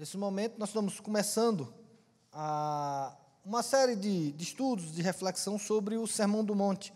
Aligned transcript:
Nesse 0.00 0.16
momento, 0.16 0.58
nós 0.58 0.70
estamos 0.70 0.98
começando 0.98 1.74
a, 2.32 3.14
uma 3.44 3.62
série 3.62 3.94
de, 3.94 4.32
de 4.32 4.44
estudos, 4.44 4.94
de 4.94 5.02
reflexão 5.02 5.58
sobre 5.58 5.98
o 5.98 6.06
Sermão 6.06 6.42
do 6.42 6.54
Monte. 6.54 6.90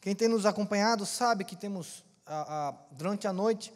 Quem 0.00 0.14
tem 0.14 0.28
nos 0.28 0.46
acompanhado 0.46 1.04
sabe 1.04 1.44
que 1.44 1.54
temos, 1.54 2.02
a, 2.24 2.68
a, 2.68 2.72
durante 2.92 3.28
a 3.28 3.34
noite, 3.34 3.70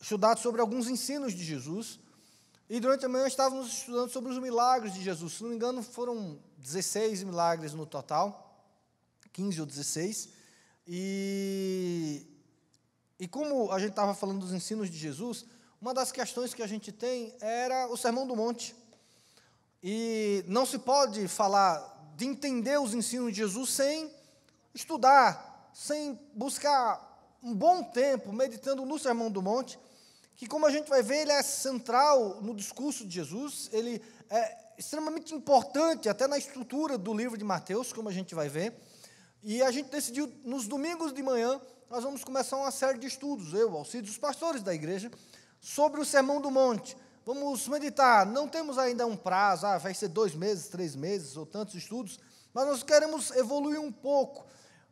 estudado 0.00 0.38
sobre 0.38 0.60
alguns 0.60 0.86
ensinos 0.86 1.32
de 1.34 1.42
Jesus. 1.42 1.98
E 2.70 2.78
durante 2.78 3.04
a 3.04 3.08
manhã 3.08 3.26
estávamos 3.26 3.66
estudando 3.66 4.12
sobre 4.12 4.30
os 4.30 4.38
milagres 4.38 4.94
de 4.94 5.02
Jesus. 5.02 5.32
Se 5.32 5.42
não 5.42 5.50
me 5.50 5.56
engano, 5.56 5.82
foram 5.82 6.38
16 6.58 7.24
milagres 7.24 7.74
no 7.74 7.84
total, 7.84 8.64
15 9.32 9.62
ou 9.62 9.66
16. 9.66 10.28
E, 10.86 12.24
e 13.18 13.26
como 13.26 13.72
a 13.72 13.80
gente 13.80 13.90
estava 13.90 14.14
falando 14.14 14.38
dos 14.38 14.52
ensinos 14.52 14.88
de 14.88 14.96
Jesus, 14.96 15.44
uma 15.80 15.94
das 15.94 16.10
questões 16.10 16.52
que 16.52 16.62
a 16.62 16.66
gente 16.66 16.90
tem 16.90 17.34
era 17.40 17.86
o 17.88 17.96
Sermão 17.96 18.26
do 18.26 18.34
Monte. 18.34 18.74
E 19.82 20.44
não 20.48 20.66
se 20.66 20.78
pode 20.78 21.28
falar 21.28 22.12
de 22.16 22.26
entender 22.26 22.80
os 22.80 22.94
ensinos 22.94 23.32
de 23.32 23.38
Jesus 23.38 23.70
sem 23.70 24.12
estudar, 24.74 25.70
sem 25.72 26.18
buscar 26.34 27.38
um 27.42 27.54
bom 27.54 27.84
tempo 27.84 28.32
meditando 28.32 28.84
no 28.84 28.98
Sermão 28.98 29.30
do 29.30 29.40
Monte, 29.40 29.78
que, 30.34 30.48
como 30.48 30.66
a 30.66 30.70
gente 30.70 30.88
vai 30.88 31.02
ver, 31.02 31.22
ele 31.22 31.32
é 31.32 31.42
central 31.42 32.40
no 32.42 32.54
discurso 32.54 33.06
de 33.06 33.14
Jesus, 33.14 33.68
ele 33.72 34.02
é 34.28 34.56
extremamente 34.76 35.34
importante 35.34 36.08
até 36.08 36.26
na 36.26 36.38
estrutura 36.38 36.98
do 36.98 37.14
livro 37.14 37.38
de 37.38 37.44
Mateus, 37.44 37.92
como 37.92 38.08
a 38.08 38.12
gente 38.12 38.34
vai 38.34 38.48
ver. 38.48 38.74
E 39.42 39.62
a 39.62 39.70
gente 39.70 39.90
decidiu, 39.90 40.32
nos 40.44 40.66
domingos 40.66 41.12
de 41.12 41.22
manhã, 41.22 41.60
nós 41.88 42.02
vamos 42.02 42.24
começar 42.24 42.56
uma 42.56 42.70
série 42.70 42.98
de 42.98 43.06
estudos, 43.06 43.54
eu, 43.54 43.76
Alcides, 43.76 44.10
os 44.10 44.18
pastores 44.18 44.62
da 44.62 44.74
igreja, 44.74 45.10
sobre 45.60 46.00
o 46.00 46.04
Sermão 46.04 46.40
do 46.40 46.50
Monte. 46.50 46.96
Vamos 47.24 47.68
meditar. 47.68 48.24
Não 48.24 48.48
temos 48.48 48.78
ainda 48.78 49.06
um 49.06 49.16
prazo, 49.16 49.66
ah, 49.66 49.78
vai 49.78 49.92
ser 49.92 50.08
dois 50.08 50.34
meses, 50.34 50.68
três 50.68 50.96
meses 50.96 51.36
ou 51.36 51.44
tantos 51.44 51.74
estudos, 51.74 52.18
mas 52.54 52.66
nós 52.66 52.82
queremos 52.82 53.30
evoluir 53.32 53.80
um 53.80 53.92
pouco 53.92 54.46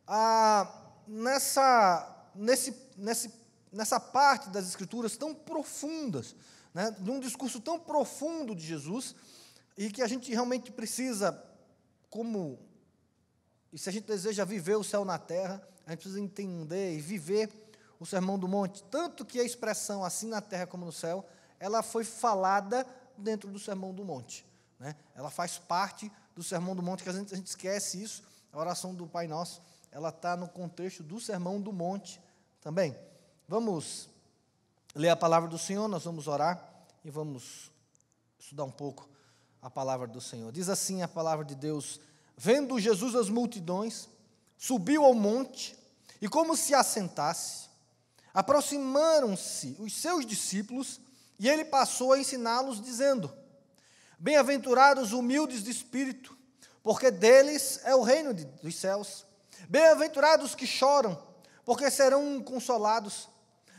ah, 0.05 0.71
nessa, 1.07 2.29
nesse, 2.35 2.75
nesse, 2.95 3.33
nessa 3.71 3.99
parte 3.99 4.49
das 4.49 4.67
Escrituras 4.67 5.17
tão 5.17 5.33
profundas, 5.33 6.35
né, 6.73 6.95
num 6.99 7.19
discurso 7.19 7.59
tão 7.59 7.79
profundo 7.79 8.53
de 8.53 8.65
Jesus, 8.65 9.15
e 9.77 9.89
que 9.89 10.01
a 10.01 10.07
gente 10.07 10.31
realmente 10.31 10.71
precisa, 10.71 11.43
como, 12.09 12.59
e 13.71 13.77
se 13.77 13.89
a 13.89 13.91
gente 13.91 14.05
deseja 14.05 14.45
viver 14.45 14.75
o 14.75 14.83
céu 14.83 15.03
na 15.03 15.17
terra, 15.17 15.61
a 15.85 15.91
gente 15.91 16.01
precisa 16.01 16.21
entender 16.21 16.95
e 16.95 17.01
viver 17.01 17.49
o 17.99 18.05
Sermão 18.05 18.37
do 18.37 18.47
Monte, 18.47 18.83
tanto 18.85 19.25
que 19.25 19.39
a 19.39 19.43
expressão 19.43 20.03
assim 20.03 20.27
na 20.27 20.41
terra 20.41 20.67
como 20.67 20.85
no 20.85 20.91
céu, 20.91 21.25
ela 21.59 21.81
foi 21.81 22.03
falada 22.03 22.85
dentro 23.17 23.49
do 23.49 23.57
Sermão 23.57 23.93
do 23.93 24.05
Monte. 24.05 24.45
Né? 24.79 24.95
Ela 25.15 25.29
faz 25.29 25.57
parte 25.57 26.11
do 26.35 26.43
Sermão 26.43 26.75
do 26.75 26.83
Monte, 26.83 27.03
que 27.03 27.09
a 27.09 27.13
gente, 27.13 27.33
a 27.33 27.37
gente 27.37 27.47
esquece 27.47 28.01
isso, 28.01 28.23
a 28.53 28.59
oração 28.59 28.93
do 28.93 29.07
Pai 29.07 29.27
Nosso, 29.27 29.61
ela 29.91 30.09
está 30.09 30.37
no 30.37 30.47
contexto 30.47 31.01
do 31.01 31.19
Sermão 31.19 31.59
do 31.59 31.73
Monte 31.73 32.21
também. 32.61 32.95
Vamos 33.47 34.09
ler 34.93 35.09
a 35.09 35.15
palavra 35.15 35.49
do 35.49 35.57
Senhor, 35.57 35.87
nós 35.87 36.03
vamos 36.03 36.27
orar 36.27 36.63
e 37.03 37.09
vamos 37.09 37.71
estudar 38.37 38.65
um 38.65 38.71
pouco 38.71 39.09
a 39.61 39.69
palavra 39.69 40.07
do 40.07 40.21
Senhor. 40.21 40.51
Diz 40.51 40.69
assim 40.69 41.01
a 41.01 41.07
palavra 41.07 41.43
de 41.43 41.55
Deus: 41.55 41.99
Vendo 42.35 42.79
Jesus 42.79 43.15
as 43.15 43.29
multidões, 43.29 44.07
subiu 44.57 45.03
ao 45.03 45.13
monte 45.13 45.77
e, 46.21 46.27
como 46.27 46.55
se 46.55 46.73
assentasse, 46.73 47.66
Aproximaram-se 48.33 49.75
os 49.79 49.93
seus 49.93 50.25
discípulos 50.25 50.99
e 51.39 51.47
ele 51.49 51.65
passou 51.65 52.13
a 52.13 52.19
ensiná-los, 52.19 52.81
dizendo: 52.81 53.31
Bem-aventurados 54.19 55.11
humildes 55.11 55.63
de 55.63 55.71
espírito, 55.71 56.35
porque 56.81 57.11
deles 57.11 57.79
é 57.83 57.95
o 57.95 58.01
reino 58.01 58.33
de, 58.33 58.45
dos 58.45 58.75
céus. 58.75 59.25
Bem-aventurados 59.69 60.55
que 60.55 60.65
choram, 60.65 61.21
porque 61.65 61.89
serão 61.91 62.41
consolados. 62.41 63.29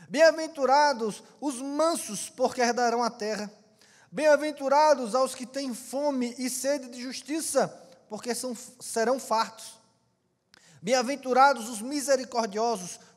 Bem-aventurados 0.09 1.23
os 1.39 1.61
mansos, 1.61 2.29
porque 2.29 2.61
herdarão 2.61 3.03
a 3.03 3.09
terra. 3.09 3.51
Bem-aventurados 4.11 5.13
aos 5.13 5.35
que 5.35 5.45
têm 5.45 5.73
fome 5.73 6.33
e 6.37 6.49
sede 6.49 6.89
de 6.89 7.01
justiça, 7.01 7.67
porque 8.09 8.33
são, 8.33 8.57
serão 8.79 9.19
fartos. 9.19 9.79
Bem-aventurados 10.81 11.69
os 11.69 11.81
misericordiosos, 11.81 12.99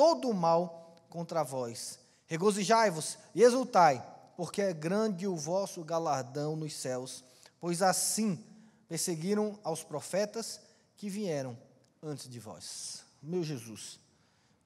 todo 0.00 0.30
o 0.30 0.34
mal 0.34 0.96
contra 1.10 1.42
vós. 1.42 1.98
Regozijai-vos 2.26 3.18
e 3.34 3.42
exultai, 3.42 4.02
porque 4.34 4.62
é 4.62 4.72
grande 4.72 5.26
o 5.26 5.36
vosso 5.36 5.84
galardão 5.84 6.56
nos 6.56 6.74
céus, 6.74 7.22
pois 7.60 7.82
assim 7.82 8.42
perseguiram 8.88 9.58
aos 9.62 9.84
profetas 9.84 10.58
que 10.96 11.10
vieram 11.10 11.54
antes 12.02 12.30
de 12.30 12.40
vós. 12.40 13.04
Meu 13.22 13.44
Jesus, 13.44 14.00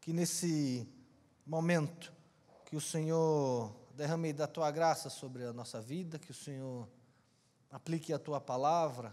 que 0.00 0.12
nesse 0.12 0.86
momento 1.44 2.12
que 2.66 2.76
o 2.76 2.80
Senhor 2.80 3.74
derrame 3.96 4.32
da 4.32 4.46
tua 4.46 4.70
graça 4.70 5.10
sobre 5.10 5.42
a 5.42 5.52
nossa 5.52 5.80
vida, 5.80 6.16
que 6.16 6.30
o 6.30 6.34
Senhor 6.34 6.88
aplique 7.72 8.12
a 8.12 8.20
tua 8.20 8.40
palavra 8.40 9.12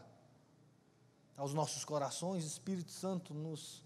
aos 1.35 1.51
nossos 1.51 1.83
corações, 1.83 2.45
Espírito 2.45 2.91
Santo 2.91 3.33
nos, 3.33 3.83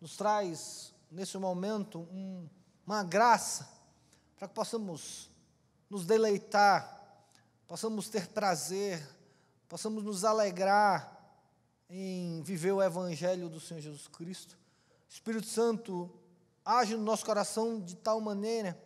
nos 0.00 0.16
traz 0.16 0.95
nesse 1.10 1.36
momento, 1.38 2.00
um, 2.12 2.48
uma 2.86 3.02
graça 3.02 3.68
para 4.36 4.48
que 4.48 4.54
possamos 4.54 5.30
nos 5.88 6.04
deleitar, 6.04 7.00
possamos 7.66 8.08
ter 8.08 8.28
prazer, 8.28 9.06
possamos 9.68 10.02
nos 10.02 10.24
alegrar 10.24 11.16
em 11.88 12.42
viver 12.42 12.72
o 12.72 12.82
Evangelho 12.82 13.48
do 13.48 13.60
Senhor 13.60 13.80
Jesus 13.80 14.08
Cristo. 14.08 14.58
Espírito 15.08 15.46
Santo 15.46 16.10
age 16.64 16.96
no 16.96 17.02
nosso 17.02 17.24
coração 17.24 17.80
de 17.80 17.96
tal 17.96 18.20
maneira 18.20 18.76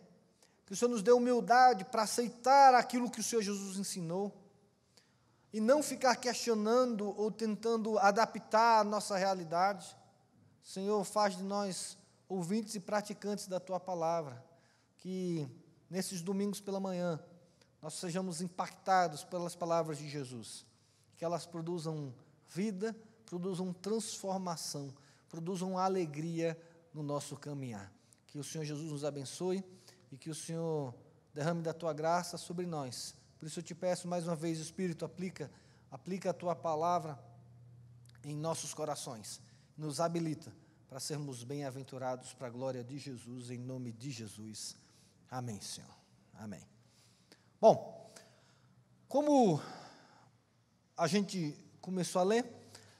que 0.65 0.73
o 0.73 0.75
Senhor 0.75 0.91
nos 0.91 1.01
dê 1.01 1.11
humildade 1.11 1.83
para 1.85 2.03
aceitar 2.03 2.73
aquilo 2.75 3.09
que 3.09 3.19
o 3.19 3.23
Senhor 3.23 3.41
Jesus 3.41 3.77
ensinou 3.77 4.31
e 5.51 5.59
não 5.59 5.83
ficar 5.83 6.15
questionando 6.15 7.13
ou 7.19 7.29
tentando 7.29 7.99
adaptar 7.99 8.79
a 8.79 8.83
nossa 8.83 9.17
realidade. 9.17 9.97
Senhor, 10.63 11.03
faz 11.03 11.35
de 11.35 11.43
nós 11.43 11.97
ouvintes 12.31 12.75
e 12.75 12.79
praticantes 12.79 13.45
da 13.45 13.59
tua 13.59 13.77
palavra, 13.77 14.41
que 14.99 15.45
nesses 15.89 16.21
domingos 16.21 16.61
pela 16.61 16.79
manhã 16.79 17.19
nós 17.81 17.95
sejamos 17.95 18.41
impactados 18.41 19.25
pelas 19.25 19.53
palavras 19.53 19.97
de 19.97 20.09
Jesus, 20.09 20.65
que 21.17 21.25
elas 21.25 21.45
produzam 21.45 22.13
vida, 22.47 22.95
produzam 23.25 23.73
transformação, 23.73 24.93
produzam 25.27 25.77
alegria 25.77 26.57
no 26.93 27.03
nosso 27.03 27.35
caminhar. 27.35 27.91
Que 28.27 28.39
o 28.39 28.43
Senhor 28.43 28.63
Jesus 28.63 28.91
nos 28.91 29.03
abençoe 29.03 29.61
e 30.09 30.17
que 30.17 30.29
o 30.29 30.35
Senhor 30.35 30.95
derrame 31.33 31.61
da 31.61 31.73
tua 31.73 31.91
graça 31.91 32.37
sobre 32.37 32.65
nós. 32.65 33.13
Por 33.37 33.45
isso 33.47 33.59
eu 33.59 33.63
te 33.63 33.75
peço 33.75 34.07
mais 34.07 34.25
uma 34.25 34.37
vez, 34.37 34.57
Espírito, 34.57 35.03
aplica, 35.03 35.51
aplica 35.89 36.29
a 36.29 36.33
tua 36.33 36.55
palavra 36.55 37.19
em 38.23 38.37
nossos 38.37 38.73
corações, 38.73 39.41
nos 39.75 39.99
habilita 39.99 40.53
para 40.91 40.99
sermos 40.99 41.45
bem-aventurados 41.45 42.33
para 42.33 42.47
a 42.47 42.49
glória 42.49 42.83
de 42.83 42.97
Jesus, 42.97 43.49
em 43.49 43.57
nome 43.57 43.93
de 43.93 44.11
Jesus. 44.11 44.75
Amém, 45.29 45.61
Senhor. 45.61 45.89
Amém. 46.33 46.59
Bom, 47.61 48.11
como 49.07 49.61
a 50.97 51.07
gente 51.07 51.57
começou 51.79 52.19
a 52.19 52.25
ler, 52.25 52.45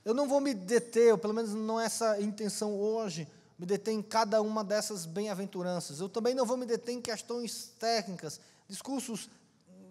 eu 0.06 0.14
não 0.14 0.26
vou 0.26 0.40
me 0.40 0.54
deter, 0.54 1.12
ou 1.12 1.18
pelo 1.18 1.34
menos 1.34 1.54
não 1.54 1.82
é 1.82 1.86
essa 1.86 2.12
a 2.12 2.22
intenção 2.22 2.80
hoje, 2.80 3.28
me 3.60 3.66
deter 3.66 3.94
em 3.94 4.02
cada 4.02 4.42
uma 4.42 4.64
dessas 4.64 5.06
bem-aventuranças. 5.06 6.00
Eu 6.00 6.08
também 6.08 6.34
não 6.34 6.46
vou 6.46 6.56
me 6.56 6.66
deter 6.66 6.96
em 6.96 7.02
questões 7.02 7.74
técnicas, 7.78 8.40
discursos 8.70 9.30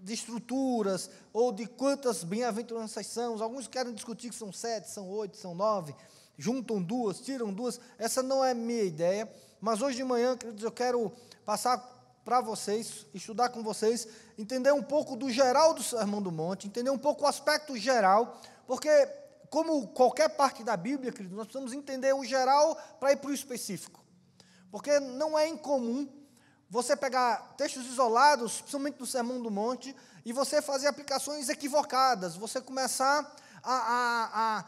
de 0.02 0.14
estruturas, 0.14 1.10
ou 1.34 1.52
de 1.52 1.66
quantas 1.66 2.24
bem-aventuranças 2.24 3.06
são. 3.08 3.42
Alguns 3.42 3.68
querem 3.68 3.92
discutir 3.92 4.30
que 4.30 4.36
são 4.36 4.50
sete, 4.50 4.88
são 4.88 5.06
oito, 5.06 5.36
são 5.36 5.54
nove 5.54 5.94
juntam 6.40 6.82
duas, 6.82 7.20
tiram 7.20 7.52
duas. 7.52 7.78
Essa 7.98 8.22
não 8.22 8.42
é 8.42 8.54
minha 8.54 8.82
ideia, 8.82 9.30
mas 9.60 9.82
hoje 9.82 9.98
de 9.98 10.04
manhã, 10.04 10.36
queridos, 10.36 10.64
eu 10.64 10.72
quero 10.72 11.12
passar 11.44 11.78
para 12.24 12.40
vocês, 12.40 13.06
estudar 13.12 13.50
com 13.50 13.62
vocês, 13.62 14.08
entender 14.38 14.72
um 14.72 14.82
pouco 14.82 15.16
do 15.16 15.30
geral 15.30 15.74
do 15.74 15.82
Sermão 15.82 16.22
do 16.22 16.32
Monte, 16.32 16.66
entender 16.66 16.90
um 16.90 16.98
pouco 16.98 17.24
o 17.24 17.26
aspecto 17.26 17.76
geral, 17.76 18.40
porque, 18.66 18.88
como 19.50 19.88
qualquer 19.88 20.30
parte 20.30 20.64
da 20.64 20.76
Bíblia, 20.76 21.12
querido, 21.12 21.36
nós 21.36 21.46
precisamos 21.46 21.72
entender 21.72 22.14
o 22.14 22.24
geral 22.24 22.76
para 22.98 23.12
ir 23.12 23.16
para 23.16 23.30
o 23.30 23.34
específico. 23.34 24.02
Porque 24.70 24.98
não 25.00 25.38
é 25.38 25.46
incomum 25.46 26.08
você 26.70 26.96
pegar 26.96 27.54
textos 27.56 27.84
isolados, 27.86 28.60
principalmente 28.60 28.96
do 28.96 29.06
Sermão 29.06 29.42
do 29.42 29.50
Monte, 29.50 29.94
e 30.24 30.32
você 30.32 30.62
fazer 30.62 30.86
aplicações 30.86 31.48
equivocadas, 31.48 32.36
você 32.36 32.60
começar 32.60 33.34
a, 33.62 33.74
a, 33.74 34.30
a, 34.32 34.64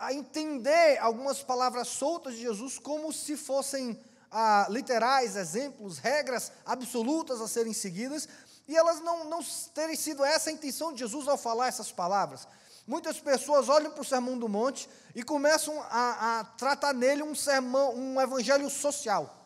a 0.00 0.14
entender 0.14 0.98
algumas 0.98 1.42
palavras 1.42 1.86
soltas 1.86 2.34
de 2.34 2.40
Jesus 2.40 2.78
como 2.78 3.12
se 3.12 3.36
fossem 3.36 4.00
ah, 4.30 4.66
literais, 4.70 5.36
exemplos, 5.36 5.98
regras 5.98 6.50
absolutas 6.64 7.38
a 7.42 7.46
serem 7.46 7.74
seguidas, 7.74 8.26
e 8.66 8.74
elas 8.74 9.00
não, 9.00 9.28
não 9.28 9.40
terem 9.74 9.94
sido 9.94 10.24
essa 10.24 10.48
a 10.48 10.52
intenção 10.52 10.92
de 10.94 11.00
Jesus 11.00 11.28
ao 11.28 11.36
falar 11.36 11.68
essas 11.68 11.92
palavras. 11.92 12.48
Muitas 12.86 13.20
pessoas 13.20 13.68
olham 13.68 13.90
para 13.90 14.00
o 14.00 14.04
Sermão 14.04 14.38
do 14.38 14.48
Monte 14.48 14.88
e 15.14 15.22
começam 15.22 15.78
a, 15.90 16.40
a 16.40 16.44
tratar 16.44 16.94
nele 16.94 17.22
um 17.22 17.34
sermão, 17.34 17.94
um 17.94 18.18
evangelho 18.18 18.70
social. 18.70 19.36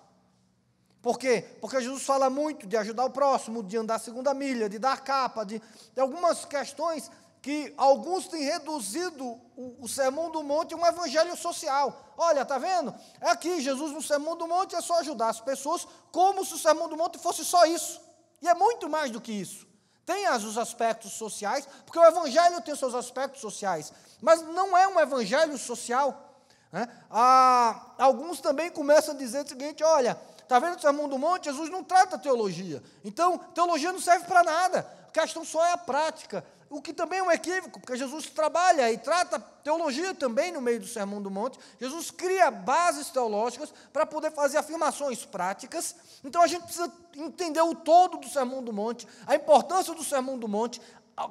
Por 1.03 1.19
quê? 1.19 1.45
Porque 1.61 1.81
Jesus 1.81 2.05
fala 2.05 2.31
muito 2.31 2.67
de 2.67 2.77
ajudar 2.77 3.05
o 3.05 3.11
próximo, 3.11 3.63
de 3.63 3.77
andar 3.77 3.97
a 3.97 3.99
segunda 3.99 4.33
milha, 4.33 4.69
de 4.69 4.79
dar 4.79 5.03
capa, 5.03 5.45
de, 5.45 5.61
de 5.93 6.01
algumas 6.01 6.45
questões 6.45 7.11
que 7.45 7.75
alguns 7.77 8.27
têm 8.27 8.43
reduzido 8.43 9.23
o, 9.55 9.77
o, 9.83 9.87
Sermão 9.87 10.31
do 10.31 10.43
Monte 10.43 10.73
a 10.73 10.79
um 10.79 10.87
evangelho 10.87 11.37
social. 11.37 12.15
Olha, 12.17 12.41
está 12.41 12.57
vendo? 12.57 12.95
É 13.21 13.29
aqui, 13.29 13.61
Jesus 13.61 13.93
no 13.93 14.01
Sermão 14.01 14.35
do 14.35 14.49
Monte 14.49 14.75
é 14.75 14.81
só 14.81 15.01
ajudar 15.01 15.29
as 15.29 15.43
pessoas, 15.43 15.87
como 16.11 16.43
se 16.43 16.55
o 16.55 16.59
Sermão 16.59 16.89
do 16.89 16.97
Monte 16.97 17.19
fosse 17.19 17.45
só 17.45 17.67
isso. 17.67 18.01
E 18.41 18.49
é 18.49 18.55
muito 18.55 18.89
mais 18.89 19.11
do 19.11 19.21
que 19.21 19.31
isso. 19.31 19.67
Tem 20.07 20.25
as, 20.25 20.43
os 20.43 20.57
aspectos 20.57 21.13
sociais, 21.13 21.69
porque 21.85 21.99
o 21.99 22.05
evangelho 22.07 22.63
tem 22.63 22.75
seus 22.75 22.95
aspectos 22.95 23.43
sociais, 23.43 23.93
mas 24.23 24.41
não 24.41 24.75
é 24.75 24.89
um 24.89 24.99
evangelho 24.99 25.59
social. 25.59 26.41
Né? 26.73 26.89
Ah, 27.11 27.93
alguns 27.99 28.41
também 28.41 28.71
começam 28.71 29.15
a 29.15 29.19
dizer 29.19 29.45
o 29.45 29.49
seguinte: 29.51 29.85
olha, 29.85 30.19
está 30.39 30.59
vendo 30.59 30.79
o 30.79 30.81
Sermão 30.81 31.11
do 31.11 31.19
Monte? 31.19 31.45
Jesus 31.45 31.69
não 31.69 31.85
trata 31.85 32.19
teologia. 32.19 32.83
Então, 33.05 33.37
teologia 33.55 33.93
não 33.93 34.01
serve 34.01 34.25
para 34.25 34.43
nada. 34.43 35.05
A 35.09 35.11
questão 35.11 35.45
só 35.45 35.63
é 35.63 35.73
a 35.73 35.79
prática 35.79 36.43
o 36.71 36.83
que 36.83 36.93
também 36.93 37.21
é 37.21 37.23
um 37.23 37.31
equívoco, 37.31 37.81
porque 37.81 37.97
Jesus 37.97 38.27
trabalha 38.27 38.91
e 38.91 38.99
trata 38.99 39.39
teologia 39.39 40.15
também 40.15 40.53
no 40.53 40.61
meio 40.61 40.81
do 40.81 40.87
Sermão 40.87 41.23
do 41.23 41.31
Monte. 41.31 41.59
Jesus 41.81 42.11
cria 42.11 42.51
bases 42.51 43.11
teológicas 43.11 43.73
para 43.93 44.05
poder 44.05 44.31
fazer 44.33 44.59
afirmações 44.59 45.25
práticas. 45.25 45.95
Então 46.25 46.43
a 46.43 46.47
gente 46.47 46.65
precisa 46.65 46.93
entender 47.17 47.61
o 47.61 47.75
todo 47.75 48.19
do 48.19 48.29
Sermão 48.29 48.63
do 48.63 48.73
Monte, 48.73 49.07
a 49.27 49.35
importância 49.35 49.95
do 49.95 50.03
Sermão 50.03 50.39
do 50.39 50.49
Monte, 50.49 50.81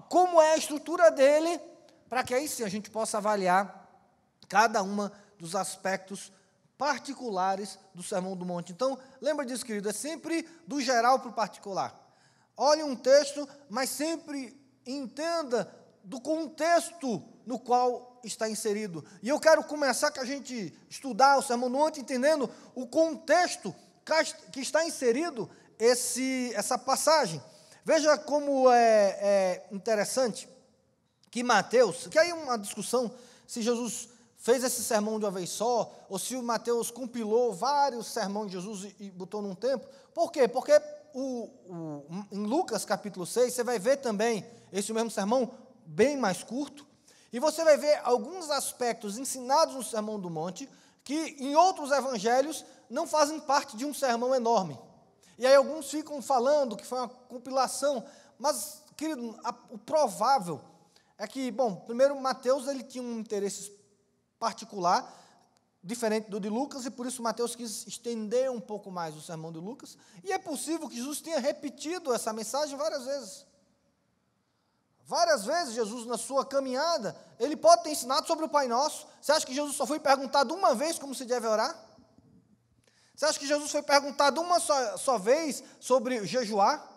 como 0.09 0.41
é 0.41 0.53
a 0.53 0.57
estrutura 0.57 1.12
dele, 1.12 1.59
para 2.09 2.24
que 2.24 2.33
aí 2.33 2.47
sim 2.47 2.63
a 2.63 2.69
gente 2.69 2.89
possa 2.89 3.18
avaliar 3.18 3.89
cada 4.47 4.81
uma 4.81 5.12
dos 5.38 5.56
aspectos 5.56 6.31
particulares 6.77 7.77
do 7.94 8.03
Sermão 8.03 8.35
do 8.35 8.45
Monte. 8.45 8.71
Então, 8.71 8.97
lembra 9.21 9.45
disso, 9.45 9.65
querido, 9.65 9.89
é 9.89 9.94
sempre 9.94 10.47
do 10.68 10.80
geral 10.81 11.19
para 11.19 11.30
o 11.30 11.33
particular. 11.33 12.00
Olhe 12.56 12.83
um 12.83 12.95
texto, 12.95 13.47
mas 13.69 13.89
sempre 13.89 14.62
entenda 14.85 15.74
do 16.03 16.19
contexto 16.19 17.24
no 17.45 17.59
qual 17.59 18.19
está 18.24 18.50
inserido. 18.50 19.03
E 19.21 19.30
eu 19.30 19.39
quero 19.39 19.63
começar 19.63 20.12
com 20.12 20.21
a 20.21 20.25
gente 20.25 20.74
estudar 20.89 21.38
o 21.38 21.41
Sermão 21.41 21.69
do 21.69 21.77
Monte, 21.77 22.00
entendendo 22.00 22.50
o 22.75 22.88
contexto 22.88 23.74
que 24.51 24.59
está 24.59 24.85
inserido 24.85 25.50
esse, 25.80 26.51
essa 26.56 26.77
passagem. 26.77 27.41
Veja 27.85 28.18
como 28.18 28.69
é, 28.69 29.18
é 29.21 29.68
interessante 29.71 30.47
que 31.30 31.44
Mateus, 31.44 32.07
que 32.07 32.19
aí 32.19 32.31
uma 32.31 32.57
discussão 32.57 33.12
se 33.47 33.62
Jesus 33.62 34.09
fez 34.38 34.63
esse 34.63 34.83
sermão 34.83 35.19
de 35.19 35.25
uma 35.25 35.31
vez 35.31 35.50
só, 35.50 35.91
ou 36.09 36.19
se 36.19 36.35
o 36.35 36.44
Mateus 36.44 36.91
compilou 36.91 37.53
vários 37.53 38.07
sermões 38.07 38.51
de 38.51 38.57
Jesus 38.57 38.83
e, 39.00 39.06
e 39.06 39.09
botou 39.09 39.41
num 39.41 39.56
tempo. 39.56 39.88
Por 40.13 40.31
quê? 40.31 40.47
Porque 40.47 40.71
o, 41.13 41.50
o, 41.68 42.25
em 42.31 42.45
Lucas 42.45 42.83
capítulo 42.86 43.25
6, 43.25 43.54
você 43.54 43.63
vai 43.63 43.80
ver 43.80 43.98
também 43.98 44.45
esse 44.71 44.92
mesmo 44.92 45.12
sermão 45.12 45.51
bem 45.86 46.18
mais 46.18 46.44
curto, 46.44 46.86
e 47.31 47.39
você 47.39 47.63
vai 47.63 47.77
ver 47.77 48.00
alguns 48.04 48.50
aspectos 48.50 49.18
ensinados 49.18 49.75
no 49.75 49.83
Sermão 49.83 50.19
do 50.19 50.30
Monte 50.30 50.69
que 51.04 51.36
em 51.39 51.56
outros 51.56 51.92
evangelhos 51.92 52.63
não 52.89 53.07
fazem 53.07 53.39
parte 53.39 53.75
de 53.75 53.86
um 53.86 53.94
sermão 53.94 54.36
enorme. 54.36 54.80
E 55.38 55.45
aí 55.45 55.56
alguns 55.56 55.89
ficam 55.89 56.21
falando 56.21 56.77
que 56.77 56.86
foi 56.86 57.00
uma 57.00 57.10
compilação, 57.10 58.06
mas, 58.38 58.83
querido, 58.95 59.36
a, 59.44 59.54
o 59.71 59.80
provável 59.80 60.62
é 61.18 61.27
que, 61.27 61.50
bom, 61.50 61.75
primeiro 61.75 62.19
Mateus 62.19 62.68
ele 62.68 62.83
tinha 62.83 63.04
um 63.04 63.19
interesse 63.19 63.75
particular, 64.38 65.12
diferente 65.83 66.30
do 66.30 66.39
de 66.39 66.47
Lucas, 66.47 66.85
e 66.85 66.91
por 66.91 67.06
isso 67.06 67.21
Mateus 67.21 67.56
quis 67.56 67.85
estender 67.85 68.50
um 68.50 68.62
pouco 68.62 68.89
mais 68.89 69.15
o 69.15 69.21
sermão 69.21 69.51
de 69.51 69.59
Lucas. 69.59 69.97
E 70.24 70.31
é 70.31 70.38
possível 70.38 70.88
que 70.88 70.95
Jesus 70.95 71.19
tenha 71.19 71.39
repetido 71.39 72.13
essa 72.13 72.31
mensagem 72.31 72.77
várias 72.77 73.06
vezes. 73.06 73.45
Várias 75.06 75.44
vezes 75.44 75.74
Jesus, 75.74 76.06
na 76.06 76.18
sua 76.18 76.45
caminhada, 76.45 77.13
ele 77.38 77.57
pode 77.57 77.83
ter 77.83 77.89
ensinado 77.89 78.25
sobre 78.25 78.45
o 78.45 78.50
Pai 78.50 78.68
Nosso. 78.68 79.06
Você 79.21 79.33
acha 79.33 79.45
que 79.45 79.53
Jesus 79.53 79.75
só 79.75 79.85
foi 79.85 80.00
perguntado 80.00 80.53
uma 80.53 80.74
vez 80.74 80.97
como 80.97 81.13
se 81.13 81.25
deve 81.25 81.45
orar? 81.45 81.77
Você 83.13 83.25
acha 83.25 83.38
que 83.38 83.45
Jesus 83.45 83.69
foi 83.69 83.83
perguntado 83.83 84.39
uma 84.39 84.62
só, 84.62 84.97
só 84.97 85.18
vez 85.18 85.62
sobre 85.81 86.25
jejuar? 86.25 86.89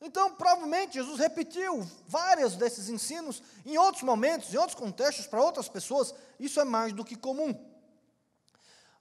Então, 0.00 0.34
provavelmente, 0.34 0.94
Jesus 0.94 1.18
repetiu 1.18 1.86
vários 2.08 2.56
desses 2.56 2.88
ensinos 2.88 3.42
em 3.64 3.76
outros 3.76 4.02
momentos, 4.02 4.52
em 4.52 4.56
outros 4.56 4.74
contextos, 4.74 5.26
para 5.26 5.42
outras 5.42 5.68
pessoas. 5.68 6.14
Isso 6.40 6.58
é 6.60 6.64
mais 6.64 6.92
do 6.92 7.04
que 7.04 7.16
comum. 7.16 7.73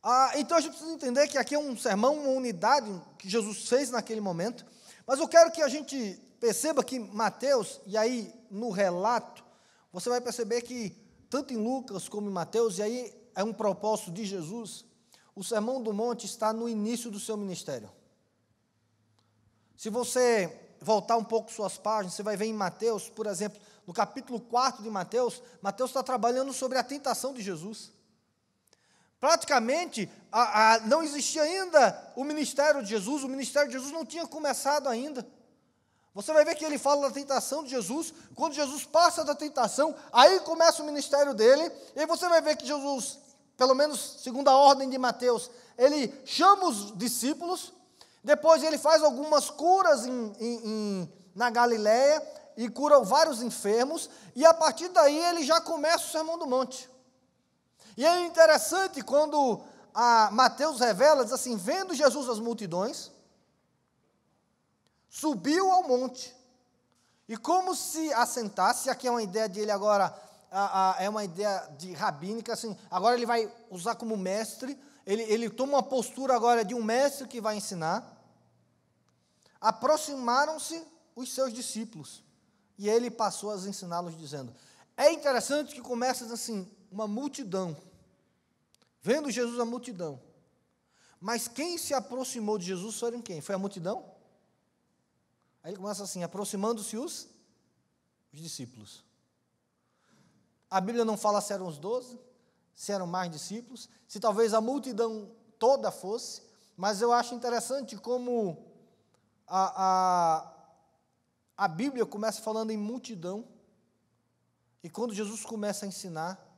Ah, 0.03 0.33
então 0.35 0.57
a 0.57 0.59
gente 0.59 0.71
precisa 0.71 0.93
entender 0.93 1.27
que 1.29 1.37
aqui 1.37 1.55
é 1.55 1.59
um 1.59 1.77
sermão, 1.77 2.15
uma 2.15 2.31
unidade 2.31 2.91
que 3.17 3.29
Jesus 3.29 3.69
fez 3.69 3.89
naquele 3.89 4.19
momento. 4.19 4.65
Mas 5.07 5.17
eu 5.19 5.27
quero 5.29 5.49
que 5.49 5.61
a 5.61 5.69
gente 5.69 6.19
perceba 6.41 6.83
que 6.83 6.99
Mateus, 6.99 7.79
e 7.85 7.95
aí 7.97 8.33
no 8.51 8.69
relato, 8.69 9.41
você 9.93 10.09
vai 10.09 10.19
perceber 10.19 10.61
que 10.61 10.89
tanto 11.29 11.53
em 11.53 11.57
Lucas 11.57 12.09
como 12.09 12.29
em 12.29 12.33
Mateus, 12.33 12.77
e 12.77 12.83
aí 12.83 13.13
é 13.33 13.43
um 13.45 13.53
propósito 13.53 14.11
de 14.11 14.25
Jesus, 14.25 14.85
o 15.33 15.43
Sermão 15.43 15.81
do 15.81 15.93
Monte 15.93 16.25
está 16.25 16.51
no 16.51 16.67
início 16.67 17.09
do 17.09 17.19
seu 17.19 17.37
ministério. 17.37 17.89
Se 19.77 19.89
você 19.89 20.75
voltar 20.81 21.15
um 21.15 21.23
pouco 21.23 21.51
suas 21.51 21.77
páginas, 21.77 22.13
você 22.13 22.23
vai 22.23 22.35
ver 22.35 22.45
em 22.45 22.53
Mateus, 22.53 23.09
por 23.09 23.25
exemplo, 23.25 23.59
no 23.87 23.93
capítulo 23.93 24.39
4 24.39 24.83
de 24.83 24.89
Mateus, 24.89 25.41
Mateus 25.61 25.89
está 25.89 26.03
trabalhando 26.03 26.51
sobre 26.51 26.77
a 26.77 26.83
tentação 26.83 27.33
de 27.33 27.41
Jesus. 27.41 27.91
Praticamente 29.23 30.11
a, 30.29 30.73
a, 30.73 30.79
não 30.81 31.01
existia 31.01 31.43
ainda 31.43 32.11
o 32.13 32.25
ministério 32.25 32.83
de 32.83 32.89
Jesus, 32.89 33.23
o 33.23 33.29
ministério 33.29 33.69
de 33.69 33.75
Jesus 33.75 33.89
não 33.93 34.05
tinha 34.05 34.27
começado 34.27 34.89
ainda. 34.89 35.25
Você 36.13 36.33
vai 36.33 36.43
ver 36.43 36.55
que 36.55 36.65
ele 36.65 36.77
fala 36.77 37.07
da 37.07 37.13
tentação 37.13 37.63
de 37.63 37.69
Jesus, 37.69 38.13
quando 38.35 38.51
Jesus 38.51 38.83
passa 38.83 39.23
da 39.23 39.33
tentação, 39.33 39.95
aí 40.11 40.41
começa 40.41 40.83
o 40.83 40.85
ministério 40.85 41.33
dele, 41.33 41.71
e 41.95 42.05
você 42.05 42.27
vai 42.27 42.41
ver 42.41 42.57
que 42.57 42.67
Jesus, 42.67 43.17
pelo 43.55 43.73
menos 43.73 44.19
segundo 44.21 44.49
a 44.49 44.57
ordem 44.57 44.89
de 44.89 44.97
Mateus, 44.97 45.49
ele 45.77 46.13
chama 46.25 46.67
os 46.67 46.91
discípulos, 46.97 47.71
depois 48.21 48.61
ele 48.61 48.77
faz 48.77 49.01
algumas 49.01 49.49
curas 49.49 50.05
em, 50.05 50.33
em, 50.37 50.67
em, 50.67 51.13
na 51.33 51.49
Galiléia 51.49 52.21
e 52.57 52.67
cura 52.67 52.99
vários 52.99 53.41
enfermos, 53.41 54.09
e 54.35 54.45
a 54.45 54.53
partir 54.53 54.89
daí 54.89 55.17
ele 55.17 55.45
já 55.45 55.61
começa 55.61 56.07
o 56.07 56.11
Sermão 56.11 56.37
do 56.37 56.45
Monte. 56.45 56.91
E 57.95 58.05
é 58.05 58.25
interessante 58.25 59.01
quando 59.01 59.61
Mateus 60.31 60.79
revela, 60.79 61.23
diz 61.23 61.33
assim: 61.33 61.55
vendo 61.55 61.93
Jesus 61.93 62.27
as 62.27 62.39
multidões, 62.39 63.11
subiu 65.09 65.71
ao 65.71 65.87
monte, 65.87 66.35
e 67.27 67.37
como 67.37 67.75
se 67.75 68.11
assentasse, 68.13 68.89
aqui 68.89 69.07
é 69.07 69.11
uma 69.11 69.23
ideia 69.23 69.47
de 69.47 69.59
ele 69.59 69.71
agora, 69.71 70.13
a, 70.51 70.97
a, 70.97 71.03
é 71.03 71.09
uma 71.09 71.23
ideia 71.23 71.69
de 71.77 71.93
rabínica, 71.93 72.53
assim, 72.53 72.77
agora 72.89 73.15
ele 73.15 73.25
vai 73.25 73.51
usar 73.69 73.95
como 73.95 74.17
mestre, 74.17 74.77
ele, 75.05 75.23
ele 75.23 75.49
toma 75.49 75.73
uma 75.73 75.83
postura 75.83 76.35
agora 76.35 76.65
de 76.65 76.73
um 76.73 76.83
mestre 76.83 77.27
que 77.27 77.41
vai 77.41 77.55
ensinar. 77.55 78.09
Aproximaram-se 79.59 80.83
os 81.15 81.33
seus 81.33 81.53
discípulos, 81.53 82.23
e 82.77 82.89
ele 82.89 83.11
passou 83.11 83.51
a 83.51 83.55
ensiná-los, 83.55 84.17
dizendo: 84.17 84.53
É 84.97 85.11
interessante 85.11 85.75
que 85.75 85.81
começa 85.81 86.25
assim: 86.33 86.69
uma 86.93 87.07
multidão, 87.07 87.75
vendo 89.01 89.31
Jesus 89.31 89.59
a 89.59 89.65
multidão. 89.65 90.21
Mas 91.19 91.47
quem 91.47 91.77
se 91.77 91.93
aproximou 91.93 92.57
de 92.57 92.65
Jesus 92.65 92.99
foram 92.99 93.21
quem? 93.21 93.41
Foi 93.41 93.55
a 93.55 93.57
multidão? 93.57 94.05
Aí 95.63 95.71
ele 95.71 95.77
começa 95.77 96.03
assim: 96.03 96.23
aproximando-se 96.23 96.95
os, 96.95 97.27
os 98.31 98.39
discípulos. 98.39 99.03
A 100.69 100.79
Bíblia 100.79 101.03
não 101.03 101.17
fala 101.17 101.41
se 101.41 101.53
eram 101.53 101.67
os 101.67 101.77
doze, 101.77 102.19
se 102.75 102.91
eram 102.91 103.07
mais 103.07 103.31
discípulos, 103.31 103.89
se 104.07 104.19
talvez 104.19 104.53
a 104.53 104.61
multidão 104.61 105.31
toda 105.57 105.91
fosse, 105.91 106.41
mas 106.75 107.01
eu 107.01 107.11
acho 107.11 107.33
interessante 107.33 107.95
como 107.95 108.71
a, 109.47 109.85
a, 109.85 110.53
a 111.57 111.67
Bíblia 111.67 112.05
começa 112.05 112.41
falando 112.41 112.71
em 112.71 112.77
multidão, 112.77 113.47
e 114.83 114.89
quando 114.89 115.13
Jesus 115.13 115.45
começa 115.45 115.85
a 115.85 115.87
ensinar, 115.87 116.52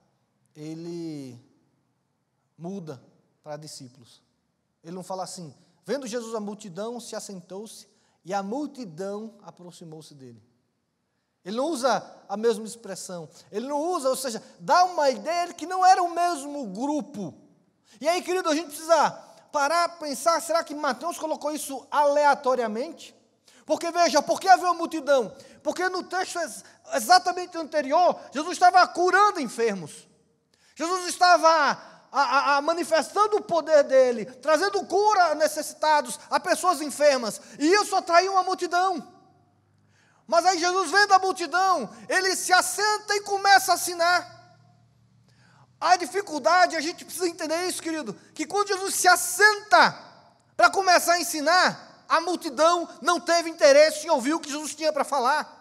ele 0.56 1.40
muda 2.58 3.02
para 3.44 3.58
discípulos. 3.58 4.22
Ele 4.84 4.96
não 4.96 5.04
fala 5.04 5.24
assim, 5.24 5.54
vendo 5.86 6.08
Jesus 6.08 6.34
a 6.34 6.40
multidão, 6.40 7.00
se 7.00 7.16
assentou-se, 7.16 7.88
e 8.24 8.34
a 8.34 8.42
multidão 8.42 9.36
aproximou-se 9.44 10.14
dele. 10.14 10.42
Ele 11.44 11.58
não 11.58 11.68
usa 11.68 12.04
a 12.28 12.36
mesma 12.36 12.66
expressão. 12.66 13.30
Ele 13.52 13.68
não 13.68 13.80
usa, 13.80 14.10
ou 14.10 14.16
seja, 14.16 14.42
dá 14.60 14.84
uma 14.86 15.12
ideia 15.12 15.48
de 15.48 15.54
que 15.54 15.68
não 15.68 15.86
era 15.86 16.02
o 16.02 16.14
mesmo 16.14 16.66
grupo. 16.68 17.36
E 18.02 18.08
aí, 18.08 18.24
querido, 18.24 18.50
a 18.50 18.56
gente 18.56 18.68
precisa 18.68 19.12
parar, 19.52 20.00
pensar, 20.00 20.42
será 20.42 20.64
que 20.64 20.74
Mateus 20.74 21.20
colocou 21.20 21.52
isso 21.52 21.86
aleatoriamente? 21.92 23.16
Porque 23.64 23.92
veja, 23.92 24.22
por 24.24 24.40
que 24.40 24.48
havia 24.48 24.66
uma 24.66 24.74
multidão? 24.74 25.36
Porque 25.62 25.88
no 25.88 26.04
texto 26.04 26.40
exatamente 26.94 27.58
anterior, 27.58 28.20
Jesus 28.32 28.54
estava 28.54 28.86
curando 28.88 29.40
enfermos. 29.40 30.08
Jesus 30.76 31.08
estava 31.08 31.50
a, 32.12 32.22
a, 32.22 32.58
a 32.58 32.62
manifestando 32.62 33.38
o 33.38 33.42
poder 33.42 33.84
dele, 33.84 34.26
trazendo 34.26 34.86
cura 34.86 35.32
a 35.32 35.36
necessitados, 35.36 36.20
a 36.30 36.40
pessoas 36.40 36.82
enfermas. 36.82 37.40
E 37.58 37.66
isso 37.66 37.96
atraiu 37.96 38.34
uma 38.34 38.44
multidão. 38.44 39.16
Mas 40.28 40.46
aí 40.46 40.60
Jesus 40.60 40.92
vendo 40.92 41.14
a 41.14 41.20
multidão, 41.20 41.90
ele 42.10 42.36
se 42.36 42.52
assenta 42.52 43.16
e 43.16 43.22
começa 43.22 43.72
a 43.72 43.76
assinar. 43.76 44.36
A 45.80 45.96
dificuldade, 45.98 46.76
a 46.76 46.82
gente 46.82 47.06
precisa 47.06 47.28
entender 47.28 47.68
isso, 47.68 47.82
querido, 47.82 48.14
que 48.34 48.46
quando 48.46 48.70
Jesus 48.70 48.96
se 48.96 49.08
assenta 49.08 49.98
para 50.58 50.70
começar 50.70 51.14
a 51.14 51.20
ensinar, 51.20 52.04
a 52.08 52.22
multidão 52.22 52.88
não 53.02 53.20
teve 53.20 53.50
interesse 53.50 54.08
em 54.08 54.10
ouvir 54.10 54.34
o 54.34 54.40
que 54.40 54.50
Jesus 54.50 54.76
tinha 54.76 54.92
para 54.92 55.04
falar. 55.04 55.55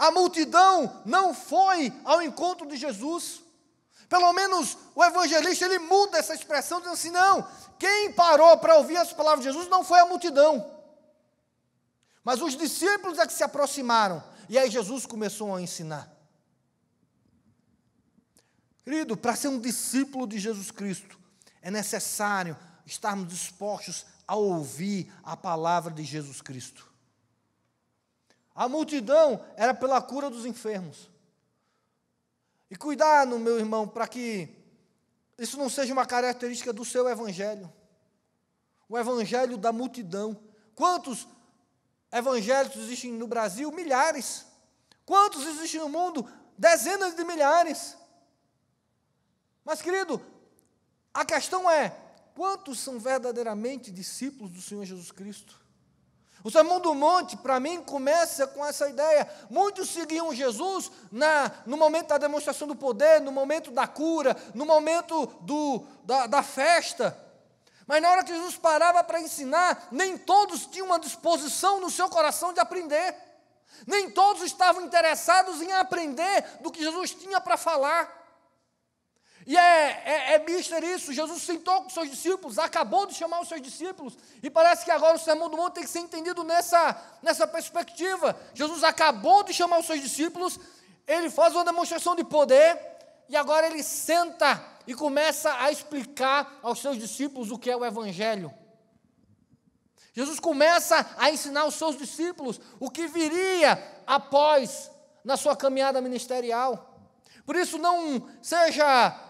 A 0.00 0.10
multidão 0.10 1.02
não 1.04 1.34
foi 1.34 1.92
ao 2.06 2.22
encontro 2.22 2.66
de 2.66 2.74
Jesus. 2.74 3.42
Pelo 4.08 4.32
menos 4.32 4.78
o 4.94 5.04
evangelista 5.04 5.66
ele 5.66 5.78
muda 5.78 6.16
essa 6.16 6.32
expressão 6.32 6.78
dizendo 6.78 6.94
assim: 6.94 7.10
não, 7.10 7.46
quem 7.78 8.10
parou 8.10 8.56
para 8.56 8.76
ouvir 8.76 8.96
as 8.96 9.12
palavras 9.12 9.44
de 9.44 9.52
Jesus 9.52 9.68
não 9.68 9.84
foi 9.84 9.98
a 9.98 10.06
multidão. 10.06 10.66
Mas 12.24 12.40
os 12.40 12.56
discípulos 12.56 13.18
é 13.18 13.26
que 13.26 13.32
se 13.34 13.44
aproximaram. 13.44 14.24
E 14.48 14.58
aí 14.58 14.70
Jesus 14.70 15.04
começou 15.04 15.54
a 15.54 15.60
ensinar. 15.60 16.10
Querido, 18.82 19.18
para 19.18 19.36
ser 19.36 19.48
um 19.48 19.60
discípulo 19.60 20.26
de 20.26 20.38
Jesus 20.38 20.70
Cristo, 20.70 21.18
é 21.60 21.70
necessário 21.70 22.56
estarmos 22.86 23.28
dispostos 23.28 24.06
a 24.26 24.34
ouvir 24.34 25.12
a 25.22 25.36
palavra 25.36 25.92
de 25.92 26.04
Jesus 26.04 26.40
Cristo. 26.40 26.89
A 28.60 28.68
multidão 28.68 29.42
era 29.56 29.72
pela 29.72 30.02
cura 30.02 30.28
dos 30.28 30.44
enfermos. 30.44 31.08
E 32.70 32.76
cuidado, 32.76 33.38
meu 33.38 33.58
irmão, 33.58 33.88
para 33.88 34.06
que 34.06 34.54
isso 35.38 35.56
não 35.56 35.70
seja 35.70 35.94
uma 35.94 36.04
característica 36.04 36.70
do 36.70 36.84
seu 36.84 37.08
evangelho. 37.08 37.72
O 38.86 38.98
evangelho 38.98 39.56
da 39.56 39.72
multidão. 39.72 40.38
Quantos 40.74 41.26
evangélicos 42.12 42.82
existem 42.82 43.10
no 43.14 43.26
Brasil? 43.26 43.72
Milhares. 43.72 44.44
Quantos 45.06 45.46
existem 45.46 45.80
no 45.80 45.88
mundo? 45.88 46.30
Dezenas 46.58 47.14
de 47.14 47.24
milhares. 47.24 47.96
Mas, 49.64 49.80
querido, 49.80 50.20
a 51.14 51.24
questão 51.24 51.70
é: 51.70 51.96
quantos 52.34 52.78
são 52.78 53.00
verdadeiramente 53.00 53.90
discípulos 53.90 54.52
do 54.52 54.60
Senhor 54.60 54.84
Jesus 54.84 55.10
Cristo? 55.10 55.58
O 56.42 56.50
Sermão 56.50 56.80
do 56.80 56.94
Monte, 56.94 57.36
para 57.36 57.60
mim, 57.60 57.82
começa 57.82 58.46
com 58.46 58.64
essa 58.64 58.88
ideia. 58.88 59.28
Muitos 59.50 59.90
seguiam 59.90 60.34
Jesus 60.34 60.90
na, 61.12 61.50
no 61.66 61.76
momento 61.76 62.08
da 62.08 62.18
demonstração 62.18 62.66
do 62.66 62.74
poder, 62.74 63.20
no 63.20 63.30
momento 63.30 63.70
da 63.70 63.86
cura, 63.86 64.36
no 64.54 64.64
momento 64.64 65.26
do, 65.42 65.84
da, 66.04 66.26
da 66.26 66.42
festa. 66.42 67.16
Mas 67.86 68.00
na 68.00 68.10
hora 68.10 68.24
que 68.24 68.34
Jesus 68.34 68.56
parava 68.56 69.04
para 69.04 69.20
ensinar, 69.20 69.88
nem 69.90 70.16
todos 70.16 70.66
tinham 70.66 70.86
uma 70.86 70.98
disposição 70.98 71.80
no 71.80 71.90
seu 71.90 72.08
coração 72.08 72.52
de 72.52 72.60
aprender. 72.60 73.14
Nem 73.86 74.10
todos 74.10 74.42
estavam 74.42 74.82
interessados 74.82 75.60
em 75.60 75.72
aprender 75.72 76.44
do 76.60 76.70
que 76.70 76.82
Jesus 76.82 77.12
tinha 77.12 77.40
para 77.40 77.56
falar. 77.56 78.19
E 79.50 79.56
é, 79.56 80.02
é, 80.04 80.34
é 80.34 80.38
mister 80.38 80.80
isso, 80.84 81.12
Jesus 81.12 81.42
sentou 81.42 81.80
com 81.80 81.88
os 81.88 81.92
seus 81.92 82.08
discípulos, 82.08 82.56
acabou 82.56 83.04
de 83.04 83.14
chamar 83.14 83.40
os 83.40 83.48
seus 83.48 83.60
discípulos, 83.60 84.16
e 84.40 84.48
parece 84.48 84.84
que 84.84 84.92
agora 84.92 85.16
o 85.16 85.18
Sermão 85.18 85.50
do 85.50 85.56
Monte 85.56 85.74
tem 85.74 85.82
que 85.82 85.90
ser 85.90 85.98
entendido 85.98 86.44
nessa, 86.44 86.96
nessa 87.20 87.48
perspectiva. 87.48 88.38
Jesus 88.54 88.84
acabou 88.84 89.42
de 89.42 89.52
chamar 89.52 89.80
os 89.80 89.86
seus 89.86 90.00
discípulos, 90.00 90.56
ele 91.04 91.28
faz 91.30 91.52
uma 91.52 91.64
demonstração 91.64 92.14
de 92.14 92.22
poder, 92.22 92.78
e 93.28 93.36
agora 93.36 93.66
ele 93.66 93.82
senta 93.82 94.64
e 94.86 94.94
começa 94.94 95.52
a 95.54 95.68
explicar 95.72 96.60
aos 96.62 96.80
seus 96.80 96.96
discípulos 96.96 97.50
o 97.50 97.58
que 97.58 97.72
é 97.72 97.76
o 97.76 97.84
Evangelho. 97.84 98.54
Jesus 100.12 100.38
começa 100.38 101.04
a 101.18 101.28
ensinar 101.28 101.62
aos 101.62 101.74
seus 101.74 101.98
discípulos 101.98 102.60
o 102.78 102.88
que 102.88 103.08
viria 103.08 104.02
após 104.06 104.92
na 105.24 105.36
sua 105.36 105.56
caminhada 105.56 106.00
ministerial. 106.00 106.86
Por 107.44 107.56
isso, 107.56 107.78
não 107.78 108.28
seja 108.40 109.28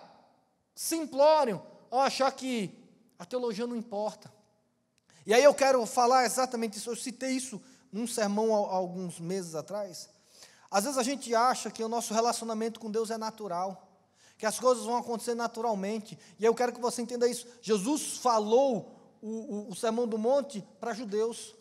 simplório 0.80 1.60
ao 1.90 2.00
achar 2.00 2.32
que 2.32 2.74
a 3.18 3.26
teologia 3.26 3.66
não 3.66 3.76
importa. 3.76 4.32
E 5.26 5.34
aí 5.34 5.44
eu 5.44 5.52
quero 5.52 5.84
falar 5.84 6.24
exatamente 6.24 6.78
isso. 6.78 6.88
Eu 6.88 6.96
citei 6.96 7.32
isso 7.32 7.60
num 7.92 8.06
sermão 8.06 8.54
há 8.54 8.74
alguns 8.74 9.20
meses 9.20 9.54
atrás. 9.54 10.08
Às 10.70 10.84
vezes 10.84 10.98
a 10.98 11.02
gente 11.02 11.34
acha 11.34 11.70
que 11.70 11.84
o 11.84 11.88
nosso 11.88 12.14
relacionamento 12.14 12.80
com 12.80 12.90
Deus 12.90 13.10
é 13.10 13.18
natural 13.18 13.88
que 14.38 14.46
as 14.46 14.58
coisas 14.58 14.86
vão 14.86 14.96
acontecer 14.96 15.34
naturalmente. 15.34 16.18
E 16.38 16.46
eu 16.46 16.54
quero 16.54 16.72
que 16.72 16.80
você 16.80 17.02
entenda 17.02 17.28
isso. 17.28 17.46
Jesus 17.60 18.16
falou 18.16 18.98
o, 19.20 19.28
o, 19.28 19.68
o 19.68 19.76
Sermão 19.76 20.08
do 20.08 20.16
Monte 20.16 20.66
para 20.80 20.94
judeus. 20.94 21.54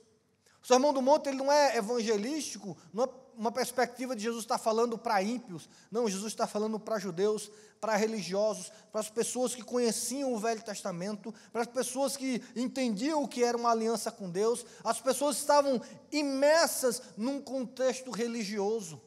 O 0.63 0.67
Sermão 0.67 0.93
do 0.93 1.01
Monte 1.01 1.27
ele 1.27 1.39
não 1.39 1.51
é 1.51 1.75
evangelístico, 1.75 2.77
não 2.93 3.03
é 3.03 3.07
uma 3.37 3.51
perspectiva 3.51 4.15
de 4.15 4.23
Jesus 4.23 4.43
estar 4.43 4.57
falando 4.57 4.97
para 4.97 5.21
ímpios. 5.21 5.69
Não, 5.91 6.09
Jesus 6.09 6.31
está 6.31 6.45
falando 6.45 6.79
para 6.79 6.99
judeus, 6.99 7.51
para 7.79 7.95
religiosos, 7.95 8.71
para 8.91 9.01
as 9.01 9.09
pessoas 9.09 9.55
que 9.55 9.61
conheciam 9.61 10.33
o 10.33 10.37
Velho 10.37 10.61
Testamento, 10.61 11.33
para 11.51 11.61
as 11.61 11.67
pessoas 11.67 12.17
que 12.17 12.43
entendiam 12.55 13.23
o 13.23 13.27
que 13.27 13.43
era 13.43 13.57
uma 13.57 13.71
aliança 13.71 14.11
com 14.11 14.29
Deus. 14.29 14.65
As 14.83 14.99
pessoas 14.99 15.37
estavam 15.37 15.81
imersas 16.11 17.01
num 17.15 17.41
contexto 17.41 18.11
religioso. 18.11 19.01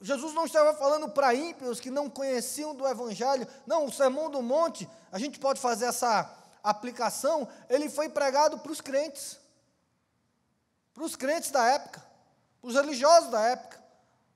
Jesus 0.00 0.34
não 0.34 0.44
estava 0.44 0.74
falando 0.74 1.08
para 1.08 1.34
ímpios 1.34 1.80
que 1.80 1.90
não 1.90 2.10
conheciam 2.10 2.74
do 2.74 2.86
Evangelho. 2.86 3.48
Não, 3.66 3.86
o 3.86 3.92
Sermão 3.92 4.28
do 4.28 4.42
Monte, 4.42 4.88
a 5.10 5.18
gente 5.18 5.38
pode 5.38 5.60
fazer 5.60 5.86
essa 5.86 6.30
aplicação, 6.62 7.48
ele 7.68 7.88
foi 7.88 8.08
pregado 8.08 8.58
para 8.58 8.72
os 8.72 8.80
crentes. 8.80 9.38
Para 10.92 11.04
os 11.04 11.16
crentes 11.16 11.50
da 11.50 11.66
época, 11.66 12.04
os 12.64 12.74
religiosos 12.74 13.30
da 13.30 13.40
época, 13.42 13.78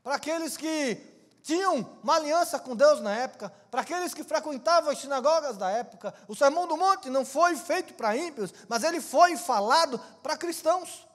para 0.03 0.17
aqueles 0.17 0.57
que 0.57 1.01
tinham 1.43 1.99
uma 2.03 2.17
aliança 2.17 2.59
com 2.59 2.77
Deus 2.77 3.01
na 3.01 3.15
época, 3.15 3.51
para 3.71 3.81
aqueles 3.81 4.13
que 4.13 4.23
frequentavam 4.23 4.91
as 4.91 4.99
sinagogas 4.99 5.57
da 5.57 5.71
época. 5.71 6.15
O 6.29 6.37
Sermão 6.37 6.69
do 6.69 6.77
Monte 6.77 7.09
não 7.09 7.25
foi 7.25 7.57
feito 7.57 7.95
para 7.95 8.15
ímpios, 8.15 8.53
mas 8.69 8.85
ele 8.85 9.01
foi 9.01 9.35
falado 9.39 9.99
para 10.23 10.37
cristãos. 10.37 11.09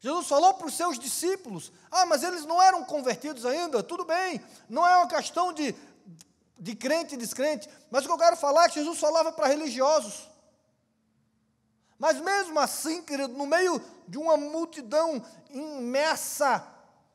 Jesus 0.00 0.26
falou 0.26 0.52
para 0.52 0.66
os 0.66 0.76
seus 0.76 0.98
discípulos: 0.98 1.72
ah, 1.90 2.04
mas 2.04 2.22
eles 2.22 2.44
não 2.44 2.60
eram 2.62 2.84
convertidos 2.84 3.46
ainda, 3.46 3.82
tudo 3.82 4.04
bem, 4.04 4.38
não 4.68 4.86
é 4.86 4.98
uma 4.98 5.08
questão 5.08 5.50
de, 5.50 5.74
de 6.58 6.76
crente 6.76 7.14
e 7.14 7.18
descrente, 7.18 7.66
mas 7.90 8.04
o 8.04 8.06
que 8.06 8.12
eu 8.12 8.18
quero 8.18 8.36
falar 8.36 8.66
é 8.66 8.68
que 8.68 8.74
Jesus 8.74 9.00
falava 9.00 9.32
para 9.32 9.46
religiosos. 9.46 10.28
Mas 11.98 12.20
mesmo 12.20 12.58
assim, 12.58 13.02
querido, 13.02 13.32
no 13.34 13.46
meio 13.46 13.80
de 14.06 14.18
uma 14.18 14.36
multidão 14.36 15.24
imersa 15.50 16.66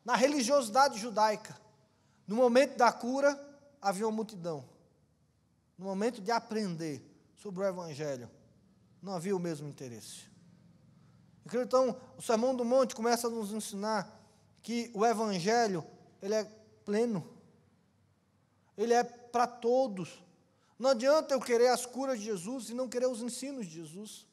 na 0.03 0.15
religiosidade 0.15 0.99
judaica, 0.99 1.59
no 2.27 2.35
momento 2.35 2.77
da 2.77 2.91
cura, 2.91 3.39
havia 3.81 4.07
uma 4.07 4.15
multidão. 4.15 4.67
No 5.77 5.85
momento 5.85 6.21
de 6.21 6.31
aprender 6.31 7.03
sobre 7.35 7.63
o 7.63 7.67
Evangelho, 7.67 8.29
não 9.01 9.13
havia 9.13 9.35
o 9.35 9.39
mesmo 9.39 9.67
interesse. 9.67 10.29
Então, 11.53 11.99
o 12.17 12.21
Sermão 12.21 12.55
do 12.55 12.63
Monte 12.63 12.95
começa 12.95 13.27
a 13.27 13.29
nos 13.29 13.51
ensinar 13.51 14.19
que 14.61 14.91
o 14.93 15.05
Evangelho, 15.05 15.83
ele 16.21 16.35
é 16.35 16.43
pleno. 16.85 17.27
Ele 18.77 18.93
é 18.93 19.03
para 19.03 19.47
todos. 19.47 20.23
Não 20.77 20.91
adianta 20.91 21.33
eu 21.33 21.39
querer 21.39 21.67
as 21.67 21.85
curas 21.85 22.19
de 22.19 22.25
Jesus 22.25 22.69
e 22.69 22.73
não 22.73 22.87
querer 22.87 23.07
os 23.07 23.21
ensinos 23.21 23.65
de 23.65 23.73
Jesus. 23.73 24.28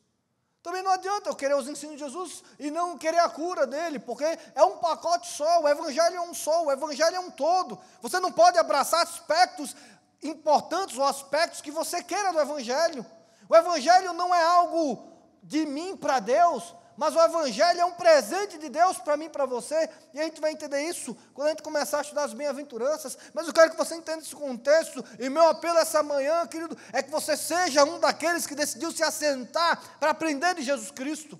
Também 0.66 0.82
não 0.82 0.90
adianta 0.90 1.30
eu 1.30 1.36
querer 1.36 1.54
os 1.54 1.68
ensinos 1.68 1.94
de 1.94 2.02
Jesus 2.02 2.42
e 2.58 2.72
não 2.72 2.98
querer 2.98 3.20
a 3.20 3.28
cura 3.28 3.68
dele, 3.68 4.00
porque 4.00 4.24
é 4.52 4.64
um 4.64 4.78
pacote 4.78 5.30
só, 5.30 5.62
o 5.62 5.68
Evangelho 5.68 6.16
é 6.16 6.20
um 6.20 6.34
só, 6.34 6.64
o 6.64 6.72
Evangelho 6.72 7.14
é 7.14 7.20
um 7.20 7.30
todo. 7.30 7.78
Você 8.02 8.18
não 8.18 8.32
pode 8.32 8.58
abraçar 8.58 9.00
aspectos 9.00 9.76
importantes 10.20 10.98
ou 10.98 11.04
aspectos 11.04 11.60
que 11.60 11.70
você 11.70 12.02
queira 12.02 12.32
do 12.32 12.40
Evangelho. 12.40 13.06
O 13.48 13.54
Evangelho 13.54 14.12
não 14.12 14.34
é 14.34 14.42
algo 14.42 15.06
de 15.40 15.64
mim 15.64 15.96
para 15.96 16.18
Deus, 16.18 16.74
mas 16.96 17.14
o 17.14 17.20
Evangelho 17.20 17.80
é 17.80 17.84
um 17.84 17.92
presente 17.92 18.58
de 18.58 18.68
Deus 18.68 18.98
para 18.98 19.16
mim 19.16 19.26
e 19.26 19.30
para 19.30 19.44
você, 19.44 19.88
e 20.14 20.20
a 20.20 20.24
gente 20.24 20.40
vai 20.40 20.52
entender 20.52 20.82
isso 20.82 21.16
quando 21.34 21.48
a 21.48 21.50
gente 21.50 21.62
começar 21.62 21.98
a 21.98 22.02
estudar 22.02 22.24
as 22.24 22.32
bem-aventuranças. 22.32 23.18
Mas 23.34 23.46
eu 23.46 23.52
quero 23.52 23.70
que 23.70 23.76
você 23.76 23.94
entenda 23.94 24.22
esse 24.22 24.34
contexto, 24.34 25.04
e 25.18 25.28
meu 25.28 25.48
apelo 25.48 25.78
essa 25.78 26.02
manhã, 26.02 26.46
querido, 26.46 26.76
é 26.92 27.02
que 27.02 27.10
você 27.10 27.36
seja 27.36 27.84
um 27.84 28.00
daqueles 28.00 28.46
que 28.46 28.54
decidiu 28.54 28.90
se 28.90 29.02
assentar 29.02 29.98
para 30.00 30.10
aprender 30.10 30.54
de 30.54 30.62
Jesus 30.62 30.90
Cristo. 30.90 31.38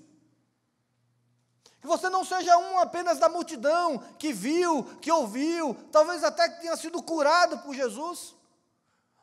Que 1.79 1.87
você 1.87 2.09
não 2.09 2.25
seja 2.25 2.57
um 2.57 2.79
apenas 2.79 3.17
da 3.17 3.29
multidão 3.29 3.97
que 4.19 4.33
viu, 4.33 4.83
que 5.01 5.11
ouviu, 5.11 5.75
talvez 5.91 6.23
até 6.23 6.49
que 6.49 6.61
tenha 6.61 6.75
sido 6.75 7.01
curado 7.01 7.59
por 7.59 7.73
Jesus. 7.73 8.35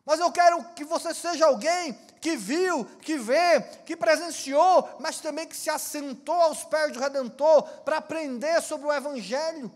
Mas 0.05 0.21
eu 0.21 0.31
quero 0.31 0.63
que 0.75 0.85
você 0.85 1.15
seja 1.15 1.47
alguém 1.47 1.93
que 2.25 2.39
viu, 2.39 2.87
que 3.03 3.19
vê, 3.19 3.61
que 3.85 3.95
presenciou, 3.95 4.97
mas 4.99 5.21
também 5.21 5.47
que 5.47 5.55
se 5.55 5.69
assentou 5.69 6.35
aos 6.35 6.65
pés 6.65 6.91
do 6.91 6.99
Redentor 6.99 7.65
para 7.85 7.99
aprender 7.99 8.63
sobre 8.63 8.87
o 8.87 8.93
Evangelho, 8.95 9.71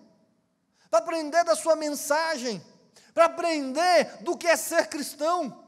para 0.90 1.00
aprender 1.00 1.44
da 1.44 1.54
sua 1.54 1.76
mensagem, 1.76 2.64
para 3.12 3.26
aprender 3.26 4.22
do 4.22 4.34
que 4.34 4.46
é 4.46 4.56
ser 4.56 4.86
cristão, 4.86 5.62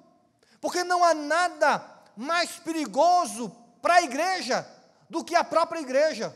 porque 0.59 0.83
não 0.83 1.05
há 1.05 1.13
nada 1.13 1.85
mais 2.17 2.53
perigoso 2.53 3.55
para 3.83 3.97
a 3.97 4.03
igreja 4.03 4.67
do 5.11 5.23
que 5.23 5.35
a 5.35 5.45
própria 5.45 5.81
igreja. 5.81 6.35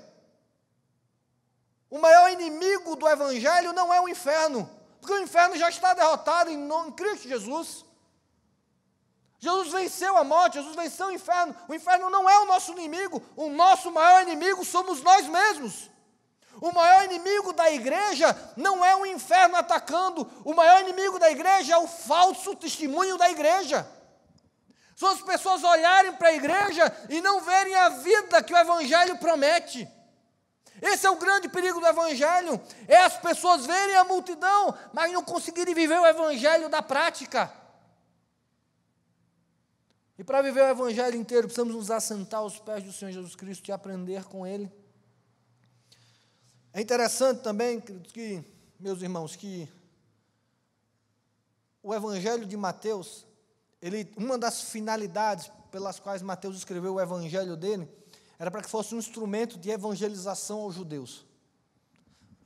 O 1.89 1.99
maior 1.99 2.31
inimigo 2.31 2.97
do 2.97 3.09
Evangelho 3.09 3.73
não 3.73 3.95
é 3.95 3.99
o 3.99 4.11
inferno, 4.11 4.69
porque 5.01 5.15
o 5.15 5.23
inferno 5.23 5.57
já 5.57 5.71
está 5.71 5.95
derrotado 5.95 6.51
em, 6.51 6.59
nome, 6.59 6.91
em 6.91 6.93
Cristo 6.93 7.27
Jesus. 7.27 7.94
Jesus 9.45 9.73
venceu 9.73 10.17
a 10.17 10.25
morte, 10.25 10.55
Jesus 10.55 10.75
venceu 10.75 11.09
o 11.09 11.13
inferno. 11.13 11.55
O 11.69 11.75
inferno 11.75 12.09
não 12.09 12.29
é 12.31 12.39
o 12.39 12.47
nosso 12.47 12.73
inimigo, 12.73 13.23
o 13.37 13.51
nosso 13.51 13.91
maior 13.91 14.23
inimigo 14.23 14.65
somos 14.65 15.03
nós 15.03 15.27
mesmos. 15.27 15.91
O 16.63 16.73
maior 16.73 17.05
inimigo 17.05 17.53
da 17.53 17.71
igreja 17.71 18.35
não 18.57 18.83
é 18.83 18.97
o 18.97 19.05
inferno 19.05 19.57
atacando, 19.57 20.27
o 20.47 20.55
maior 20.55 20.81
inimigo 20.81 21.19
da 21.19 21.31
igreja 21.31 21.75
é 21.75 21.77
o 21.77 21.87
falso 21.87 22.57
testemunho 22.57 23.19
da 23.19 23.29
igreja. 23.29 23.87
São 24.97 25.11
as 25.11 25.21
pessoas 25.21 25.63
olharem 25.63 26.15
para 26.15 26.29
a 26.29 26.35
igreja 26.35 26.91
e 27.11 27.21
não 27.21 27.43
verem 27.43 27.75
a 27.75 27.91
vida 27.91 28.43
que 28.43 28.55
o 28.55 28.57
Evangelho 28.57 29.19
promete. 29.19 29.87
Esse 30.81 31.07
é 31.07 31.11
o 31.11 31.17
grande 31.17 31.51
perigo 31.51 31.81
do 31.81 31.87
Evangelho: 31.87 32.59
é 32.89 32.97
as 32.97 33.19
pessoas 33.19 33.67
verem 33.67 33.97
a 33.97 34.05
multidão, 34.05 34.75
mas 34.91 35.13
não 35.13 35.23
conseguirem 35.23 35.75
viver 35.75 36.01
o 36.01 36.07
Evangelho 36.07 36.71
da 36.71 36.81
prática. 36.81 37.53
E 40.19 40.23
para 40.23 40.43
viver 40.43 40.63
o 40.63 40.69
Evangelho 40.69 41.17
inteiro, 41.17 41.49
precisamos 41.49 41.75
nos 41.75 41.91
assentar 41.91 42.41
aos 42.41 42.59
pés 42.59 42.85
do 42.85 42.93
Senhor 42.93 43.11
Jesus 43.11 43.35
Cristo 43.35 43.69
e 43.69 43.73
aprender 43.73 44.25
com 44.25 44.47
Ele. 44.47 44.71
É 46.73 46.81
interessante 46.81 47.43
também, 47.43 47.81
que, 47.81 48.45
meus 48.79 49.03
irmãos, 49.03 49.35
que 49.35 49.69
o 51.83 51.95
Evangelho 51.95 52.47
de 52.47 52.57
Mateus, 52.57 53.27
ele, 53.83 54.11
uma 54.17 54.39
das 54.39 54.63
finalidades 54.63 55.51
pelas 55.71 55.99
quais 55.99 56.23
Mateus 56.23 56.57
escreveu 56.57 56.95
o 56.95 57.01
Evangelho 57.01 57.57
dele, 57.57 57.89
era 58.39 58.51
para 58.51 58.63
que 58.63 58.71
fosse 58.71 58.95
um 58.95 58.99
instrumento 58.99 59.59
de 59.59 59.71
evangelização 59.71 60.61
aos 60.61 60.75
judeus. 60.75 61.27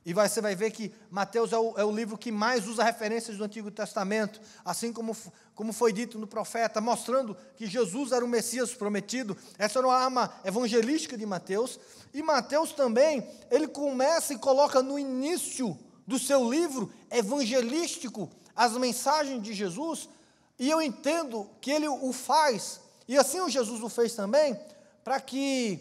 E 0.05 0.13
você 0.13 0.41
vai 0.41 0.55
ver 0.55 0.71
que 0.71 0.91
Mateus 1.11 1.51
é 1.51 1.57
o, 1.57 1.77
é 1.77 1.83
o, 1.83 1.91
livro 1.91 2.17
que 2.17 2.31
mais 2.31 2.67
usa 2.67 2.83
referências 2.83 3.37
do 3.37 3.43
Antigo 3.43 3.69
Testamento, 3.69 4.39
assim 4.63 4.93
como, 4.93 5.15
como 5.53 5.73
foi 5.73 5.91
dito 5.91 6.17
no 6.17 6.25
profeta, 6.25 6.79
mostrando 6.79 7.35
que 7.55 7.67
Jesus 7.67 8.11
era 8.11 8.23
o 8.23 8.27
Messias 8.27 8.73
prometido. 8.73 9.37
Essa 9.57 9.79
era 9.79 9.87
uma 9.87 9.95
arma 9.95 10.33
evangelística 10.43 11.17
de 11.17 11.25
Mateus. 11.25 11.79
E 12.13 12.23
Mateus 12.23 12.71
também, 12.71 13.27
ele 13.51 13.67
começa 13.67 14.33
e 14.33 14.37
coloca 14.37 14.81
no 14.81 14.97
início 14.97 15.77
do 16.07 16.17
seu 16.17 16.49
livro 16.49 16.91
evangelístico 17.11 18.29
as 18.55 18.73
mensagens 18.73 19.41
de 19.41 19.53
Jesus, 19.53 20.09
e 20.57 20.69
eu 20.69 20.81
entendo 20.81 21.49
que 21.61 21.71
ele 21.71 21.87
o 21.87 22.11
faz, 22.11 22.81
e 23.07 23.17
assim 23.17 23.39
o 23.39 23.47
Jesus 23.47 23.81
o 23.81 23.87
fez 23.87 24.15
também, 24.15 24.59
para 25.03 25.21
que 25.21 25.79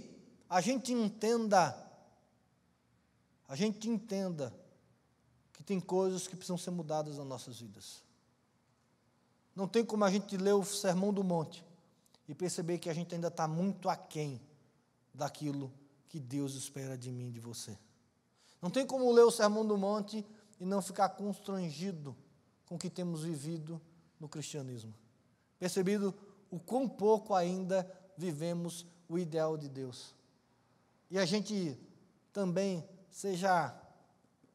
a 0.48 0.60
gente 0.60 0.92
entenda 0.92 1.74
a 3.48 3.56
gente 3.56 3.88
entenda 3.88 4.54
que 5.54 5.64
tem 5.64 5.80
coisas 5.80 6.28
que 6.28 6.36
precisam 6.36 6.58
ser 6.58 6.70
mudadas 6.70 7.16
nas 7.16 7.26
nossas 7.26 7.58
vidas. 7.58 8.02
Não 9.56 9.66
tem 9.66 9.84
como 9.84 10.04
a 10.04 10.10
gente 10.10 10.36
ler 10.36 10.52
o 10.52 10.64
Sermão 10.64 11.12
do 11.12 11.24
Monte 11.24 11.64
e 12.28 12.34
perceber 12.34 12.78
que 12.78 12.90
a 12.90 12.94
gente 12.94 13.14
ainda 13.14 13.28
está 13.28 13.48
muito 13.48 13.88
aquém 13.88 14.40
daquilo 15.12 15.72
que 16.08 16.20
Deus 16.20 16.54
espera 16.54 16.96
de 16.96 17.10
mim 17.10 17.28
e 17.28 17.32
de 17.32 17.40
você. 17.40 17.76
Não 18.60 18.70
tem 18.70 18.86
como 18.86 19.10
ler 19.10 19.22
o 19.22 19.30
Sermão 19.30 19.66
do 19.66 19.76
Monte 19.76 20.24
e 20.60 20.64
não 20.64 20.82
ficar 20.82 21.08
constrangido 21.10 22.14
com 22.66 22.74
o 22.74 22.78
que 22.78 22.90
temos 22.90 23.22
vivido 23.22 23.80
no 24.20 24.28
cristianismo. 24.28 24.94
Percebido 25.58 26.14
o 26.50 26.60
quão 26.60 26.88
pouco 26.88 27.34
ainda 27.34 27.90
vivemos 28.16 28.86
o 29.08 29.18
ideal 29.18 29.56
de 29.56 29.68
Deus. 29.68 30.14
E 31.10 31.18
a 31.18 31.24
gente 31.24 31.78
também 32.32 32.86
seja 33.18 33.74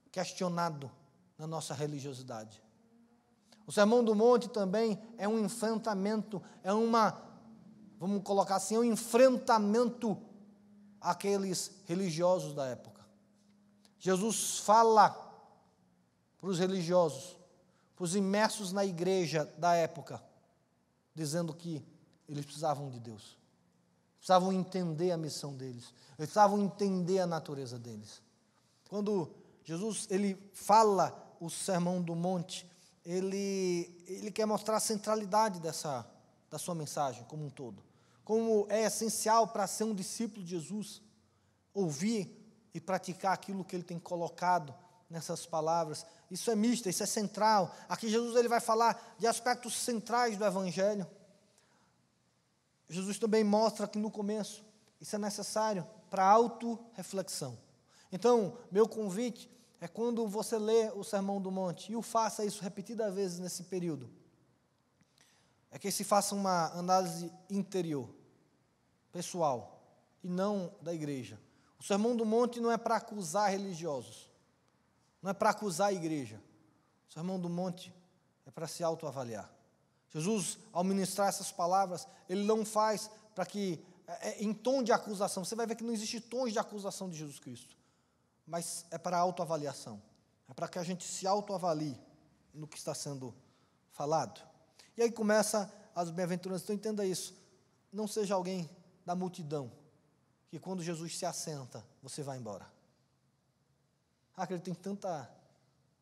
questionado 0.09 0.89
na 1.37 1.45
nossa 1.45 1.73
religiosidade. 1.73 2.63
O 3.67 3.73
Sermão 3.73 4.01
do 4.01 4.15
Monte 4.15 4.47
também 4.47 4.97
é 5.17 5.27
um 5.27 5.37
enfrentamento, 5.37 6.41
é 6.63 6.71
uma, 6.71 7.21
vamos 7.99 8.23
colocar 8.23 8.55
assim, 8.55 8.75
é 8.75 8.79
um 8.79 8.83
enfrentamento 8.85 10.17
àqueles 11.01 11.71
religiosos 11.83 12.53
da 12.53 12.65
época. 12.67 13.05
Jesus 13.99 14.59
fala 14.59 15.09
para 16.39 16.49
os 16.49 16.57
religiosos, 16.57 17.35
para 17.97 18.05
os 18.05 18.15
imersos 18.15 18.71
na 18.71 18.85
igreja 18.85 19.43
da 19.57 19.75
época, 19.75 20.23
dizendo 21.13 21.53
que 21.53 21.85
eles 22.29 22.45
precisavam 22.45 22.89
de 22.89 23.01
Deus, 23.01 23.37
precisavam 24.19 24.53
entender 24.53 25.11
a 25.11 25.17
missão 25.17 25.53
deles, 25.53 25.93
eles 26.17 26.29
precisavam 26.29 26.61
entender 26.61 27.19
a 27.19 27.27
natureza 27.27 27.77
deles. 27.77 28.22
Quando 28.93 29.27
Jesus 29.63 30.05
ele 30.11 30.37
fala 30.53 31.35
o 31.39 31.49
sermão 31.49 31.99
do 31.99 32.13
monte, 32.13 32.63
ele, 33.03 33.89
ele 34.05 34.31
quer 34.31 34.45
mostrar 34.45 34.75
a 34.75 34.79
centralidade 34.79 35.59
dessa, 35.59 36.07
da 36.47 36.59
sua 36.59 36.75
mensagem 36.75 37.23
como 37.23 37.43
um 37.43 37.49
todo. 37.49 37.83
Como 38.23 38.67
é 38.69 38.83
essencial 38.83 39.47
para 39.47 39.65
ser 39.65 39.85
um 39.85 39.95
discípulo 39.95 40.45
de 40.45 40.51
Jesus, 40.51 41.01
ouvir 41.73 42.39
e 42.71 42.79
praticar 42.79 43.33
aquilo 43.33 43.65
que 43.65 43.75
ele 43.75 43.81
tem 43.81 43.97
colocado 43.97 44.71
nessas 45.09 45.43
palavras. 45.43 46.05
Isso 46.29 46.51
é 46.51 46.55
misto, 46.55 46.87
isso 46.87 47.01
é 47.01 47.07
central. 47.07 47.75
Aqui 47.89 48.07
Jesus 48.07 48.35
ele 48.35 48.47
vai 48.47 48.59
falar 48.59 49.15
de 49.17 49.25
aspectos 49.25 49.75
centrais 49.75 50.37
do 50.37 50.45
Evangelho. 50.45 51.07
Jesus 52.87 53.17
também 53.17 53.43
mostra 53.43 53.87
que 53.87 53.97
no 53.97 54.11
começo 54.11 54.63
isso 55.01 55.15
é 55.15 55.19
necessário 55.19 55.83
para 56.11 56.23
auto-reflexão. 56.23 57.57
Então, 58.13 58.55
meu 58.71 58.87
convite 58.87 59.49
é 59.81 59.87
quando 59.87 60.27
você 60.27 60.59
lê 60.59 60.91
o 60.91 61.03
Sermão 61.03 61.41
do 61.41 61.49
Monte, 61.49 61.91
e 61.91 61.95
o 61.95 62.01
faça 62.03 62.45
isso 62.45 62.61
repetidas 62.61 63.11
vezes 63.11 63.39
nesse 63.39 63.63
período, 63.63 64.07
é 65.71 65.79
que 65.79 65.89
se 65.89 66.03
faça 66.03 66.35
uma 66.35 66.67
análise 66.77 67.33
interior, 67.49 68.07
pessoal, 69.11 69.81
e 70.23 70.29
não 70.29 70.71
da 70.79 70.93
igreja. 70.93 71.41
O 71.79 71.83
Sermão 71.83 72.15
do 72.15 72.23
Monte 72.23 72.59
não 72.59 72.71
é 72.71 72.77
para 72.77 72.97
acusar 72.97 73.49
religiosos, 73.49 74.29
não 75.19 75.31
é 75.31 75.33
para 75.33 75.49
acusar 75.49 75.87
a 75.87 75.93
igreja. 75.93 76.39
O 77.09 77.13
Sermão 77.13 77.39
do 77.39 77.49
Monte 77.49 77.91
é 78.45 78.51
para 78.51 78.67
se 78.67 78.83
autoavaliar. 78.83 79.51
Jesus, 80.11 80.59
ao 80.71 80.83
ministrar 80.83 81.29
essas 81.29 81.51
palavras, 81.51 82.07
ele 82.29 82.43
não 82.43 82.63
faz 82.63 83.09
para 83.33 83.43
que, 83.43 83.83
é, 84.05 84.29
é, 84.29 84.43
em 84.43 84.53
tom 84.53 84.83
de 84.83 84.91
acusação, 84.91 85.43
você 85.43 85.55
vai 85.55 85.65
ver 85.65 85.75
que 85.75 85.83
não 85.83 85.91
existe 85.91 86.21
tons 86.21 86.53
de 86.53 86.59
acusação 86.59 87.09
de 87.09 87.17
Jesus 87.17 87.39
Cristo 87.39 87.75
mas 88.45 88.85
é 88.91 88.97
para 88.97 89.17
autoavaliação. 89.17 90.01
É 90.49 90.53
para 90.53 90.67
que 90.67 90.79
a 90.79 90.83
gente 90.83 91.07
se 91.07 91.25
autoavalie 91.25 91.99
no 92.53 92.67
que 92.67 92.77
está 92.77 92.93
sendo 92.93 93.33
falado. 93.91 94.41
E 94.97 95.01
aí 95.01 95.11
começa 95.11 95.71
as 95.95 96.09
bem-aventuranças. 96.09 96.63
Então 96.63 96.75
entenda 96.75 97.05
isso. 97.05 97.35
Não 97.91 98.07
seja 98.07 98.35
alguém 98.35 98.69
da 99.05 99.15
multidão 99.15 99.71
que 100.49 100.59
quando 100.59 100.83
Jesus 100.83 101.17
se 101.17 101.25
assenta, 101.25 101.83
você 102.01 102.21
vai 102.21 102.37
embora. 102.37 102.71
Ah, 104.35 104.45
que 104.45 104.53
ele 104.53 104.61
tem 104.61 104.73
tanta 104.73 105.29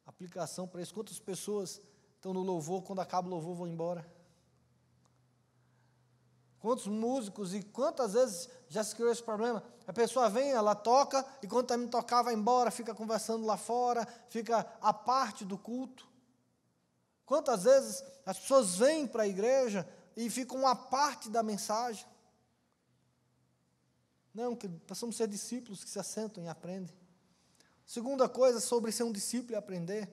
aplicação 0.06 0.68
para 0.68 0.82
isso. 0.82 0.94
Quantas 0.94 1.20
pessoas 1.20 1.82
estão 2.16 2.34
no 2.34 2.42
louvor, 2.42 2.84
quando 2.84 3.00
acaba 3.00 3.28
o 3.28 3.32
louvor, 3.32 3.56
vão 3.56 3.68
embora? 3.68 4.06
Quantos 6.62 6.86
músicos 6.86 7.56
e 7.56 7.64
quantas 7.64 8.14
vezes 8.14 8.48
já 8.70 8.84
se 8.84 8.96
criou 8.96 9.12
esse 9.12 9.24
problema? 9.24 9.64
A 9.88 9.92
pessoa 9.92 10.30
vem, 10.30 10.52
ela 10.52 10.76
toca, 10.76 11.26
e 11.42 11.48
quando 11.48 11.66
termina 11.66 11.88
de 11.88 11.92
tocar, 11.92 12.22
vai 12.22 12.36
embora, 12.36 12.70
fica 12.70 12.94
conversando 12.94 13.48
lá 13.48 13.58
fora, 13.58 14.08
fica 14.30 14.60
à 14.80 14.94
parte 14.94 15.44
do 15.44 15.58
culto. 15.58 16.08
Quantas 17.26 17.64
vezes 17.64 18.04
as 18.24 18.38
pessoas 18.38 18.76
vêm 18.76 19.08
para 19.08 19.24
a 19.24 19.28
igreja 19.28 19.90
e 20.16 20.30
ficam 20.30 20.68
à 20.68 20.76
parte 20.76 21.32
da 21.32 21.42
mensagem? 21.42 22.06
Não, 24.32 24.56
que 24.56 24.70
precisamos 24.70 25.18
ser 25.18 25.28
discípulos 25.28 25.84
que 25.84 25.90
se 25.90 25.98
assentam 25.98 26.44
e 26.44 26.48
aprendem. 26.48 26.96
Segunda 27.88 28.30
coisa 28.30 28.60
sobre 28.60 28.92
ser 28.92 29.04
um 29.04 29.12
discípulo 29.12 29.54
e 29.54 29.56
aprender 29.56 30.08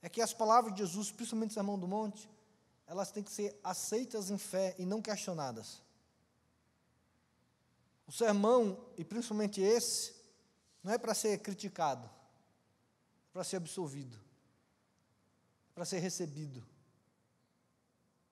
é 0.00 0.08
que 0.08 0.22
as 0.22 0.32
palavras 0.32 0.72
de 0.72 0.80
Jesus, 0.80 1.12
principalmente 1.12 1.50
o 1.50 1.54
Sermão 1.54 1.78
do 1.78 1.86
Monte, 1.86 2.31
elas 2.86 3.10
têm 3.10 3.22
que 3.22 3.32
ser 3.32 3.58
aceitas 3.62 4.30
em 4.30 4.38
fé 4.38 4.74
e 4.78 4.84
não 4.84 5.00
questionadas. 5.00 5.80
O 8.06 8.12
sermão, 8.12 8.78
e 8.96 9.04
principalmente 9.04 9.60
esse, 9.60 10.14
não 10.82 10.92
é 10.92 10.98
para 10.98 11.14
ser 11.14 11.38
criticado, 11.38 12.04
é 12.06 13.32
para 13.32 13.44
ser 13.44 13.56
absolvido, 13.56 14.16
é 15.70 15.72
para 15.74 15.84
ser 15.84 16.00
recebido. 16.00 16.62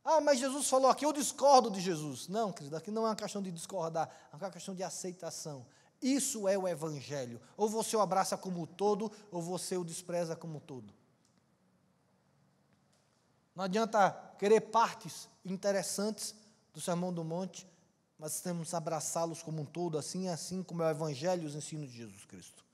Ah, 0.05 0.21
mas 0.21 0.39
Jesus 0.39 0.69
falou 0.69 0.91
aqui, 0.91 1.05
eu 1.05 1.13
discordo 1.13 1.71
de 1.71 1.81
Jesus. 1.81 2.27
Não, 2.29 2.53
querido, 2.53 2.77
aqui 2.77 2.91
não 2.91 3.07
é 3.07 3.11
uma 3.11 3.17
questão 3.17 3.43
de 3.43 3.53
discordar, 3.53 4.11
é 4.33 4.37
uma 4.37 4.51
questão 4.51 4.75
de 4.75 4.83
aceitação. 4.83 5.67
Isso 6.01 6.49
é 6.49 6.57
o 6.57 6.67
Evangelho. 6.67 7.41
Ou 7.57 7.69
você 7.69 7.97
o 7.97 8.01
abraça 8.01 8.37
como 8.37 8.67
todo, 8.67 9.13
ou 9.31 9.43
você 9.43 9.77
o 9.77 9.85
despreza 9.85 10.35
como 10.35 10.59
todo. 10.59 10.93
Não 13.55 13.65
adianta 13.65 14.11
querer 14.39 14.61
partes 14.61 15.29
interessantes 15.45 16.35
do 16.73 16.81
Sermão 16.81 17.13
do 17.13 17.25
Monte, 17.25 17.67
mas 18.19 18.41
temos 18.41 18.71
que 18.71 18.77
abraçá-los 18.77 19.43
como 19.43 19.63
um 19.63 19.65
todo, 19.65 19.99
assim 19.99 20.29
assim 20.29 20.63
como 20.63 20.83
é 20.83 20.87
o 20.87 20.91
Evangelho 20.91 21.43
e 21.43 21.47
os 21.47 21.55
ensinos 21.55 21.91
de 21.91 21.97
Jesus 21.99 22.25
Cristo. 22.27 22.65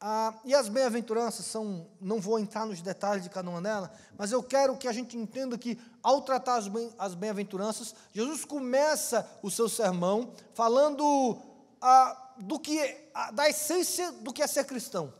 Ah, 0.00 0.32
e 0.44 0.54
as 0.54 0.68
bem-aventuranças 0.68 1.44
são, 1.46 1.88
não 2.00 2.20
vou 2.20 2.38
entrar 2.38 2.64
nos 2.64 2.80
detalhes 2.80 3.24
de 3.24 3.30
cada 3.30 3.50
uma 3.50 3.60
delas, 3.60 3.90
mas 4.16 4.30
eu 4.30 4.40
quero 4.42 4.76
que 4.76 4.86
a 4.86 4.92
gente 4.92 5.16
entenda 5.16 5.58
que, 5.58 5.76
ao 6.00 6.22
tratar 6.22 6.62
as 6.98 7.14
bem-aventuranças, 7.14 7.94
Jesus 8.12 8.44
começa 8.44 9.28
o 9.42 9.50
seu 9.50 9.68
sermão 9.68 10.32
falando 10.54 11.42
ah, 11.80 12.32
do 12.38 12.60
que, 12.60 12.78
ah, 13.12 13.32
da 13.32 13.48
essência 13.48 14.12
do 14.12 14.32
que 14.32 14.42
é 14.42 14.46
ser 14.46 14.64
cristão. 14.64 15.12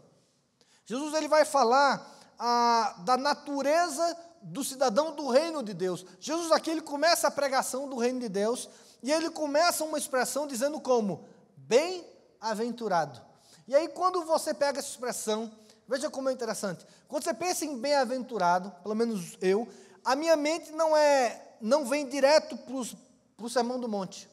Jesus 0.84 1.12
ele 1.14 1.26
vai 1.26 1.44
falar 1.44 2.16
ah, 2.38 2.94
da 3.04 3.16
natureza 3.16 4.16
do 4.42 4.62
cidadão 4.64 5.14
do 5.14 5.28
reino 5.28 5.62
de 5.62 5.74
Deus. 5.74 6.04
Jesus 6.20 6.50
aqui 6.52 6.70
ele 6.70 6.80
começa 6.80 7.28
a 7.28 7.30
pregação 7.30 7.88
do 7.88 7.96
reino 7.96 8.20
de 8.20 8.28
Deus 8.28 8.68
e 9.02 9.12
ele 9.12 9.30
começa 9.30 9.84
uma 9.84 9.98
expressão 9.98 10.46
dizendo 10.46 10.80
como 10.80 11.24
bem-aventurado. 11.56 13.20
E 13.66 13.74
aí, 13.74 13.88
quando 13.88 14.24
você 14.24 14.54
pega 14.54 14.78
essa 14.78 14.88
expressão, 14.88 15.52
veja 15.86 16.08
como 16.08 16.28
é 16.30 16.32
interessante. 16.32 16.86
Quando 17.06 17.24
você 17.24 17.34
pensa 17.34 17.64
em 17.64 17.78
bem-aventurado, 17.78 18.70
pelo 18.82 18.94
menos 18.94 19.36
eu, 19.40 19.68
a 20.04 20.16
minha 20.16 20.36
mente 20.36 20.72
não 20.72 20.96
é, 20.96 21.56
não 21.60 21.84
vem 21.86 22.08
direto 22.08 22.56
para 22.56 23.44
o 23.44 23.50
sermão 23.50 23.78
do 23.78 23.88
monte. 23.88 24.28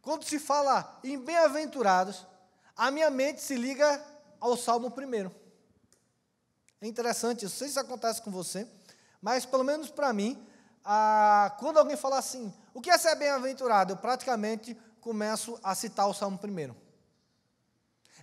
Quando 0.00 0.24
se 0.24 0.38
fala 0.38 0.98
em 1.04 1.18
bem-aventurados, 1.18 2.26
a 2.76 2.90
minha 2.90 3.10
mente 3.10 3.42
se 3.42 3.54
liga 3.54 4.02
ao 4.40 4.56
Salmo 4.56 4.90
primeiro. 4.90 5.41
É 6.82 6.88
interessante, 6.88 7.44
eu 7.44 7.48
não 7.48 7.56
sei 7.56 7.68
se 7.68 7.70
isso 7.70 7.80
acontece 7.80 8.20
com 8.20 8.30
você, 8.32 8.66
mas 9.20 9.46
pelo 9.46 9.62
menos 9.62 9.88
para 9.88 10.12
mim, 10.12 10.36
quando 11.60 11.78
alguém 11.78 11.96
fala 11.96 12.18
assim, 12.18 12.52
o 12.74 12.80
que 12.80 12.90
é 12.90 12.98
ser 12.98 13.14
bem-aventurado? 13.14 13.92
Eu 13.92 13.96
praticamente 13.96 14.76
começo 15.00 15.56
a 15.62 15.76
citar 15.76 16.08
o 16.08 16.12
Salmo 16.12 16.38
primeiro. 16.38 16.74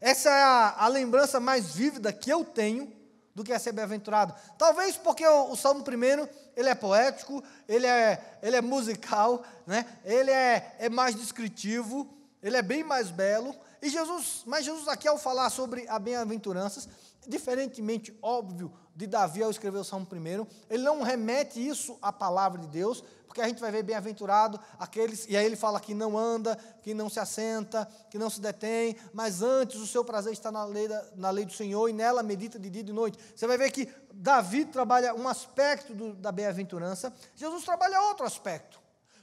Essa 0.01 0.29
é 0.29 0.43
a, 0.43 0.75
a 0.77 0.87
lembrança 0.89 1.39
mais 1.39 1.73
vívida 1.73 2.11
que 2.11 2.29
eu 2.29 2.43
tenho 2.43 2.93
do 3.33 3.45
que 3.45 3.53
é 3.53 3.57
ser 3.57 3.71
bem-aventurado. 3.71 4.35
Talvez 4.57 4.97
porque 4.97 5.25
o, 5.25 5.51
o, 5.51 5.55
Salmo 5.55 5.81
primeiro 5.81 6.27
ele 6.53 6.67
é 6.67 6.75
poético, 6.75 7.41
ele 7.65 7.87
é, 7.87 8.39
ele 8.41 8.57
é 8.57 8.61
musical, 8.61 9.41
né? 9.65 9.85
ele 10.03 10.31
é, 10.31 10.75
é 10.79 10.89
mais 10.89 11.15
descritivo, 11.15 12.13
ele 12.43 12.57
é 12.57 12.61
bem 12.61 12.83
mais 12.83 13.09
belo. 13.09 13.55
E 13.81 13.89
Jesus, 13.89 14.43
mas 14.45 14.65
Jesus 14.65 14.89
aqui 14.89 15.07
ao 15.07 15.17
falar 15.17 15.49
sobre 15.49 15.87
a 15.87 15.97
bem-aventuranças, 15.97 16.89
diferentemente 17.27 18.17
óbvio 18.21 18.71
de 18.95 19.07
Davi 19.07 19.41
ao 19.41 19.49
escrever 19.49 19.77
o 19.77 19.83
Salmo 19.83 20.05
primeiro, 20.05 20.47
ele 20.69 20.83
não 20.83 21.01
remete 21.01 21.65
isso 21.65 21.97
à 22.01 22.11
palavra 22.11 22.59
de 22.59 22.67
Deus, 22.67 23.03
porque 23.25 23.41
a 23.41 23.47
gente 23.47 23.61
vai 23.61 23.71
ver 23.71 23.83
bem-aventurado 23.83 24.59
aqueles, 24.77 25.25
e 25.29 25.37
aí 25.37 25.45
ele 25.45 25.55
fala 25.55 25.79
que 25.79 25.93
não 25.93 26.17
anda, 26.17 26.57
que 26.81 26.93
não 26.93 27.09
se 27.09 27.19
assenta, 27.19 27.87
que 28.09 28.17
não 28.17 28.29
se 28.29 28.41
detém, 28.41 28.97
mas 29.13 29.41
antes 29.41 29.79
o 29.79 29.87
seu 29.87 30.03
prazer 30.03 30.33
está 30.33 30.51
na 30.51 30.65
lei, 30.65 30.87
da, 30.87 31.05
na 31.15 31.29
lei 31.29 31.45
do 31.45 31.53
Senhor 31.53 31.87
e 31.87 31.93
nela 31.93 32.23
medita 32.23 32.57
de 32.57 32.69
dia 32.69 32.81
e 32.81 32.85
de 32.85 32.91
noite. 32.91 33.19
Você 33.35 33.45
vai 33.45 33.57
ver 33.57 33.71
que 33.71 33.87
Davi 34.11 34.65
trabalha 34.65 35.13
um 35.13 35.27
aspecto 35.27 35.93
do, 35.93 36.13
da 36.15 36.31
bem-aventurança, 36.31 37.13
Jesus 37.35 37.63
trabalha 37.63 38.01
outro 38.01 38.25
aspecto. 38.25 38.79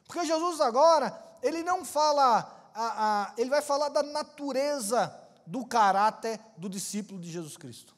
Porque 0.07 0.25
Jesus 0.25 0.61
agora, 0.61 1.13
ele 1.43 1.63
não 1.65 1.85
fala, 1.85 2.71
a, 2.73 3.25
a, 3.25 3.35
ele 3.37 3.51
vai 3.51 3.61
falar 3.61 3.89
da 3.89 4.03
natureza 4.03 5.26
do 5.47 5.65
caráter 5.65 6.41
do 6.57 6.69
discípulo 6.69 7.21
de 7.21 7.31
Jesus 7.31 7.57
Cristo. 7.57 7.95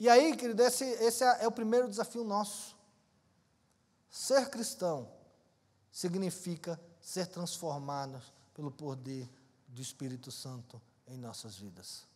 E 0.00 0.08
aí, 0.08 0.36
querido, 0.36 0.62
esse, 0.62 0.84
esse 0.84 1.24
é, 1.24 1.44
é 1.44 1.48
o 1.48 1.52
primeiro 1.52 1.88
desafio 1.88 2.24
nosso. 2.24 2.76
Ser 4.08 4.48
cristão 4.48 5.10
significa 5.90 6.80
ser 7.00 7.26
transformados 7.26 8.32
pelo 8.54 8.70
poder 8.70 9.28
do 9.66 9.82
Espírito 9.82 10.30
Santo 10.30 10.80
em 11.06 11.16
nossas 11.16 11.56
vidas. 11.56 12.06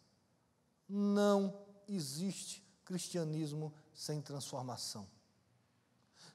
Não 0.88 1.58
existe 1.88 2.62
cristianismo 2.84 3.72
sem 3.94 4.20
transformação. 4.20 5.06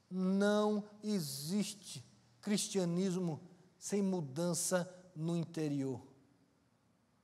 Não 0.10 0.84
existe 1.04 2.04
cristianismo 2.41 3.41
sem 3.78 4.02
mudança 4.02 4.89
no 5.15 5.36
interior. 5.36 6.02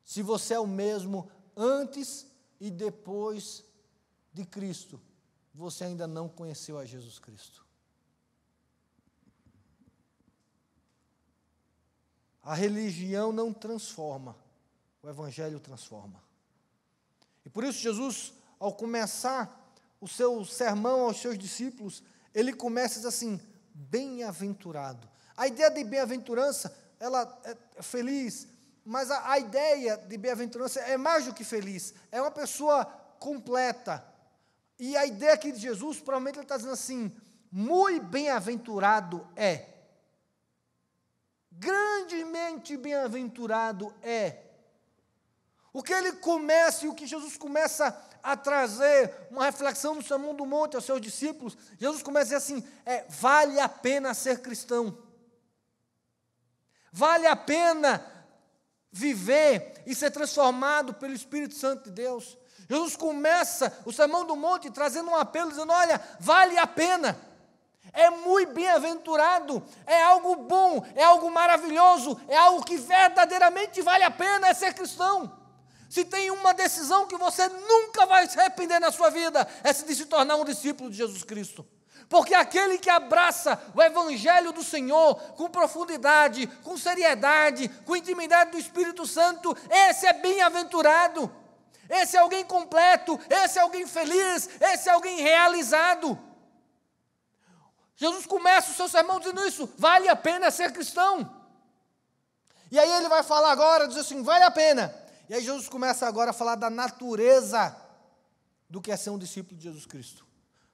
Se 0.03 0.21
você 0.21 0.55
é 0.55 0.59
o 0.59 0.67
mesmo 0.67 1.29
antes 1.55 2.27
e 2.59 2.69
depois 2.69 3.63
de 4.33 4.45
Cristo, 4.45 4.99
você 5.53 5.85
ainda 5.85 6.07
não 6.07 6.27
conheceu 6.27 6.77
a 6.77 6.85
Jesus 6.85 7.19
Cristo. 7.19 7.63
A 12.41 12.53
religião 12.53 13.31
não 13.31 13.53
transforma, 13.53 14.35
o 15.01 15.09
Evangelho 15.09 15.59
transforma. 15.59 16.21
E 17.45 17.49
por 17.49 17.63
isso, 17.63 17.79
Jesus, 17.79 18.33
ao 18.59 18.73
começar 18.73 19.61
o 20.01 20.07
seu 20.07 20.43
sermão 20.43 21.05
aos 21.05 21.21
seus 21.21 21.37
discípulos, 21.37 22.03
ele 22.33 22.51
começa 22.51 23.07
assim: 23.07 23.39
bem-aventurado. 23.73 25.09
A 25.37 25.47
ideia 25.47 25.71
de 25.71 25.83
bem-aventurança, 25.83 26.75
ela 26.99 27.41
é 27.45 27.81
feliz, 27.81 28.47
mas 28.85 29.09
a, 29.11 29.31
a 29.31 29.39
ideia 29.39 29.97
de 29.97 30.17
bem-aventurança 30.17 30.79
é 30.81 30.97
mais 30.97 31.25
do 31.25 31.33
que 31.33 31.43
feliz, 31.43 31.93
é 32.11 32.21
uma 32.21 32.31
pessoa 32.31 32.85
completa. 33.19 34.05
E 34.77 34.97
a 34.97 35.05
ideia 35.05 35.33
aqui 35.33 35.51
de 35.51 35.59
Jesus, 35.59 35.99
provavelmente 35.99 36.35
ele 36.35 36.43
está 36.43 36.57
dizendo 36.57 36.73
assim: 36.73 37.15
muito 37.51 38.05
bem-aventurado 38.05 39.27
é 39.35 39.73
grandemente 41.63 42.75
bem-aventurado 42.75 43.93
é. 44.01 44.39
O 45.71 45.81
que 45.81 45.93
ele 45.93 46.13
começa 46.13 46.85
e 46.85 46.89
o 46.89 46.93
que 46.93 47.07
Jesus 47.07 47.37
começa 47.37 47.97
a 48.21 48.37
trazer, 48.37 49.27
uma 49.31 49.45
reflexão 49.45 49.95
no 49.95 50.03
Sermão 50.03 50.35
do 50.35 50.45
Monte 50.45 50.75
aos 50.75 50.85
seus 50.85 51.01
discípulos, 51.01 51.57
Jesus 51.79 52.03
começa 52.03 52.35
a 52.35 52.37
dizer 52.39 52.55
assim: 52.55 52.67
é, 52.85 53.05
vale 53.09 53.59
a 53.59 53.67
pena 53.67 54.13
ser 54.13 54.41
cristão, 54.41 54.97
vale 56.91 57.25
a 57.25 57.35
pena 57.35 58.05
viver 58.93 59.81
e 59.85 59.95
ser 59.95 60.11
transformado 60.11 60.93
pelo 60.93 61.13
Espírito 61.13 61.55
Santo 61.55 61.85
de 61.85 61.91
Deus. 61.91 62.37
Jesus 62.69 62.95
começa 62.95 63.75
o 63.83 63.91
Sermão 63.91 64.23
do 64.23 64.35
Monte 64.35 64.69
trazendo 64.69 65.09
um 65.09 65.15
apelo, 65.15 65.49
dizendo: 65.49 65.73
olha, 65.73 65.99
vale 66.19 66.57
a 66.57 66.67
pena 66.67 67.19
é 67.91 68.09
muito 68.09 68.53
bem-aventurado, 68.53 69.63
é 69.85 70.01
algo 70.01 70.35
bom, 70.35 70.83
é 70.95 71.03
algo 71.03 71.29
maravilhoso, 71.29 72.19
é 72.27 72.35
algo 72.35 72.63
que 72.63 72.77
verdadeiramente 72.77 73.81
vale 73.81 74.03
a 74.03 74.11
pena 74.11 74.47
é 74.47 74.53
ser 74.53 74.73
cristão. 74.73 75.39
Se 75.89 76.03
tem 76.03 76.31
uma 76.31 76.53
decisão 76.53 77.05
que 77.05 77.15
você 77.17 77.47
nunca 77.47 78.07
vai 78.07 78.27
se 78.27 78.39
arrepender 78.39 78.79
na 78.79 78.91
sua 78.91 79.11
vida, 79.11 79.47
é 79.63 79.71
se 79.71 80.05
tornar 80.05 80.37
um 80.37 80.45
discípulo 80.45 80.89
de 80.89 80.97
Jesus 80.97 81.23
Cristo. 81.23 81.67
Porque 82.13 82.35
aquele 82.35 82.77
que 82.77 82.91
abraça 82.91 83.59
o 83.73 83.81
Evangelho 83.81 84.51
do 84.53 84.63
Senhor 84.63 85.15
com 85.33 85.49
profundidade, 85.49 86.45
com 86.61 86.77
seriedade, 86.77 87.67
com 87.87 87.95
intimidade 87.95 88.51
do 88.51 88.59
Espírito 88.59 89.07
Santo, 89.07 89.57
esse 89.67 90.05
é 90.05 90.13
bem-aventurado. 90.13 91.35
Esse 91.89 92.15
é 92.15 92.19
alguém 92.19 92.45
completo, 92.45 93.19
esse 93.27 93.57
é 93.57 93.63
alguém 93.63 93.87
feliz, 93.87 94.47
esse 94.61 94.89
é 94.89 94.91
alguém 94.91 95.21
realizado. 95.21 96.19
Jesus 97.95 98.27
começa 98.27 98.69
o 98.69 98.75
seu 98.75 98.87
sermão 98.87 99.19
dizendo 99.19 99.43
isso: 99.47 99.67
vale 99.75 100.07
a 100.07 100.15
pena 100.15 100.51
ser 100.51 100.71
cristão. 100.71 101.27
E 102.69 102.77
aí 102.77 102.91
ele 102.91 103.09
vai 103.09 103.23
falar 103.23 103.51
agora, 103.51 103.87
diz 103.87 103.97
assim: 103.97 104.21
vale 104.21 104.43
a 104.43 104.51
pena. 104.51 104.93
E 105.27 105.33
aí 105.33 105.43
Jesus 105.43 105.67
começa 105.67 106.07
agora 106.07 106.29
a 106.29 106.33
falar 106.33 106.57
da 106.57 106.69
natureza 106.69 107.75
do 108.69 108.79
que 108.79 108.91
é 108.91 108.97
ser 108.97 109.09
um 109.09 109.17
discípulo 109.17 109.57
de 109.57 109.63
Jesus 109.63 109.87
Cristo, 109.87 110.27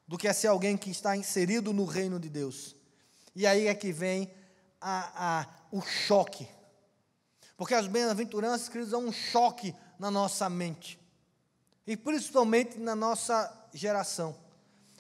do 0.10 0.17
que 0.17 0.28
é 0.28 0.34
ser 0.34 0.48
alguém 0.48 0.76
que 0.76 0.89
está 0.89 1.15
inserido 1.15 1.72
no 1.72 1.86
reino 1.86 2.19
de 2.19 2.30
Deus. 2.30 2.76
E 3.36 3.45
aí 3.45 3.67
é 3.67 3.76
que 3.76 3.91
vem 3.91 4.34
a, 4.82 5.41
a, 5.41 5.48
o 5.72 5.84
choque. 5.84 6.48
Porque 7.56 7.76
as 7.76 7.86
bem-aventuranças, 7.86 8.67
queridos, 8.67 8.89
são 8.89 9.06
um 9.06 9.12
choque 9.12 9.72
na 10.00 10.10
nossa 10.10 10.50
mente. 10.50 11.00
E 11.86 11.95
principalmente 11.95 12.80
na 12.80 12.95
nossa 12.95 13.56
geração. 13.72 14.36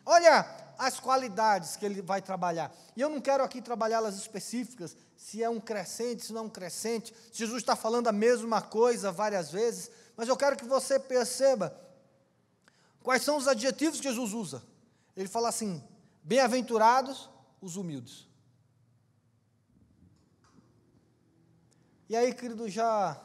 Olha 0.05 0.45
as 0.77 0.99
qualidades 0.99 1.75
que 1.75 1.87
ele 1.87 2.03
vai 2.03 2.21
trabalhar. 2.21 2.71
E 2.95 3.01
eu 3.01 3.09
não 3.09 3.19
quero 3.19 3.43
aqui 3.43 3.63
trabalhá-las 3.63 4.15
específicas, 4.15 4.95
se 5.17 5.41
é 5.41 5.49
um 5.49 5.59
crescente, 5.59 6.23
se 6.23 6.31
não 6.31 6.41
é 6.41 6.45
um 6.45 6.49
crescente. 6.49 7.15
Jesus 7.33 7.63
está 7.63 7.75
falando 7.75 8.09
a 8.09 8.13
mesma 8.13 8.61
coisa 8.61 9.11
várias 9.11 9.51
vezes, 9.51 9.89
mas 10.15 10.29
eu 10.29 10.37
quero 10.37 10.55
que 10.55 10.65
você 10.65 10.99
perceba 10.99 11.75
quais 13.01 13.23
são 13.23 13.37
os 13.37 13.47
adjetivos 13.47 13.99
que 13.99 14.07
Jesus 14.07 14.33
usa. 14.33 14.61
Ele 15.19 15.27
fala 15.27 15.49
assim: 15.49 15.83
bem-aventurados 16.23 17.29
os 17.59 17.75
humildes. 17.75 18.25
E 22.07 22.15
aí, 22.15 22.33
querido, 22.33 22.69
já. 22.69 23.21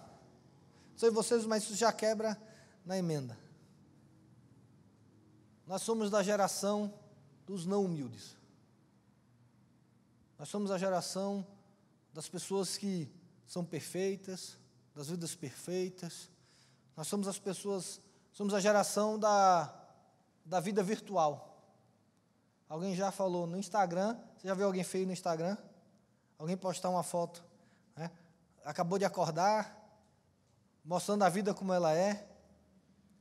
Não 0.90 0.98
sei 0.98 1.10
vocês, 1.10 1.46
mas 1.46 1.62
isso 1.62 1.76
já 1.76 1.92
quebra 1.92 2.36
na 2.84 2.98
emenda. 2.98 3.38
Nós 5.68 5.82
somos 5.82 6.10
da 6.10 6.20
geração 6.20 6.92
dos 7.46 7.64
não 7.64 7.84
humildes. 7.84 8.36
Nós 10.36 10.48
somos 10.48 10.72
a 10.72 10.78
geração 10.78 11.46
das 12.12 12.28
pessoas 12.28 12.76
que 12.76 13.08
são 13.46 13.64
perfeitas, 13.64 14.58
das 14.96 15.10
vidas 15.10 15.36
perfeitas. 15.36 16.28
Nós 16.96 17.06
somos 17.06 17.28
as 17.28 17.38
pessoas, 17.38 18.00
somos 18.32 18.52
a 18.52 18.58
geração 18.58 19.16
da, 19.16 19.72
da 20.44 20.58
vida 20.58 20.82
virtual. 20.82 21.53
Alguém 22.68 22.94
já 22.94 23.10
falou 23.10 23.46
no 23.46 23.58
Instagram, 23.58 24.18
você 24.36 24.48
já 24.48 24.54
viu 24.54 24.66
alguém 24.66 24.82
feio 24.82 25.06
no 25.06 25.12
Instagram? 25.12 25.56
Alguém 26.38 26.56
postar 26.56 26.90
uma 26.90 27.02
foto, 27.02 27.44
né? 27.96 28.10
acabou 28.64 28.98
de 28.98 29.04
acordar, 29.04 29.80
mostrando 30.84 31.22
a 31.22 31.28
vida 31.28 31.54
como 31.54 31.72
ela 31.72 31.94
é. 31.94 32.26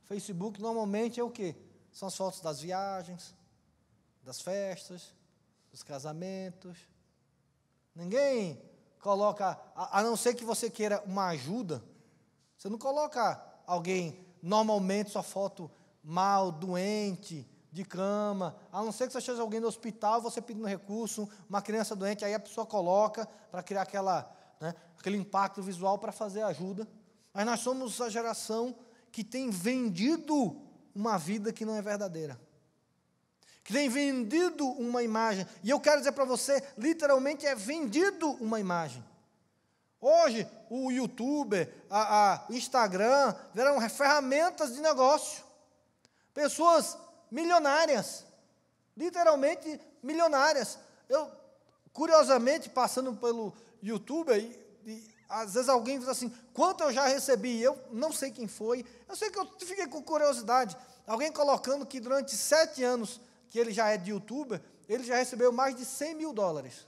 Facebook 0.06 0.62
normalmente 0.62 1.20
é 1.20 1.24
o 1.24 1.30
quê? 1.30 1.56
São 1.92 2.08
as 2.08 2.16
fotos 2.16 2.40
das 2.40 2.62
viagens, 2.62 3.36
das 4.24 4.42
festas, 4.42 5.14
dos 5.72 5.84
casamentos. 5.84 6.78
Ninguém 7.94 8.62
coloca, 9.00 9.60
a, 9.76 10.00
a 10.00 10.04
não 10.04 10.16
ser 10.16 10.34
que 10.34 10.46
você 10.46 10.70
queira 10.70 11.02
uma 11.06 11.28
ajuda, 11.28 11.84
você 12.58 12.70
não 12.70 12.78
coloca 12.78 13.44
alguém, 13.68 14.26
normalmente, 14.42 15.12
sua 15.12 15.24
foto 15.24 15.70
mal, 16.04 16.52
doente, 16.52 17.48
de 17.74 17.84
cama, 17.84 18.56
a 18.72 18.84
não 18.84 18.92
ser 18.92 19.08
que 19.08 19.14
você 19.14 19.20
seja 19.20 19.42
alguém 19.42 19.60
no 19.60 19.68
hospital, 19.68 20.22
você 20.22 20.40
pedindo 20.40 20.68
recurso, 20.68 21.28
uma 21.50 21.60
criança 21.60 21.96
doente, 21.96 22.24
aí 22.24 22.32
a 22.32 22.40
pessoa 22.40 22.68
coloca 22.68 23.28
para 23.50 23.64
criar 23.64 23.82
aquela, 23.82 24.32
né, 24.62 24.76
aquele 25.00 25.18
impacto 25.18 25.60
visual 25.64 25.98
para 25.98 26.12
fazer 26.12 26.44
ajuda. 26.44 26.88
Mas 27.34 27.48
nós 27.48 27.62
somos 27.62 28.00
a 28.00 28.10
geração 28.10 28.76
que 29.12 29.24
tem 29.24 29.50
vendido 29.50 30.56
uma 30.94 31.18
vida 31.18 31.52
que 31.52 31.66
não 31.66 31.76
é 31.76 31.82
verdadeira. 31.82 32.40
Que 33.64 33.74
tem 33.74 33.90
vendido 33.90 34.68
uma 34.68 35.02
imagem. 35.02 35.48
E 35.64 35.72
eu 35.72 35.80
quero 35.80 35.98
dizer 35.98 36.12
para 36.12 36.26
você, 36.26 36.64
literalmente 36.78 37.44
é 37.48 37.56
vendido 37.56 38.34
uma 38.34 38.60
imagem. 38.60 39.04
Hoje, 40.00 40.48
o 40.70 40.92
YouTube, 40.92 41.68
a, 41.90 42.34
a, 42.34 42.46
Instagram, 42.52 43.34
vieram 43.52 43.82
ferramentas 43.90 44.76
de 44.76 44.80
negócio. 44.80 45.44
Pessoas 46.36 46.98
milionárias, 47.34 48.26
literalmente 48.96 49.82
milionárias. 50.04 50.78
Eu, 51.10 51.32
curiosamente, 51.92 52.70
passando 52.70 53.16
pelo 53.16 53.52
YouTube, 53.82 54.32
e, 54.38 54.90
e, 54.90 55.16
às 55.28 55.56
vezes 55.56 55.68
alguém 55.68 55.98
diz 55.98 56.08
assim: 56.08 56.30
quanto 56.54 56.84
eu 56.84 56.94
já 56.94 57.08
recebi? 57.08 57.60
Eu 57.60 57.78
não 57.92 58.14
sei 58.14 58.30
quem 58.30 58.48
foi, 58.48 58.86
eu 59.10 59.16
sei 59.16 59.32
que 59.32 59.40
eu 59.40 59.48
fiquei 59.60 59.88
com 59.88 60.02
curiosidade. 60.04 60.78
Alguém 61.08 61.32
colocando 61.32 61.86
que 61.86 62.00
durante 62.00 62.36
sete 62.36 62.84
anos 62.84 63.20
que 63.50 63.58
ele 63.60 63.74
já 63.74 63.90
é 63.90 63.98
de 63.98 64.12
youtuber, 64.12 64.62
ele 64.88 65.04
já 65.04 65.16
recebeu 65.16 65.52
mais 65.52 65.76
de 65.76 65.86
100 65.86 66.16
mil 66.16 66.34
dólares. 66.34 66.88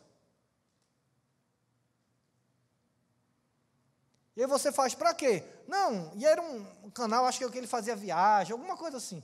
E 4.36 4.42
aí 4.42 4.48
você 4.48 4.72
faz 4.72 4.94
para 4.94 5.14
quê? 5.14 5.44
Não, 5.68 6.12
e 6.16 6.26
era 6.26 6.42
um 6.42 6.90
canal, 6.92 7.26
acho 7.26 7.40
que 7.50 7.58
ele 7.58 7.68
fazia 7.68 7.96
viagem, 7.96 8.52
alguma 8.54 8.78
coisa 8.78 8.98
assim. 8.98 9.24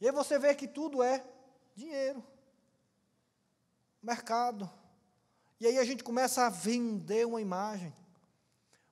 E 0.00 0.06
aí 0.06 0.12
você 0.12 0.38
vê 0.38 0.54
que 0.54 0.68
tudo 0.68 1.02
é 1.02 1.24
dinheiro, 1.74 2.24
mercado. 4.02 4.70
E 5.60 5.66
aí 5.66 5.78
a 5.78 5.84
gente 5.84 6.04
começa 6.04 6.46
a 6.46 6.50
vender 6.50 7.26
uma 7.26 7.40
imagem. 7.40 7.92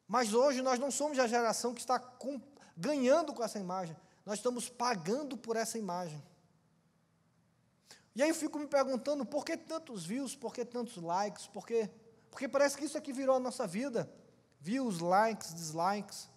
Mas 0.07 0.35
hoje 0.35 0.63
nós 0.63 0.79
não 0.79 0.91
somos 0.91 1.19
a 1.19 1.27
geração 1.27 1.75
que 1.75 1.81
está 1.81 1.99
com, 1.99 2.41
ganhando 2.77 3.33
com 3.33 3.43
essa 3.43 3.59
imagem. 3.59 3.97
Nós 4.25 4.39
estamos 4.39 4.69
pagando 4.69 5.37
por 5.37 5.57
essa 5.57 5.79
imagem. 5.79 6.23
E 8.15 8.23
aí 8.23 8.29
eu 8.29 8.35
fico 8.35 8.59
me 8.59 8.67
perguntando 8.67 9.25
por 9.25 9.45
que 9.45 9.57
tantos 9.57 10.05
views, 10.05 10.35
por 10.35 10.53
que 10.53 10.65
tantos 10.65 10.97
likes, 10.97 11.47
por 11.49 11.67
que, 11.67 11.89
porque 12.31 12.49
parece 12.49 12.77
que 12.77 12.85
isso 12.85 12.97
aqui 12.97 13.13
virou 13.13 13.37
a 13.37 13.41
nossa 13.41 13.67
vida. 13.67 14.11
Views, 14.61 15.01
likes, 15.01 15.55
dislikes. 15.55 16.29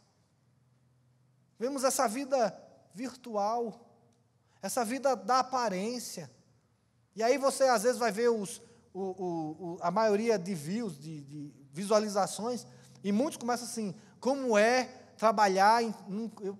Vemos 1.58 1.84
essa 1.84 2.08
vida 2.08 2.56
virtual, 2.94 3.88
essa 4.62 4.84
vida 4.84 5.15
da 5.15 5.39
aparência. 5.39 6.30
E 7.15 7.24
aí 7.24 7.38
você 7.38 7.63
às 7.63 7.84
vezes 7.84 7.98
vai 7.98 8.12
ver 8.12 8.30
os, 8.30 8.62
o, 8.93 9.02
o, 9.02 9.76
o, 9.76 9.78
a 9.82 9.91
maioria 9.91 10.38
de 10.38 10.54
views, 10.54 11.00
de, 11.00 11.22
de, 11.22 11.54
visualizações, 11.72 12.65
e 13.04 13.12
muitos 13.12 13.38
começam 13.38 13.65
assim, 13.65 13.95
como 14.19 14.58
é 14.58 14.86
trabalhar 15.17 15.84
em, 15.84 15.93
num, 16.08 16.30
eu, 16.41 16.58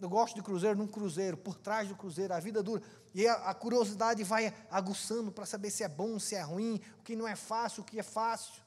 eu, 0.00 0.08
gosto 0.08 0.34
de 0.34 0.42
cruzeiro, 0.42 0.78
num 0.78 0.86
cruzeiro, 0.86 1.36
por 1.36 1.56
trás 1.56 1.88
do 1.88 1.96
cruzeiro, 1.96 2.32
a 2.32 2.40
vida 2.40 2.62
dura. 2.62 2.82
E 3.14 3.26
a, 3.26 3.34
a 3.34 3.54
curiosidade 3.54 4.22
vai 4.24 4.52
aguçando 4.70 5.32
para 5.32 5.46
saber 5.46 5.70
se 5.70 5.82
é 5.82 5.88
bom, 5.88 6.18
se 6.18 6.34
é 6.34 6.42
ruim, 6.42 6.80
o 6.98 7.02
que 7.02 7.16
não 7.16 7.26
é 7.26 7.36
fácil, 7.36 7.82
o 7.82 7.84
que 7.84 7.98
é 7.98 8.02
fácil. 8.02 8.62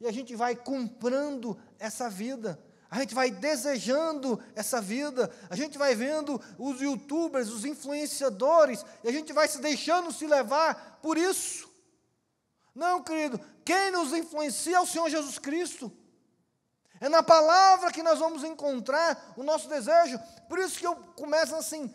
E 0.00 0.06
a 0.06 0.12
gente 0.12 0.34
vai 0.36 0.54
comprando 0.54 1.58
essa 1.78 2.08
vida. 2.08 2.58
A 2.90 3.00
gente 3.00 3.14
vai 3.14 3.30
desejando 3.30 4.42
essa 4.54 4.80
vida, 4.80 5.30
a 5.50 5.56
gente 5.56 5.76
vai 5.76 5.94
vendo 5.94 6.40
os 6.58 6.80
youtubers, 6.80 7.50
os 7.50 7.66
influenciadores, 7.66 8.84
e 9.04 9.08
a 9.08 9.12
gente 9.12 9.32
vai 9.32 9.46
se 9.46 9.60
deixando 9.60 10.10
se 10.10 10.26
levar 10.26 10.98
por 11.02 11.18
isso. 11.18 11.68
Não, 12.74 13.02
querido, 13.02 13.38
quem 13.64 13.90
nos 13.90 14.12
influencia 14.12 14.76
é 14.76 14.80
o 14.80 14.86
Senhor 14.86 15.10
Jesus 15.10 15.38
Cristo. 15.38 15.92
É 17.00 17.08
na 17.08 17.22
palavra 17.22 17.92
que 17.92 18.02
nós 18.02 18.18
vamos 18.18 18.42
encontrar 18.42 19.34
o 19.36 19.42
nosso 19.42 19.68
desejo. 19.68 20.18
Por 20.48 20.58
isso 20.58 20.78
que 20.78 20.86
eu 20.86 20.96
começo 20.96 21.54
assim: 21.54 21.92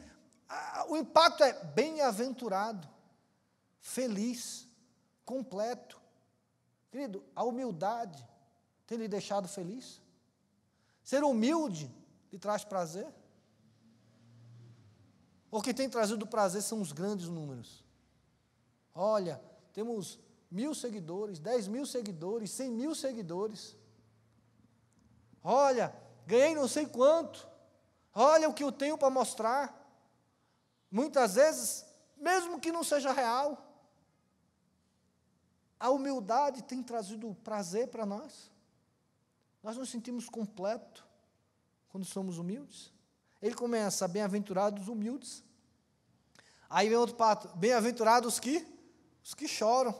a, 0.47 0.85
o 0.89 0.95
impacto 0.95 1.43
é 1.43 1.53
bem-aventurado, 1.53 2.87
feliz, 3.81 4.67
completo. 5.25 5.99
Querido, 6.91 7.23
a 7.35 7.43
humildade 7.43 8.23
tem 8.85 8.99
lhe 8.99 9.07
deixado 9.07 9.47
feliz? 9.47 10.02
Ser 11.03 11.23
humilde 11.23 11.93
lhe 12.31 12.39
traz 12.39 12.63
prazer? 12.63 13.07
O 15.51 15.61
que 15.61 15.73
tem 15.73 15.89
trazido 15.89 16.25
prazer 16.25 16.63
são 16.63 16.81
os 16.81 16.91
grandes 16.91 17.27
números. 17.27 17.83
Olha, 18.95 19.39
temos 19.73 20.19
mil 20.49 20.73
seguidores, 20.73 21.39
dez 21.39 21.67
mil 21.67 21.85
seguidores, 21.85 22.51
cem 22.51 22.71
mil 22.71 22.95
seguidores. 22.95 23.75
Olha, 25.43 25.93
ganhei 26.25 26.55
não 26.55 26.67
sei 26.67 26.85
quanto. 26.85 27.47
Olha 28.15 28.47
o 28.47 28.53
que 28.53 28.63
eu 28.63 28.71
tenho 28.71 28.97
para 28.97 29.09
mostrar. 29.09 29.79
Muitas 30.89 31.35
vezes, 31.35 31.85
mesmo 32.15 32.59
que 32.59 32.71
não 32.71 32.83
seja 32.83 33.11
real, 33.11 33.59
a 35.79 35.89
humildade 35.89 36.63
tem 36.63 36.81
trazido 36.81 37.35
prazer 37.43 37.89
para 37.89 38.05
nós. 38.05 38.52
Nós 39.63 39.77
nos 39.77 39.89
sentimos 39.89 40.27
completos 40.27 41.03
quando 41.87 42.05
somos 42.05 42.37
humildes. 42.37 42.91
Ele 43.41 43.55
começa, 43.55 44.07
bem-aventurados 44.07 44.83
os 44.83 44.89
humildes. 44.89 45.41
Aí 46.69 46.89
vem 46.89 46.97
outro 46.97 47.15
pato, 47.15 47.47
bem-aventurados 47.55 48.39
que 48.39 48.67
os 49.23 49.33
que 49.33 49.47
choram. 49.47 49.97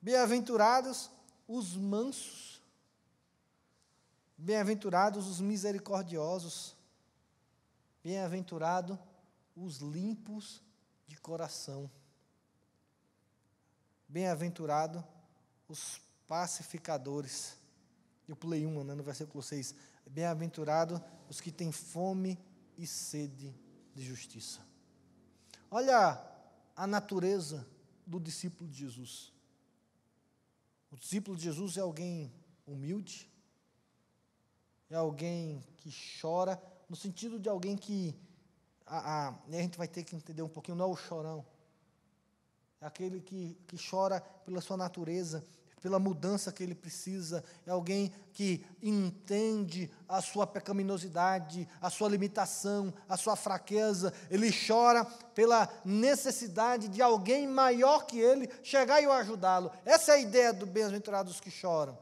Bem-aventurados 0.00 1.08
os 1.46 1.76
mansos. 1.76 2.60
Bem-aventurados 4.36 5.28
os 5.28 5.40
misericordiosos. 5.40 6.74
Bem-aventurados 8.02 8.98
os 9.54 9.78
limpos 9.78 10.60
de 11.06 11.16
coração. 11.16 11.88
Bem-aventurado 14.08 15.04
os 15.68 16.00
pacificadores. 16.32 17.58
Eu 18.26 18.34
pulei 18.34 18.64
uma 18.64 18.82
né, 18.82 18.94
no 18.94 19.02
versículo 19.02 19.42
6. 19.42 19.74
Bem-aventurado 20.06 20.98
os 21.28 21.42
que 21.42 21.52
têm 21.52 21.70
fome 21.70 22.38
e 22.78 22.86
sede 22.86 23.54
de 23.94 24.02
justiça. 24.02 24.66
Olha 25.70 26.18
a 26.74 26.86
natureza 26.86 27.68
do 28.06 28.18
discípulo 28.18 28.70
de 28.70 28.78
Jesus? 28.78 29.30
O 30.90 30.96
discípulo 30.96 31.36
de 31.36 31.42
Jesus 31.42 31.76
é 31.76 31.82
alguém 31.82 32.32
humilde, 32.66 33.30
é 34.88 34.96
alguém 34.96 35.62
que 35.76 35.90
chora, 36.18 36.58
no 36.88 36.96
sentido 36.96 37.38
de 37.38 37.50
alguém 37.50 37.76
que. 37.76 38.18
A, 38.86 39.28
a, 39.28 39.28
a 39.28 39.52
gente 39.52 39.76
vai 39.76 39.86
ter 39.86 40.02
que 40.02 40.16
entender 40.16 40.40
um 40.40 40.48
pouquinho, 40.48 40.78
não 40.78 40.86
é 40.86 40.88
o 40.88 40.96
chorão, 40.96 41.44
é 42.80 42.86
aquele 42.86 43.20
que, 43.20 43.54
que 43.66 43.76
chora 43.76 44.18
pela 44.46 44.62
sua 44.62 44.78
natureza, 44.78 45.46
pela 45.82 45.98
mudança 45.98 46.52
que 46.52 46.62
ele 46.62 46.76
precisa, 46.76 47.42
é 47.66 47.70
alguém 47.72 48.12
que 48.32 48.64
entende 48.80 49.90
a 50.08 50.22
sua 50.22 50.46
pecaminosidade, 50.46 51.68
a 51.80 51.90
sua 51.90 52.08
limitação, 52.08 52.94
a 53.08 53.16
sua 53.16 53.34
fraqueza, 53.34 54.14
ele 54.30 54.50
chora 54.52 55.04
pela 55.04 55.68
necessidade 55.84 56.86
de 56.86 57.02
alguém 57.02 57.48
maior 57.48 58.06
que 58.06 58.16
ele 58.16 58.48
chegar 58.62 59.02
e 59.02 59.08
o 59.08 59.12
ajudá-lo. 59.12 59.72
Essa 59.84 60.12
é 60.12 60.14
a 60.14 60.20
ideia 60.20 60.52
do 60.52 60.66
bem-aventurados 60.66 61.40
que 61.40 61.50
choram. 61.50 61.98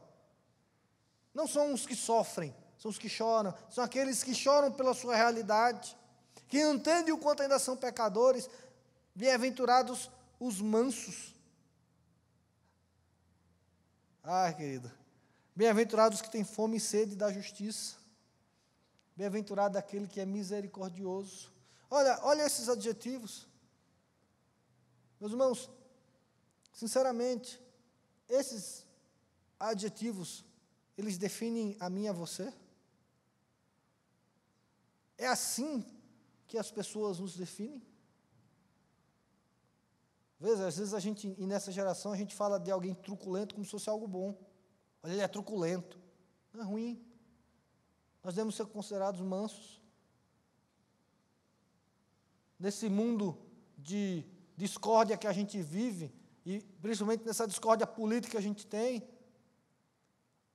Não 1.33 1.47
são 1.47 1.73
os 1.73 1.87
que 1.87 1.95
sofrem, 1.95 2.55
são 2.77 2.91
os 2.91 2.99
que 2.99 3.09
choram, 3.09 3.51
são 3.67 3.83
aqueles 3.83 4.23
que 4.23 4.35
choram 4.35 4.71
pela 4.71 4.93
sua 4.93 5.15
realidade, 5.15 5.97
que 6.47 6.61
entendem 6.61 7.13
o 7.13 7.17
quanto 7.17 7.41
ainda 7.41 7.57
são 7.57 7.75
pecadores. 7.75 8.47
Bem-aventurados 9.15 10.11
os 10.39 10.61
mansos. 10.61 11.33
Ah, 14.23 14.53
querido. 14.53 14.91
Bem-aventurados 15.55 16.21
que 16.21 16.29
têm 16.29 16.43
fome 16.43 16.77
e 16.77 16.79
sede 16.79 17.15
da 17.15 17.31
justiça. 17.31 17.95
Bem-aventurado 19.15 19.77
aquele 19.77 20.07
que 20.07 20.21
é 20.21 20.25
misericordioso. 20.25 21.51
Olha, 21.89 22.19
olha 22.21 22.43
esses 22.43 22.69
adjetivos. 22.69 23.47
Meus 25.19 25.31
irmãos, 25.31 25.69
sinceramente, 26.71 27.59
esses 28.29 28.85
adjetivos, 29.59 30.45
eles 30.95 31.17
definem 31.17 31.75
a 31.79 31.89
mim 31.89 32.03
e 32.03 32.07
a 32.07 32.13
você? 32.13 32.53
É 35.17 35.27
assim 35.27 35.83
que 36.47 36.59
as 36.59 36.69
pessoas 36.69 37.19
nos 37.19 37.35
definem? 37.35 37.81
Veja, 40.41 40.65
às 40.65 40.75
vezes 40.75 40.95
a 40.95 40.99
gente, 40.99 41.35
e 41.37 41.45
nessa 41.45 41.71
geração, 41.71 42.11
a 42.11 42.17
gente 42.17 42.33
fala 42.33 42.59
de 42.59 42.71
alguém 42.71 42.95
truculento 42.95 43.53
como 43.53 43.63
se 43.63 43.69
fosse 43.69 43.87
algo 43.87 44.07
bom. 44.07 44.35
Olha, 45.03 45.11
ele 45.13 45.21
é 45.21 45.27
truculento. 45.27 45.99
Não 46.51 46.61
é 46.61 46.63
ruim. 46.63 47.05
Nós 48.23 48.33
devemos 48.33 48.55
ser 48.55 48.65
considerados 48.65 49.21
mansos. 49.21 49.79
Nesse 52.59 52.89
mundo 52.89 53.37
de 53.77 54.25
discórdia 54.57 55.15
que 55.15 55.27
a 55.27 55.31
gente 55.31 55.61
vive, 55.61 56.11
e 56.43 56.59
principalmente 56.81 57.23
nessa 57.23 57.47
discórdia 57.47 57.85
política 57.85 58.31
que 58.31 58.37
a 58.37 58.41
gente 58.41 58.65
tem, 58.65 59.07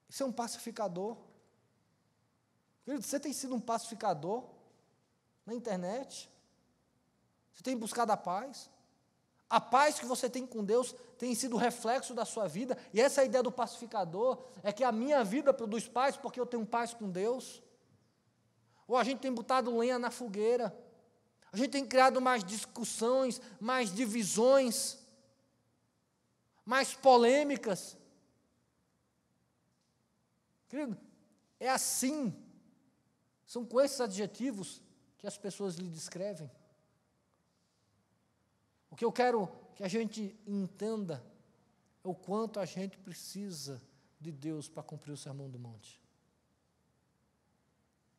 isso 0.09 0.21
é 0.25 0.27
um 0.27 0.33
pacificador. 0.33 1.17
Querido, 2.85 3.05
você 3.05 3.21
tem 3.21 3.33
sido 3.33 3.55
um 3.55 3.61
pacificador 3.61 4.49
na 5.45 5.55
internet? 5.55 6.29
Você 7.53 7.63
tem 7.63 7.77
buscado 7.77 8.11
a 8.11 8.17
paz? 8.17 8.69
A 9.49 9.61
paz 9.61 9.99
que 9.99 10.07
você 10.07 10.29
tem 10.29 10.45
com 10.45 10.65
Deus 10.65 10.95
tem 11.17 11.35
sido 11.35 11.57
reflexo 11.57 12.15
da 12.15 12.25
sua 12.25 12.49
vida, 12.49 12.77
e 12.93 13.01
essa 13.01 13.21
é 13.21 13.23
a 13.23 13.27
ideia 13.27 13.43
do 13.43 13.53
pacificador, 13.53 14.45
é 14.63 14.73
que 14.73 14.83
a 14.83 14.91
minha 14.91 15.23
vida 15.23 15.55
produz 15.55 15.87
paz 15.87 16.17
porque 16.17 16.41
eu 16.41 16.47
tenho 16.47 16.67
paz 16.67 16.93
com 16.93 17.09
Deus. 17.09 17.63
Ou 18.89 18.97
a 18.97 19.05
gente 19.05 19.21
tem 19.21 19.33
botado 19.33 19.77
lenha 19.77 19.99
na 19.99 20.11
fogueira, 20.11 20.77
a 21.53 21.57
gente 21.57 21.71
tem 21.71 21.87
criado 21.87 22.21
mais 22.21 22.45
discussões, 22.45 23.41
mais 23.61 23.95
divisões, 23.95 24.99
mais 26.65 26.93
polêmicas. 26.95 27.97
Querido, 30.69 30.99
é 31.61 31.71
assim, 31.71 32.35
são 33.47 33.65
com 33.65 33.81
esses 33.81 34.01
adjetivos 34.01 34.83
que 35.17 35.27
as 35.27 35.39
pessoas 35.39 35.77
lhe 35.77 35.89
descrevem. 35.89 36.51
O 38.91 38.97
que 38.97 39.05
eu 39.05 39.13
quero 39.13 39.49
que 39.75 39.83
a 39.83 39.89
gente 39.89 40.39
entenda 40.47 41.25
é 42.03 42.09
o 42.09 42.15
quanto 42.15 42.61
a 42.61 42.65
gente 42.65 42.97
precisa 42.99 43.83
de 44.21 44.33
Deus 44.33 44.69
para 44.69 44.83
cumprir 44.83 45.13
o 45.13 45.17
sermão 45.17 45.51
do 45.51 45.59
monte. 45.59 46.01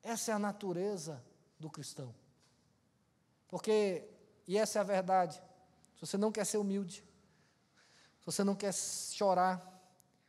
Essa 0.04 0.32
é 0.32 0.34
a 0.34 0.40
natureza 0.40 1.24
do 1.60 1.70
cristão. 1.70 2.14
Porque, 3.48 4.08
e 4.48 4.58
essa 4.58 4.80
é 4.80 4.82
a 4.82 4.86
verdade, 4.86 5.42
se 5.96 6.02
você 6.02 6.18
não 6.18 6.32
quer 6.32 6.46
ser 6.46 6.58
humilde, 6.58 7.04
se 8.20 8.26
você 8.26 8.44
não 8.44 8.56
quer 8.56 8.74
chorar, 8.74 9.60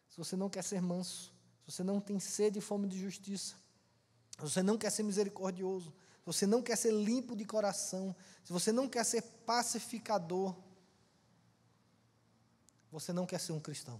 se 0.09 0.17
você 0.17 0.37
não 0.37 0.49
quer 0.49 0.63
ser 0.63 0.81
manso, 0.81 1.33
se 1.65 1.73
você 1.73 1.83
não 1.83 2.01
tem 2.01 2.19
sede 2.19 2.59
e 2.59 2.63
fome 2.63 2.89
de 2.89 2.99
justiça, 2.99 3.57
se 4.37 4.43
você 4.43 4.63
não 4.63 4.79
quer 4.79 4.91
ser 4.91 5.03
misericordioso, 5.03 5.93
você 6.29 6.47
não 6.47 6.61
quer 6.61 6.77
ser 6.77 6.93
limpo 6.93 7.35
de 7.35 7.47
coração, 7.47 8.15
se 8.45 8.53
você 8.53 8.71
não 8.71 8.87
quer 8.87 9.03
ser 9.03 9.23
pacificador, 9.23 10.55
você 12.93 13.15
não 13.15 13.25
quer 13.25 13.41
ser 13.41 13.53
um 13.53 13.61
cristão. 13.61 13.99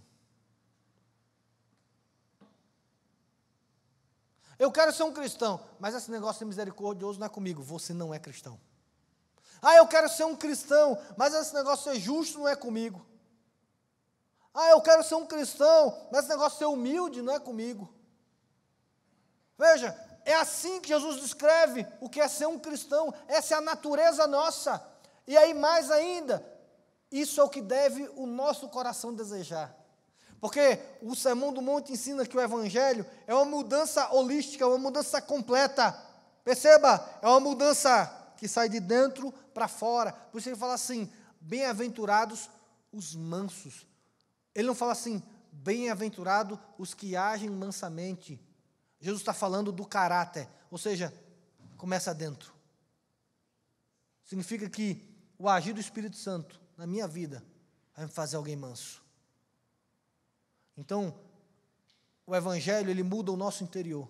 Eu 4.59 4.71
quero 4.71 4.93
ser 4.93 5.01
um 5.01 5.11
cristão, 5.11 5.59
mas 5.79 5.95
esse 5.95 6.11
negócio 6.11 6.41
de 6.41 6.45
misericordioso 6.45 7.19
não 7.19 7.25
é 7.25 7.29
comigo. 7.29 7.63
Você 7.63 7.95
não 7.95 8.13
é 8.13 8.19
cristão. 8.19 8.59
Ah, 9.59 9.77
eu 9.77 9.87
quero 9.87 10.07
ser 10.07 10.25
um 10.25 10.35
cristão, 10.35 11.01
mas 11.17 11.33
esse 11.33 11.51
negócio 11.55 11.91
de 11.91 11.97
ser 11.97 12.05
justo 12.05 12.37
não 12.37 12.47
é 12.47 12.55
comigo. 12.55 13.03
Ah, 14.53 14.69
eu 14.69 14.81
quero 14.83 15.03
ser 15.03 15.15
um 15.15 15.25
cristão, 15.25 15.99
mas 16.11 16.25
esse 16.25 16.29
negócio 16.29 16.51
de 16.51 16.59
ser 16.59 16.65
humilde 16.65 17.23
não 17.23 17.33
é 17.33 17.39
comigo. 17.39 17.91
Veja, 19.57 20.08
é 20.29 20.35
assim 20.35 20.79
que 20.79 20.89
Jesus 20.89 21.21
descreve 21.21 21.87
o 21.99 22.07
que 22.07 22.21
é 22.21 22.27
ser 22.27 22.47
um 22.47 22.59
cristão, 22.59 23.11
essa 23.27 23.55
é 23.55 23.57
a 23.57 23.61
natureza 23.61 24.27
nossa. 24.27 24.79
E 25.25 25.35
aí, 25.35 25.55
mais 25.55 25.89
ainda, 25.89 26.45
isso 27.11 27.41
é 27.41 27.43
o 27.43 27.49
que 27.49 27.61
deve 27.61 28.07
o 28.15 28.27
nosso 28.27 28.69
coração 28.69 29.11
desejar. 29.13 29.75
Porque 30.39 30.79
o 31.01 31.15
Sermão 31.15 31.51
do 31.51 31.63
Monte 31.63 31.91
ensina 31.91 32.27
que 32.27 32.37
o 32.37 32.41
Evangelho 32.41 33.05
é 33.25 33.33
uma 33.33 33.43
mudança 33.43 34.07
holística, 34.13 34.67
uma 34.67 34.77
mudança 34.77 35.19
completa. 35.19 35.99
Perceba, 36.43 37.03
é 37.23 37.27
uma 37.27 37.39
mudança 37.39 38.05
que 38.37 38.47
sai 38.47 38.69
de 38.69 38.79
dentro 38.79 39.31
para 39.53 39.67
fora. 39.67 40.13
Por 40.13 40.37
isso 40.37 40.49
ele 40.49 40.55
fala 40.55 40.75
assim: 40.75 41.11
bem-aventurados 41.41 42.49
os 42.93 43.15
mansos. 43.15 43.87
Ele 44.53 44.67
não 44.67 44.75
fala 44.75 44.91
assim, 44.91 45.23
bem-aventurados 45.51 46.59
os 46.77 46.93
que 46.93 47.15
agem 47.15 47.49
mansamente. 47.49 48.39
Jesus 48.99 49.21
está 49.21 49.33
falando 49.33 49.71
do 49.71 49.85
caráter, 49.85 50.47
ou 50.69 50.77
seja, 50.77 51.13
começa 51.77 52.13
dentro. 52.13 52.53
Significa 54.25 54.69
que 54.69 55.09
o 55.37 55.47
agir 55.47 55.73
do 55.73 55.79
Espírito 55.79 56.17
Santo 56.17 56.59
na 56.77 56.85
minha 56.85 57.07
vida 57.07 57.43
vai 57.95 58.05
me 58.05 58.11
fazer 58.11 58.35
alguém 58.35 58.55
manso. 58.55 59.01
Então, 60.77 61.17
o 62.25 62.35
Evangelho, 62.35 62.89
ele 62.89 63.03
muda 63.03 63.31
o 63.31 63.37
nosso 63.37 63.63
interior. 63.63 64.09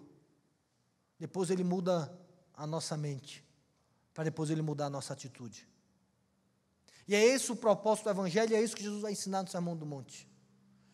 Depois 1.17 1.49
ele 1.49 1.63
muda 1.63 2.11
a 2.53 2.67
nossa 2.67 2.97
mente. 2.97 3.43
Para 4.13 4.25
depois 4.25 4.49
ele 4.49 4.61
mudar 4.61 4.87
a 4.87 4.89
nossa 4.89 5.13
atitude. 5.13 5.67
E 7.07 7.15
é 7.15 7.23
esse 7.23 7.51
o 7.51 7.55
propósito 7.55 8.03
do 8.03 8.11
Evangelho, 8.11 8.55
é 8.55 8.61
isso 8.61 8.75
que 8.75 8.83
Jesus 8.83 9.01
vai 9.01 9.13
ensinar 9.13 9.41
no 9.41 9.47
Sermão 9.49 9.75
do 9.75 9.85
Monte. 9.85 10.29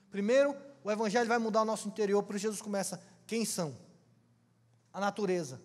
Primeiro, 0.10 0.56
o 0.84 0.92
Evangelho 0.92 1.28
vai 1.28 1.38
mudar 1.38 1.64
o 1.64 1.66
nosso 1.66 1.88
interior, 1.88 2.24
por 2.24 2.36
isso 2.36 2.44
Jesus 2.44 2.62
começa: 2.62 3.02
quem 3.28 3.44
são? 3.44 3.76
A 4.96 5.00
natureza. 5.02 5.62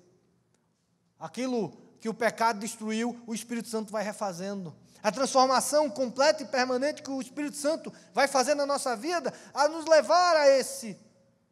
Aquilo 1.17 1.71
que 2.01 2.09
o 2.09 2.15
pecado 2.15 2.59
destruiu, 2.59 3.23
o 3.29 3.33
Espírito 3.33 3.69
Santo 3.69 3.93
vai 3.93 4.03
refazendo. 4.03 4.75
A 5.01 5.13
transformação 5.13 5.89
completa 5.89 6.43
e 6.43 6.47
permanente 6.47 7.01
que 7.01 7.11
o 7.11 7.21
Espírito 7.21 7.57
Santo 7.57 7.93
vai 8.13 8.27
fazer 8.27 8.57
na 8.57 8.67
nossa 8.67 8.97
vida, 8.97 9.33
a 9.55 9.69
nos 9.69 9.87
levar 9.87 10.37
a 10.37 10.49
esse 10.49 10.99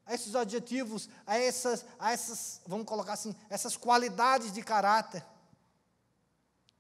a 0.05 0.14
esses 0.14 0.35
adjetivos, 0.35 1.07
a 1.26 1.39
essas, 1.39 1.85
a 1.99 2.12
essas, 2.12 2.62
vamos 2.66 2.87
colocar 2.87 3.12
assim, 3.12 3.37
essas 3.51 3.76
qualidades 3.76 4.51
de 4.51 4.62
caráter. 4.62 5.22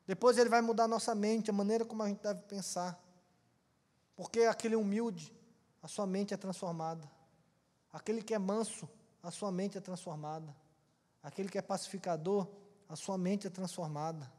Depois 0.06 0.38
ele 0.38 0.48
vai 0.48 0.62
mudar 0.62 0.88
nossa 0.88 1.14
mente, 1.14 1.50
a 1.50 1.52
maneira 1.52 1.84
como 1.84 2.02
a 2.02 2.08
gente 2.08 2.22
deve 2.22 2.40
pensar. 2.44 2.98
Porque 4.16 4.40
aquele 4.40 4.76
humilde, 4.76 5.30
a 5.82 5.86
sua 5.86 6.06
mente 6.06 6.32
é 6.32 6.38
transformada. 6.38 7.06
Aquele 7.92 8.22
que 8.22 8.32
é 8.32 8.38
manso, 8.38 8.88
a 9.22 9.30
sua 9.30 9.52
mente 9.52 9.76
é 9.76 9.80
transformada. 9.82 10.56
Aquele 11.22 11.48
que 11.48 11.58
é 11.58 11.62
pacificador, 11.62 12.46
a 12.88 12.96
sua 12.96 13.18
mente 13.18 13.46
é 13.46 13.50
transformada. 13.50 14.30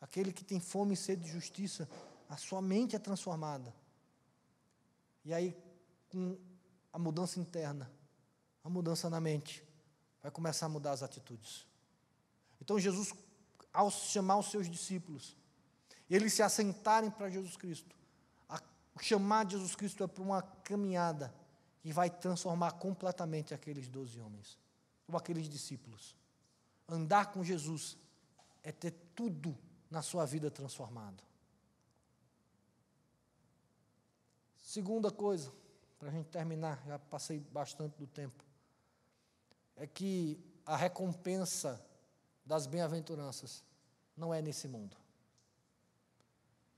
Aquele 0.00 0.32
que 0.32 0.44
tem 0.44 0.60
fome 0.60 0.94
e 0.94 0.96
sede 0.96 1.22
de 1.22 1.30
justiça, 1.30 1.88
a 2.28 2.36
sua 2.36 2.60
mente 2.60 2.96
é 2.96 2.98
transformada. 2.98 3.74
E 5.24 5.32
aí, 5.32 5.56
com 6.08 6.38
a 6.92 6.98
mudança 6.98 7.40
interna, 7.40 7.90
a 8.62 8.68
mudança 8.68 9.08
na 9.10 9.20
mente, 9.20 9.64
vai 10.22 10.30
começar 10.30 10.66
a 10.66 10.68
mudar 10.68 10.92
as 10.92 11.02
atitudes. 11.02 11.66
Então, 12.60 12.78
Jesus, 12.78 13.12
ao 13.72 13.90
chamar 13.90 14.38
os 14.38 14.50
seus 14.50 14.68
discípulos, 14.68 15.36
eles 16.08 16.32
se 16.32 16.42
assentarem 16.42 17.10
para 17.10 17.28
Jesus 17.28 17.56
Cristo, 17.56 17.94
O 18.96 19.02
chamar 19.02 19.48
Jesus 19.48 19.76
Cristo 19.76 20.02
é 20.02 20.06
para 20.06 20.22
uma 20.22 20.40
caminhada 20.40 21.32
que 21.80 21.92
vai 21.92 22.08
transformar 22.08 22.72
completamente 22.72 23.52
aqueles 23.52 23.88
doze 23.88 24.18
homens, 24.18 24.58
ou 25.08 25.16
aqueles 25.16 25.48
discípulos. 25.48 26.14
Andar 26.88 27.32
com 27.32 27.42
Jesus 27.42 27.96
é 28.62 28.72
ter 28.72 28.92
tudo 29.14 29.56
na 29.90 30.02
sua 30.02 30.24
vida 30.24 30.50
transformado. 30.50 31.22
Segunda 34.58 35.10
coisa, 35.10 35.52
para 35.98 36.08
a 36.08 36.12
gente 36.12 36.28
terminar, 36.28 36.82
já 36.86 36.98
passei 36.98 37.40
bastante 37.40 37.96
do 37.96 38.06
tempo, 38.06 38.44
é 39.76 39.86
que 39.86 40.38
a 40.64 40.76
recompensa 40.76 41.84
das 42.44 42.66
bem-aventuranças 42.66 43.64
não 44.16 44.34
é 44.34 44.42
nesse 44.42 44.66
mundo. 44.66 44.96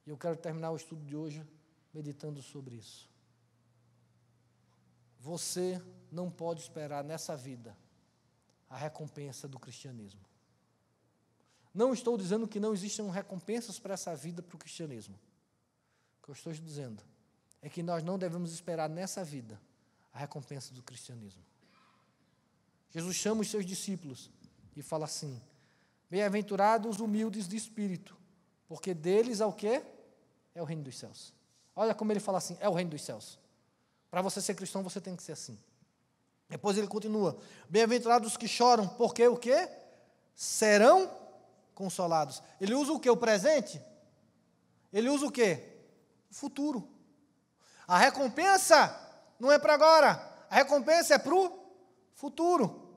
E 0.06 0.10
eu 0.10 0.18
quero 0.18 0.36
terminar 0.36 0.70
o 0.70 0.76
estudo 0.76 1.04
de 1.04 1.16
hoje 1.16 1.46
meditando 1.92 2.42
sobre 2.42 2.76
isso. 2.76 3.08
Você 5.20 5.82
não 6.10 6.30
pode 6.30 6.60
esperar 6.60 7.02
nessa 7.02 7.36
vida 7.36 7.76
a 8.68 8.76
recompensa 8.76 9.48
do 9.48 9.58
cristianismo. 9.58 10.20
Não 11.72 11.92
estou 11.92 12.16
dizendo 12.16 12.48
que 12.48 12.58
não 12.58 12.72
existam 12.72 13.10
recompensas 13.10 13.78
para 13.78 13.94
essa 13.94 14.14
vida 14.16 14.42
para 14.42 14.56
o 14.56 14.58
cristianismo. 14.58 15.18
O 16.18 16.24
que 16.24 16.30
eu 16.30 16.34
estou 16.34 16.52
dizendo 16.52 17.02
é 17.62 17.68
que 17.68 17.82
nós 17.82 18.02
não 18.02 18.18
devemos 18.18 18.52
esperar 18.52 18.88
nessa 18.88 19.24
vida 19.24 19.60
a 20.12 20.18
recompensa 20.18 20.74
do 20.74 20.82
cristianismo. 20.82 21.42
Jesus 22.90 23.16
chama 23.16 23.42
os 23.42 23.50
seus 23.50 23.64
discípulos 23.64 24.30
e 24.76 24.82
fala 24.82 25.04
assim: 25.04 25.40
Bem-aventurados 26.10 26.96
os 26.96 27.00
humildes 27.00 27.46
de 27.46 27.56
espírito, 27.56 28.16
porque 28.66 28.94
deles 28.94 29.40
é 29.40 29.46
o 29.46 29.52
quê? 29.52 29.82
É 30.54 30.62
o 30.62 30.64
reino 30.64 30.82
dos 30.82 30.98
céus. 30.98 31.32
Olha 31.76 31.94
como 31.94 32.10
ele 32.12 32.20
fala 32.20 32.38
assim: 32.38 32.56
é 32.60 32.68
o 32.68 32.72
reino 32.72 32.90
dos 32.90 33.02
céus. 33.02 33.38
Para 34.10 34.22
você 34.22 34.40
ser 34.40 34.54
cristão, 34.54 34.82
você 34.82 35.00
tem 35.00 35.14
que 35.14 35.22
ser 35.22 35.32
assim. 35.32 35.58
Depois 36.48 36.76
ele 36.78 36.86
continua: 36.86 37.38
Bem-aventurados 37.68 38.32
os 38.32 38.36
que 38.36 38.48
choram, 38.48 38.88
porque 38.88 39.26
o 39.26 39.36
quê? 39.36 39.68
Serão 40.34 41.10
consolados. 41.74 42.42
Ele 42.60 42.74
usa 42.74 42.92
o 42.92 43.00
que? 43.00 43.10
O 43.10 43.16
presente? 43.16 43.82
Ele 44.92 45.08
usa 45.08 45.26
o 45.26 45.32
quê? 45.32 45.78
O 46.30 46.34
futuro. 46.34 46.88
A 47.86 47.98
recompensa 47.98 48.94
não 49.38 49.50
é 49.52 49.58
para 49.58 49.74
agora, 49.74 50.20
a 50.50 50.54
recompensa 50.54 51.14
é 51.14 51.18
para 51.18 51.34
o 51.34 51.58
futuro. 52.14 52.88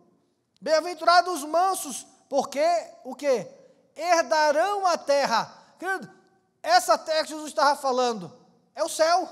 Bem-aventurados 0.59 1.43
os 1.43 1.49
mansos, 1.49 2.05
porque 2.29 2.65
o 3.03 3.15
que? 3.15 3.47
Herdarão 3.95 4.85
a 4.85 4.97
terra. 4.97 5.51
Querido, 5.77 6.09
essa 6.61 6.97
terra 6.97 7.23
que 7.23 7.29
Jesus 7.29 7.49
estava 7.49 7.79
falando 7.79 8.31
é 8.75 8.83
o 8.83 8.89
céu. 8.89 9.27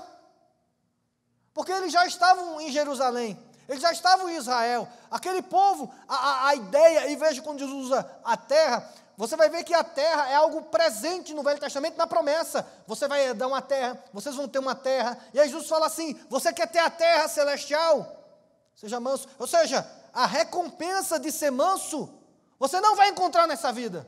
Porque 1.52 1.72
eles 1.72 1.92
já 1.92 2.06
estavam 2.06 2.60
em 2.60 2.70
Jerusalém, 2.70 3.38
eles 3.70 3.82
já 3.82 3.92
estavam 3.92 4.28
em 4.28 4.36
Israel. 4.36 4.88
Aquele 5.08 5.40
povo, 5.40 5.94
a, 6.08 6.16
a, 6.16 6.48
a 6.48 6.54
ideia, 6.56 7.08
e 7.08 7.14
veja 7.14 7.40
quando 7.40 7.60
Jesus 7.60 7.86
usa 7.86 8.10
a 8.24 8.36
terra, 8.36 8.84
você 9.16 9.36
vai 9.36 9.48
ver 9.48 9.62
que 9.62 9.72
a 9.72 9.84
terra 9.84 10.28
é 10.28 10.34
algo 10.34 10.62
presente 10.62 11.32
no 11.32 11.44
Velho 11.44 11.60
Testamento, 11.60 11.96
na 11.96 12.04
promessa. 12.04 12.66
Você 12.88 13.06
vai 13.06 13.32
dar 13.32 13.46
uma 13.46 13.62
terra, 13.62 14.02
vocês 14.12 14.34
vão 14.34 14.48
ter 14.48 14.58
uma 14.58 14.74
terra. 14.74 15.16
E 15.32 15.38
aí 15.38 15.48
Jesus 15.48 15.68
fala 15.68 15.86
assim: 15.86 16.18
você 16.28 16.52
quer 16.52 16.66
ter 16.66 16.80
a 16.80 16.90
terra 16.90 17.28
celestial? 17.28 18.26
Seja 18.74 18.98
manso. 18.98 19.28
Ou 19.38 19.46
seja, 19.46 19.88
a 20.12 20.26
recompensa 20.26 21.20
de 21.20 21.30
ser 21.30 21.52
manso, 21.52 22.12
você 22.58 22.80
não 22.80 22.96
vai 22.96 23.10
encontrar 23.10 23.46
nessa 23.46 23.72
vida. 23.72 24.04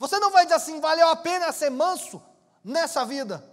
Você 0.00 0.18
não 0.18 0.32
vai 0.32 0.44
dizer 0.44 0.56
assim, 0.56 0.80
valeu 0.80 1.08
a 1.08 1.14
pena 1.14 1.52
ser 1.52 1.70
manso 1.70 2.20
nessa 2.64 3.04
vida. 3.04 3.44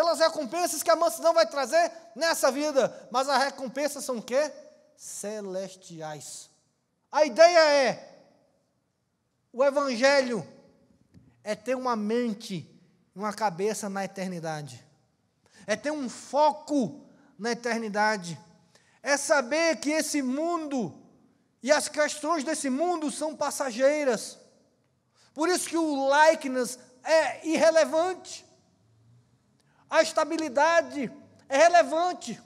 Pelas 0.00 0.18
recompensas 0.18 0.82
que 0.82 0.90
a 0.90 0.96
mansidão 0.96 1.34
vai 1.34 1.46
trazer 1.46 1.92
nessa 2.16 2.50
vida. 2.50 3.06
Mas 3.10 3.28
as 3.28 3.42
recompensas 3.44 4.02
são 4.02 4.16
o 4.16 4.22
quê? 4.22 4.50
Celestiais. 4.96 6.48
A 7.12 7.26
ideia 7.26 7.58
é 7.58 8.24
o 9.52 9.62
Evangelho 9.62 10.42
é 11.44 11.54
ter 11.54 11.74
uma 11.74 11.94
mente, 11.94 12.66
uma 13.14 13.30
cabeça 13.34 13.90
na 13.90 14.02
eternidade, 14.02 14.82
é 15.66 15.76
ter 15.76 15.90
um 15.90 16.08
foco 16.08 17.06
na 17.38 17.50
eternidade, 17.50 18.40
é 19.02 19.18
saber 19.18 19.80
que 19.80 19.90
esse 19.90 20.22
mundo 20.22 20.98
e 21.62 21.70
as 21.70 21.88
questões 21.88 22.42
desse 22.42 22.70
mundo 22.70 23.10
são 23.10 23.36
passageiras. 23.36 24.38
Por 25.34 25.50
isso 25.50 25.68
que 25.68 25.76
o 25.76 26.08
likeness 26.08 26.78
é 27.04 27.46
irrelevante. 27.46 28.48
A 29.90 30.02
estabilidade 30.02 31.12
é 31.48 31.58
relevante. 31.58 32.40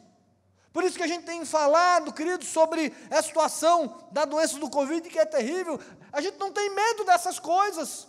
Por 0.73 0.83
isso 0.83 0.97
que 0.97 1.05
a 1.05 1.07
gente 1.07 1.25
tem 1.25 1.45
falado, 1.45 2.13
querido, 2.13 2.45
sobre 2.45 2.93
a 3.11 3.23
situação 3.23 4.09
da 4.11 4.25
doença 4.25 4.59
do 4.59 4.69
Covid, 4.69 5.09
que 5.09 5.19
é 5.19 5.25
terrível. 5.25 5.79
A 6.11 6.21
gente 6.21 6.39
não 6.39 6.51
tem 6.51 6.75
medo 6.75 7.05
dessas 7.05 7.39
coisas. 7.39 8.09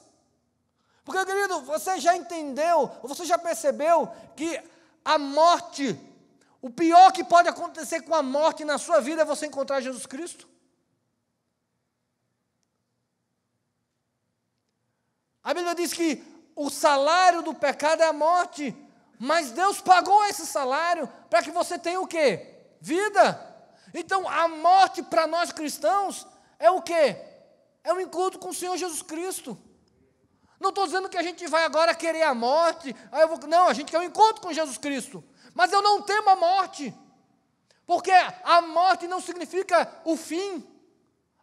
Porque, 1.04 1.24
querido, 1.24 1.62
você 1.62 2.00
já 2.00 2.16
entendeu, 2.16 2.90
você 3.04 3.26
já 3.26 3.38
percebeu 3.38 4.12
que 4.36 4.60
a 5.04 5.20
morte, 5.20 5.96
o 6.60 6.72
pior 6.72 7.12
que 7.12 7.24
pode 7.24 7.48
acontecer 7.48 8.02
com 8.02 8.16
a 8.16 8.24
morte 8.24 8.66
na 8.66 8.80
sua 8.80 9.00
vida 9.00 9.22
é 9.22 9.26
você 9.26 9.46
encontrar 9.46 9.82
Jesus 9.82 10.08
Cristo? 10.08 10.50
A 15.44 15.54
Bíblia 15.54 15.76
diz 15.76 15.94
que 15.94 16.24
o 16.56 16.72
salário 16.72 17.44
do 17.44 17.54
pecado 17.54 18.02
é 18.02 18.08
a 18.08 18.14
morte, 18.14 18.76
mas 19.20 19.52
Deus 19.52 19.82
pagou 19.82 20.26
esse 20.26 20.46
salário 20.46 21.08
para 21.30 21.42
que 21.42 21.52
você 21.52 21.80
tenha 21.80 22.00
o 22.02 22.08
quê? 22.08 22.56
vida. 22.86 23.56
Então, 23.96 24.30
a 24.30 24.48
morte 24.48 25.02
para 25.02 25.26
nós 25.26 25.52
cristãos 25.52 26.28
é 26.60 26.70
o 26.70 26.84
quê? 26.84 27.18
É 27.84 27.92
um 27.92 28.00
encontro 28.00 28.40
com 28.40 28.50
o 28.50 28.54
Senhor 28.54 28.78
Jesus 28.78 29.02
Cristo. 29.02 29.58
Não 30.60 30.70
estou 30.70 30.86
dizendo 30.86 31.10
que 31.10 31.18
a 31.18 31.24
gente 31.24 31.48
vai 31.48 31.64
agora 31.64 31.96
querer 31.96 32.22
a 32.22 32.36
morte. 32.36 32.96
Vou, 33.28 33.40
não, 33.48 33.68
a 33.68 33.74
gente 33.74 33.92
quer 33.92 33.98
um 34.00 34.04
encontro 34.04 34.42
com 34.42 34.54
Jesus 34.54 34.78
Cristo. 34.78 35.24
Mas 35.56 35.72
eu 35.72 35.82
não 35.82 36.04
temo 36.04 36.30
a 36.30 36.36
morte. 36.36 36.94
Porque 37.88 38.12
a 38.12 38.62
morte 38.62 39.08
não 39.08 39.20
significa 39.20 39.92
o 40.04 40.16
fim. 40.16 40.64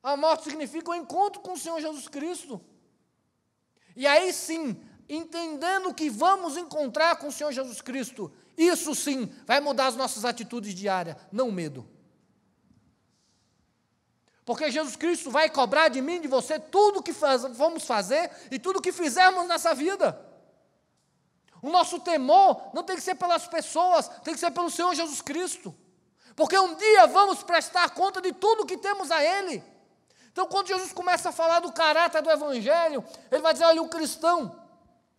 A 0.01 0.17
morte 0.17 0.45
significa 0.45 0.93
o 0.93 0.95
encontro 0.95 1.41
com 1.41 1.53
o 1.53 1.59
Senhor 1.59 1.81
Jesus 1.81 2.07
Cristo. 2.07 2.61
E 3.97 4.07
aí 4.07 4.33
sim, 4.33 4.81
entendendo 5.09 5.95
que 5.95 6.09
vamos 6.09 6.57
encontrar 6.57 7.17
com 7.17 7.29
o 7.29 7.33
Senhor 7.33 7.53
Jesus 7.53 7.81
Cristo, 7.81 8.33
isso 8.57 8.95
sim 8.95 9.27
vai 9.47 9.61
mudar 9.61 9.87
as 9.87 9.97
nossas 9.97 10.25
atitudes 10.25 10.75
diárias, 10.75 11.17
não 11.31 11.49
o 11.49 11.53
medo. 11.53 11.89
Porque 14.45 14.71
Jesus 14.71 14.97
Cristo 14.97 15.31
vai 15.31 15.49
cobrar 15.49 15.89
de 15.89 16.01
mim, 16.01 16.21
de 16.21 16.29
você, 16.29 16.59
tudo 16.59 17.03
que 17.03 17.13
faz, 17.13 17.43
vamos 17.43 17.85
fazer 17.85 18.31
e 18.51 18.59
tudo 18.59 18.83
que 18.83 18.93
fizermos 18.93 19.47
nessa 19.47 19.75
vida. 19.75 20.21
O 21.63 21.71
nosso 21.71 22.01
temor 22.01 22.71
não 22.75 22.83
tem 22.83 22.97
que 22.97 23.03
ser 23.03 23.15
pelas 23.15 23.47
pessoas, 23.47 24.09
tem 24.25 24.35
que 24.35 24.41
ser 24.41 24.51
pelo 24.51 24.69
Senhor 24.69 24.95
Jesus 24.95 25.23
Cristo. 25.23 25.73
Porque 26.35 26.59
um 26.59 26.75
dia 26.75 27.07
vamos 27.07 27.43
prestar 27.43 27.91
conta 27.91 28.21
de 28.21 28.33
tudo 28.33 28.67
que 28.67 28.77
temos 28.77 29.11
a 29.11 29.23
Ele. 29.23 29.63
Então, 30.33 30.47
quando 30.47 30.67
Jesus 30.67 30.93
começa 30.93 31.29
a 31.29 31.33
falar 31.33 31.61
do 31.61 31.73
caráter 31.73 32.23
do 32.23 32.31
Evangelho, 32.31 33.05
Ele 33.31 33.43
vai 33.43 33.53
dizer: 33.53 33.67
olha, 33.67 33.83
o 33.83 33.89
cristão, 33.89 34.62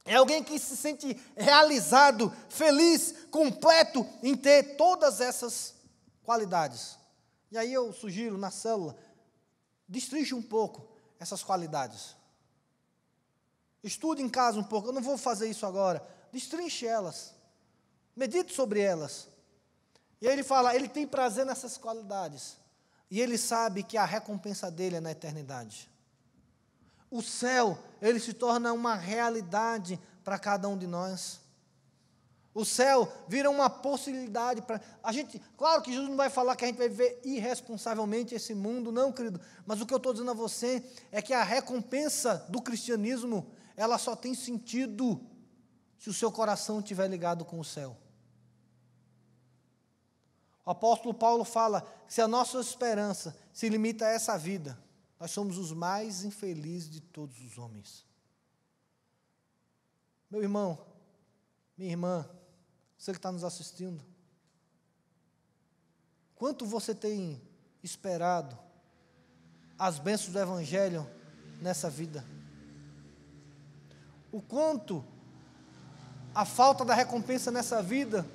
é 0.05 0.15
alguém 0.15 0.43
que 0.43 0.59
se 0.59 0.75
sente 0.75 1.17
realizado, 1.35 2.31
feliz, 2.49 3.25
completo 3.31 4.05
em 4.21 4.35
ter 4.35 4.75
todas 4.75 5.21
essas 5.21 5.75
qualidades. 6.23 6.97
E 7.49 7.57
aí 7.57 7.71
eu 7.71 7.93
sugiro 7.93 8.37
na 8.37 8.51
célula, 8.51 8.97
destrinche 9.87 10.35
um 10.35 10.41
pouco 10.41 10.85
essas 11.19 11.43
qualidades. 11.43 12.15
Estude 13.81 14.21
em 14.21 14.29
casa 14.29 14.59
um 14.59 14.63
pouco, 14.63 14.89
eu 14.89 14.93
não 14.93 15.01
vou 15.01 15.17
fazer 15.17 15.49
isso 15.49 15.65
agora. 15.65 16.05
Destrinche 16.31 16.85
elas. 16.85 17.33
Medite 18.15 18.53
sobre 18.53 18.81
elas. 18.81 19.27
E 20.19 20.27
aí 20.27 20.33
ele 20.33 20.43
fala, 20.43 20.75
ele 20.75 20.87
tem 20.87 21.07
prazer 21.07 21.45
nessas 21.45 21.77
qualidades. 21.77 22.57
E 23.09 23.21
ele 23.21 23.37
sabe 23.37 23.83
que 23.83 23.97
a 23.97 24.05
recompensa 24.05 24.69
dele 24.69 24.97
é 24.97 24.99
na 24.99 25.11
eternidade 25.11 25.92
o 27.13 27.21
céu, 27.21 27.77
ele 28.01 28.19
se 28.19 28.33
torna 28.33 28.73
uma 28.73 28.95
realidade 28.95 29.99
para 30.23 30.39
cada 30.39 30.67
um 30.67 30.75
de 30.75 30.87
nós. 30.87 31.39
O 32.55 32.65
céu 32.65 33.07
vira 33.27 33.51
uma 33.51 33.69
possibilidade 33.69 34.63
para 34.63 34.81
a 35.03 35.11
gente. 35.11 35.39
Claro 35.55 35.83
que 35.83 35.91
Jesus 35.91 36.09
não 36.09 36.17
vai 36.17 36.31
falar 36.31 36.55
que 36.55 36.65
a 36.65 36.67
gente 36.67 36.77
vai 36.77 36.89
viver 36.89 37.21
irresponsavelmente 37.23 38.33
esse 38.33 38.55
mundo, 38.55 38.91
não, 38.91 39.11
querido. 39.11 39.39
Mas 39.63 39.79
o 39.79 39.85
que 39.85 39.93
eu 39.93 39.97
estou 39.97 40.11
dizendo 40.11 40.31
a 40.31 40.33
você 40.33 40.83
é 41.11 41.21
que 41.21 41.33
a 41.33 41.43
recompensa 41.43 42.47
do 42.49 42.59
cristianismo 42.59 43.47
ela 43.77 43.99
só 43.99 44.15
tem 44.15 44.33
sentido 44.33 45.21
se 45.99 46.09
o 46.09 46.13
seu 46.13 46.31
coração 46.31 46.79
estiver 46.79 47.07
ligado 47.07 47.45
com 47.45 47.59
o 47.59 47.63
céu. 47.63 47.95
O 50.65 50.71
apóstolo 50.71 51.13
Paulo 51.13 51.43
fala 51.43 51.85
se 52.07 52.21
a 52.21 52.27
nossa 52.27 52.59
esperança 52.59 53.35
se 53.51 53.69
limita 53.69 54.05
a 54.05 54.09
essa 54.09 54.35
vida, 54.35 54.77
nós 55.23 55.31
somos 55.31 55.57
os 55.57 55.71
mais 55.71 56.25
infelizes 56.25 56.89
de 56.89 56.99
todos 56.99 57.39
os 57.45 57.57
homens. 57.57 58.05
Meu 60.29 60.43
irmão, 60.43 60.77
minha 61.77 61.91
irmã, 61.91 62.29
você 62.97 63.13
que 63.13 63.19
está 63.19 63.31
nos 63.31 63.45
assistindo. 63.45 64.03
Quanto 66.35 66.65
você 66.65 66.93
tem 66.93 67.41
esperado 67.81 68.59
as 69.79 69.97
bênçãos 69.97 70.33
do 70.33 70.39
Evangelho 70.39 71.09
nessa 71.61 71.89
vida? 71.89 72.25
O 74.29 74.41
quanto 74.41 75.05
a 76.35 76.43
falta 76.43 76.83
da 76.83 76.93
recompensa 76.93 77.49
nessa 77.49 77.81
vida 77.81 78.27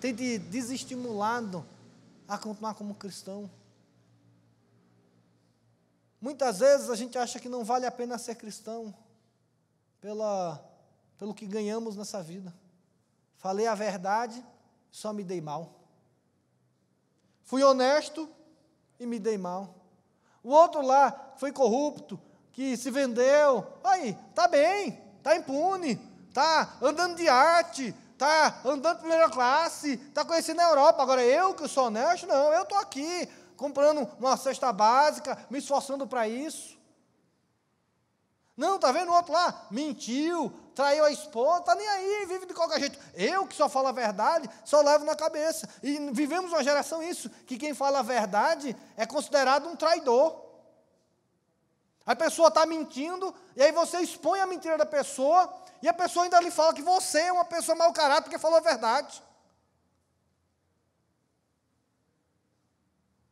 tem 0.00 0.16
te 0.16 0.38
desestimulado 0.38 1.62
a 2.26 2.38
continuar 2.38 2.72
como 2.72 2.94
cristão? 2.94 3.50
Muitas 6.20 6.58
vezes 6.58 6.90
a 6.90 6.96
gente 6.96 7.16
acha 7.16 7.40
que 7.40 7.48
não 7.48 7.64
vale 7.64 7.86
a 7.86 7.90
pena 7.90 8.18
ser 8.18 8.34
cristão 8.34 8.94
pela, 10.00 10.62
pelo 11.16 11.32
que 11.32 11.46
ganhamos 11.46 11.96
nessa 11.96 12.22
vida. 12.22 12.54
Falei 13.38 13.66
a 13.66 13.74
verdade, 13.74 14.44
só 14.90 15.12
me 15.14 15.24
dei 15.24 15.40
mal. 15.40 15.80
Fui 17.42 17.62
honesto 17.62 18.28
e 18.98 19.06
me 19.06 19.18
dei 19.18 19.38
mal. 19.38 19.74
O 20.42 20.50
outro 20.50 20.82
lá 20.82 21.34
foi 21.36 21.52
corrupto, 21.52 22.20
que 22.52 22.76
se 22.76 22.90
vendeu. 22.90 23.66
Aí, 23.82 24.14
tá 24.34 24.46
bem, 24.46 25.00
tá 25.22 25.34
impune, 25.34 25.96
tá 26.34 26.76
andando 26.82 27.16
de 27.16 27.28
arte, 27.28 27.94
tá 28.18 28.60
andando 28.62 28.98
primeira 28.98 29.30
classe, 29.30 29.96
tá 29.96 30.22
conhecendo 30.22 30.60
a 30.60 30.68
Europa. 30.68 31.02
Agora 31.02 31.24
eu 31.24 31.54
que 31.54 31.66
sou 31.66 31.86
honesto, 31.86 32.26
não, 32.26 32.52
eu 32.52 32.66
tô 32.66 32.74
aqui 32.74 33.26
comprando 33.60 34.08
uma 34.18 34.38
cesta 34.38 34.72
básica, 34.72 35.36
me 35.50 35.58
esforçando 35.58 36.06
para 36.06 36.26
isso. 36.26 36.80
Não, 38.56 38.78
tá 38.78 38.90
vendo 38.90 39.10
o 39.10 39.14
outro 39.14 39.34
lá? 39.34 39.66
Mentiu, 39.70 40.50
traiu 40.74 41.04
a 41.04 41.10
esposa, 41.10 41.60
tá 41.60 41.74
nem 41.74 41.86
aí, 41.86 42.24
vive 42.26 42.46
de 42.46 42.54
qualquer 42.54 42.80
jeito. 42.80 42.98
Eu 43.14 43.46
que 43.46 43.54
só 43.54 43.68
falo 43.68 43.88
a 43.88 43.92
verdade, 43.92 44.48
só 44.64 44.80
levo 44.80 45.04
na 45.04 45.14
cabeça. 45.14 45.68
E 45.82 45.98
vivemos 46.10 46.52
uma 46.52 46.64
geração 46.64 47.02
isso, 47.02 47.28
que 47.46 47.58
quem 47.58 47.74
fala 47.74 47.98
a 47.98 48.02
verdade 48.02 48.74
é 48.96 49.04
considerado 49.04 49.68
um 49.68 49.76
traidor. 49.76 50.42
A 52.06 52.16
pessoa 52.16 52.48
está 52.48 52.64
mentindo, 52.64 53.34
e 53.54 53.62
aí 53.62 53.72
você 53.72 54.00
expõe 54.00 54.40
a 54.40 54.46
mentira 54.46 54.78
da 54.78 54.86
pessoa, 54.86 55.52
e 55.82 55.88
a 55.88 55.92
pessoa 55.92 56.24
ainda 56.24 56.40
lhe 56.40 56.50
fala 56.50 56.72
que 56.72 56.82
você 56.82 57.20
é 57.20 57.32
uma 57.32 57.44
pessoa 57.44 57.76
mau 57.76 57.92
caráter 57.92 58.22
porque 58.22 58.38
falou 58.38 58.56
a 58.56 58.62
verdade. 58.62 59.22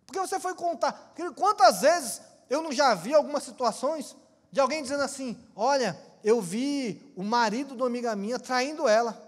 Porque 0.09 0.20
você 0.20 0.40
foi 0.40 0.54
contar. 0.54 1.12
Quantas 1.36 1.82
vezes 1.82 2.22
eu 2.48 2.62
não 2.62 2.72
já 2.72 2.94
vi 2.94 3.12
algumas 3.12 3.42
situações 3.42 4.16
de 4.50 4.59
alguém 4.59 4.82
dizendo 4.82 5.02
assim: 5.02 5.38
Olha, 5.54 6.00
eu 6.24 6.40
vi 6.40 7.12
o 7.14 7.22
marido 7.22 7.76
de 7.76 7.82
uma 7.82 7.88
amiga 7.88 8.16
minha 8.16 8.38
traindo 8.38 8.88
ela. 8.88 9.22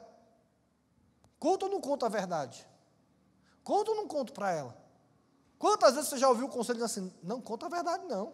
Conta 1.38 1.66
ou 1.66 1.70
não 1.70 1.82
conta 1.82 2.06
a 2.06 2.08
verdade? 2.08 2.66
Conta 3.62 3.90
ou 3.90 3.96
não 3.98 4.08
conto 4.08 4.32
para 4.32 4.52
ela? 4.52 4.74
Quantas 5.58 5.96
vezes 5.96 6.08
você 6.08 6.16
já 6.16 6.30
ouviu 6.30 6.46
o 6.46 6.50
conselho 6.50 6.82
assim: 6.82 7.12
Não 7.22 7.42
conta 7.42 7.66
a 7.66 7.68
verdade, 7.68 8.06
não. 8.06 8.32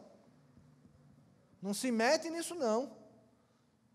Não 1.60 1.74
se 1.74 1.90
mete 1.90 2.30
nisso, 2.30 2.54
não. 2.54 2.92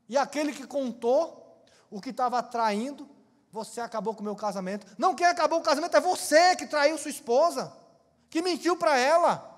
E 0.09 0.17
aquele 0.17 0.51
que 0.51 0.67
contou 0.67 1.63
o 1.89 2.01
que 2.01 2.09
estava 2.09 2.43
traindo, 2.43 3.09
você 3.49 3.79
acabou 3.79 4.13
com 4.13 4.19
o 4.19 4.25
meu 4.25 4.35
casamento. 4.35 4.85
Não, 4.97 5.15
quem 5.15 5.25
acabou 5.25 5.59
o 5.59 5.63
casamento 5.63 5.95
é 5.95 6.01
você 6.01 6.53
que 6.57 6.67
traiu 6.67 6.97
sua 6.97 7.11
esposa 7.11 7.79
que 8.31 8.41
mentiu 8.41 8.75
para 8.75 8.97
ela. 8.97 9.51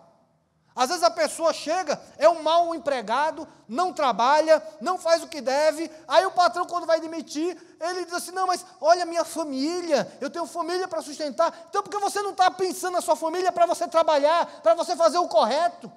Às 0.75 0.89
vezes 0.89 1.03
a 1.03 1.11
pessoa 1.11 1.53
chega, 1.53 2.01
é 2.17 2.27
um 2.27 2.41
mau 2.41 2.73
empregado, 2.73 3.47
não 3.67 3.93
trabalha, 3.93 4.61
não 4.81 4.97
faz 4.97 5.21
o 5.21 5.27
que 5.27 5.39
deve. 5.39 5.89
Aí 6.07 6.25
o 6.25 6.31
patrão, 6.31 6.65
quando 6.65 6.87
vai 6.87 6.99
demitir, 6.99 7.55
ele 7.79 8.05
diz 8.05 8.15
assim: 8.15 8.31
Não, 8.31 8.47
mas 8.47 8.65
olha 8.81 9.03
a 9.03 9.05
minha 9.05 9.23
família, 9.23 10.11
eu 10.19 10.31
tenho 10.31 10.47
família 10.47 10.87
para 10.87 11.03
sustentar. 11.03 11.65
Então, 11.69 11.83
por 11.83 11.91
que 11.91 11.99
você 11.99 12.19
não 12.23 12.31
está 12.31 12.49
pensando 12.49 12.93
na 12.93 13.01
sua 13.01 13.15
família 13.15 13.51
para 13.51 13.67
você 13.67 13.87
trabalhar, 13.87 14.61
para 14.63 14.73
você 14.73 14.95
fazer 14.95 15.19
o 15.19 15.27
correto? 15.27 15.91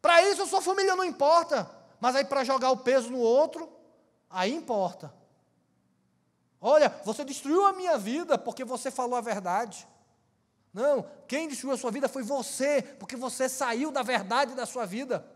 Para 0.00 0.22
isso 0.22 0.42
a 0.42 0.46
sua 0.46 0.62
família 0.62 0.94
não 0.94 1.04
importa, 1.04 1.68
mas 2.00 2.14
aí 2.14 2.24
para 2.24 2.44
jogar 2.44 2.70
o 2.70 2.76
peso 2.76 3.10
no 3.10 3.18
outro, 3.18 3.68
aí 4.30 4.54
importa. 4.54 5.12
Olha, 6.60 6.94
você 7.04 7.24
destruiu 7.24 7.66
a 7.66 7.72
minha 7.72 7.98
vida 7.98 8.38
porque 8.38 8.64
você 8.64 8.88
falou 8.88 9.16
a 9.16 9.20
verdade. 9.20 9.84
Não, 10.72 11.06
quem 11.28 11.48
destruiu 11.48 11.74
a 11.74 11.78
sua 11.78 11.90
vida 11.90 12.08
foi 12.08 12.22
você, 12.22 12.82
porque 12.98 13.16
você 13.16 13.48
saiu 13.48 13.90
da 13.90 14.02
verdade 14.02 14.54
da 14.54 14.64
sua 14.64 14.86
vida. 14.86 15.26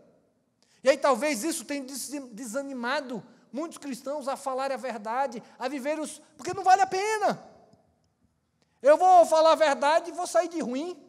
E 0.83 0.89
aí 0.89 0.97
talvez 0.97 1.43
isso 1.43 1.63
tenha 1.63 1.85
desanimado 2.31 3.23
muitos 3.51 3.77
cristãos 3.77 4.27
a 4.27 4.35
falar 4.35 4.71
a 4.71 4.77
verdade, 4.77 5.43
a 5.59 5.67
viver 5.67 5.99
os. 5.99 6.21
Porque 6.35 6.53
não 6.53 6.63
vale 6.63 6.81
a 6.81 6.87
pena. 6.87 7.43
Eu 8.81 8.97
vou 8.97 9.25
falar 9.25 9.53
a 9.53 9.55
verdade 9.55 10.09
e 10.09 10.13
vou 10.13 10.27
sair 10.27 10.47
de 10.47 10.59
ruim. 10.59 11.03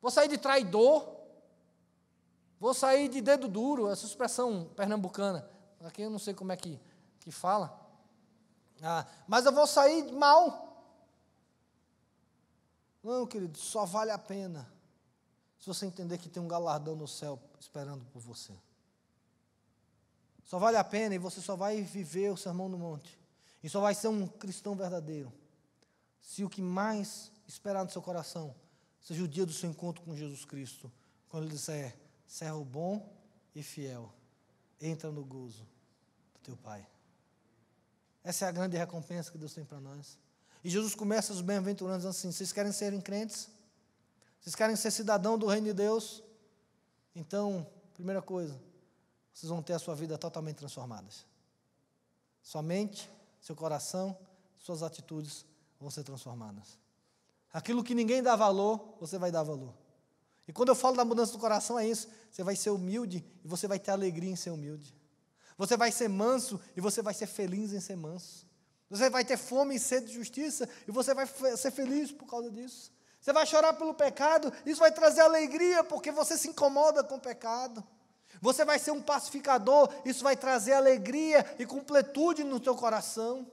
Vou 0.00 0.10
sair 0.10 0.28
de 0.28 0.38
traidor. 0.38 1.08
Vou 2.58 2.74
sair 2.74 3.08
de 3.08 3.20
dedo 3.20 3.48
duro, 3.48 3.90
essa 3.90 4.06
expressão 4.06 4.70
pernambucana. 4.76 5.48
Aqui 5.84 6.02
eu 6.02 6.10
não 6.10 6.18
sei 6.18 6.32
como 6.32 6.52
é 6.52 6.56
que, 6.56 6.80
que 7.18 7.32
fala. 7.32 7.76
Ah, 8.80 9.04
mas 9.26 9.44
eu 9.44 9.52
vou 9.52 9.66
sair 9.66 10.12
mal. 10.12 10.61
Não, 13.02 13.26
querido, 13.26 13.58
só 13.58 13.84
vale 13.84 14.10
a 14.10 14.18
pena 14.18 14.70
se 15.58 15.66
você 15.66 15.86
entender 15.86 16.18
que 16.18 16.28
tem 16.28 16.42
um 16.42 16.48
galardão 16.48 16.94
no 16.94 17.08
céu 17.08 17.40
esperando 17.58 18.04
por 18.06 18.20
você. 18.20 18.52
Só 20.44 20.58
vale 20.58 20.76
a 20.76 20.84
pena 20.84 21.14
e 21.14 21.18
você 21.18 21.40
só 21.40 21.56
vai 21.56 21.82
viver 21.82 22.30
o 22.30 22.36
sermão 22.36 22.68
no 22.68 22.78
monte. 22.78 23.18
E 23.62 23.68
só 23.68 23.80
vai 23.80 23.94
ser 23.94 24.08
um 24.08 24.26
cristão 24.26 24.74
verdadeiro. 24.74 25.32
Se 26.20 26.44
o 26.44 26.50
que 26.50 26.60
mais 26.60 27.30
esperar 27.46 27.84
no 27.84 27.90
seu 27.90 28.02
coração 28.02 28.54
seja 29.00 29.22
o 29.22 29.28
dia 29.28 29.46
do 29.46 29.52
seu 29.52 29.70
encontro 29.70 30.02
com 30.04 30.16
Jesus 30.16 30.44
Cristo, 30.44 30.90
quando 31.28 31.44
ele 31.44 31.54
disser, 31.54 31.96
servo 32.26 32.64
bom 32.64 33.12
e 33.54 33.62
fiel, 33.62 34.12
entra 34.80 35.10
no 35.10 35.24
gozo 35.24 35.66
do 36.34 36.40
teu 36.42 36.56
Pai. 36.56 36.86
Essa 38.24 38.46
é 38.46 38.48
a 38.48 38.52
grande 38.52 38.76
recompensa 38.76 39.30
que 39.30 39.38
Deus 39.38 39.54
tem 39.54 39.64
para 39.64 39.80
nós. 39.80 40.18
E 40.64 40.70
Jesus 40.70 40.94
começa 40.94 41.32
os 41.32 41.40
bem-aventurantes 41.40 42.06
assim: 42.06 42.30
vocês 42.30 42.52
querem 42.52 42.72
serem 42.72 43.00
crentes? 43.00 43.48
Vocês 44.40 44.54
querem 44.54 44.76
ser 44.76 44.90
cidadão 44.90 45.38
do 45.38 45.46
reino 45.46 45.68
de 45.68 45.72
Deus? 45.72 46.22
Então, 47.14 47.66
primeira 47.94 48.20
coisa, 48.20 48.60
vocês 49.32 49.48
vão 49.48 49.62
ter 49.62 49.72
a 49.72 49.78
sua 49.78 49.94
vida 49.94 50.18
totalmente 50.18 50.56
transformadas. 50.56 51.24
Sua 52.42 52.62
mente, 52.62 53.08
seu 53.40 53.54
coração, 53.54 54.16
suas 54.58 54.82
atitudes 54.82 55.44
vão 55.80 55.90
ser 55.90 56.02
transformadas. 56.02 56.78
Aquilo 57.52 57.84
que 57.84 57.94
ninguém 57.94 58.22
dá 58.22 58.34
valor, 58.34 58.96
você 59.00 59.18
vai 59.18 59.30
dar 59.30 59.42
valor. 59.42 59.74
E 60.48 60.52
quando 60.52 60.70
eu 60.70 60.74
falo 60.74 60.96
da 60.96 61.04
mudança 61.04 61.32
do 61.32 61.38
coração, 61.38 61.78
é 61.78 61.86
isso. 61.86 62.08
Você 62.30 62.42
vai 62.42 62.56
ser 62.56 62.70
humilde 62.70 63.24
e 63.44 63.48
você 63.48 63.68
vai 63.68 63.78
ter 63.78 63.90
alegria 63.90 64.30
em 64.30 64.36
ser 64.36 64.50
humilde. 64.50 64.94
Você 65.56 65.76
vai 65.76 65.92
ser 65.92 66.08
manso 66.08 66.60
e 66.76 66.80
você 66.80 67.02
vai 67.02 67.14
ser 67.14 67.26
feliz 67.26 67.72
em 67.72 67.80
ser 67.80 67.96
manso. 67.96 68.46
Você 68.92 69.08
vai 69.08 69.24
ter 69.24 69.38
fome 69.38 69.76
e 69.76 69.78
sede 69.78 70.08
de 70.08 70.12
justiça 70.12 70.68
e 70.86 70.90
você 70.90 71.14
vai 71.14 71.26
ser 71.56 71.70
feliz 71.70 72.12
por 72.12 72.26
causa 72.26 72.50
disso. 72.50 72.92
Você 73.18 73.32
vai 73.32 73.46
chorar 73.46 73.72
pelo 73.72 73.94
pecado, 73.94 74.52
isso 74.66 74.80
vai 74.80 74.92
trazer 74.92 75.22
alegria 75.22 75.82
porque 75.82 76.12
você 76.12 76.36
se 76.36 76.48
incomoda 76.48 77.02
com 77.02 77.14
o 77.14 77.20
pecado. 77.20 77.82
Você 78.38 78.66
vai 78.66 78.78
ser 78.78 78.90
um 78.90 79.00
pacificador, 79.00 79.88
isso 80.04 80.22
vai 80.22 80.36
trazer 80.36 80.74
alegria 80.74 81.56
e 81.58 81.64
completude 81.64 82.44
no 82.44 82.60
teu 82.60 82.76
coração. 82.76 83.50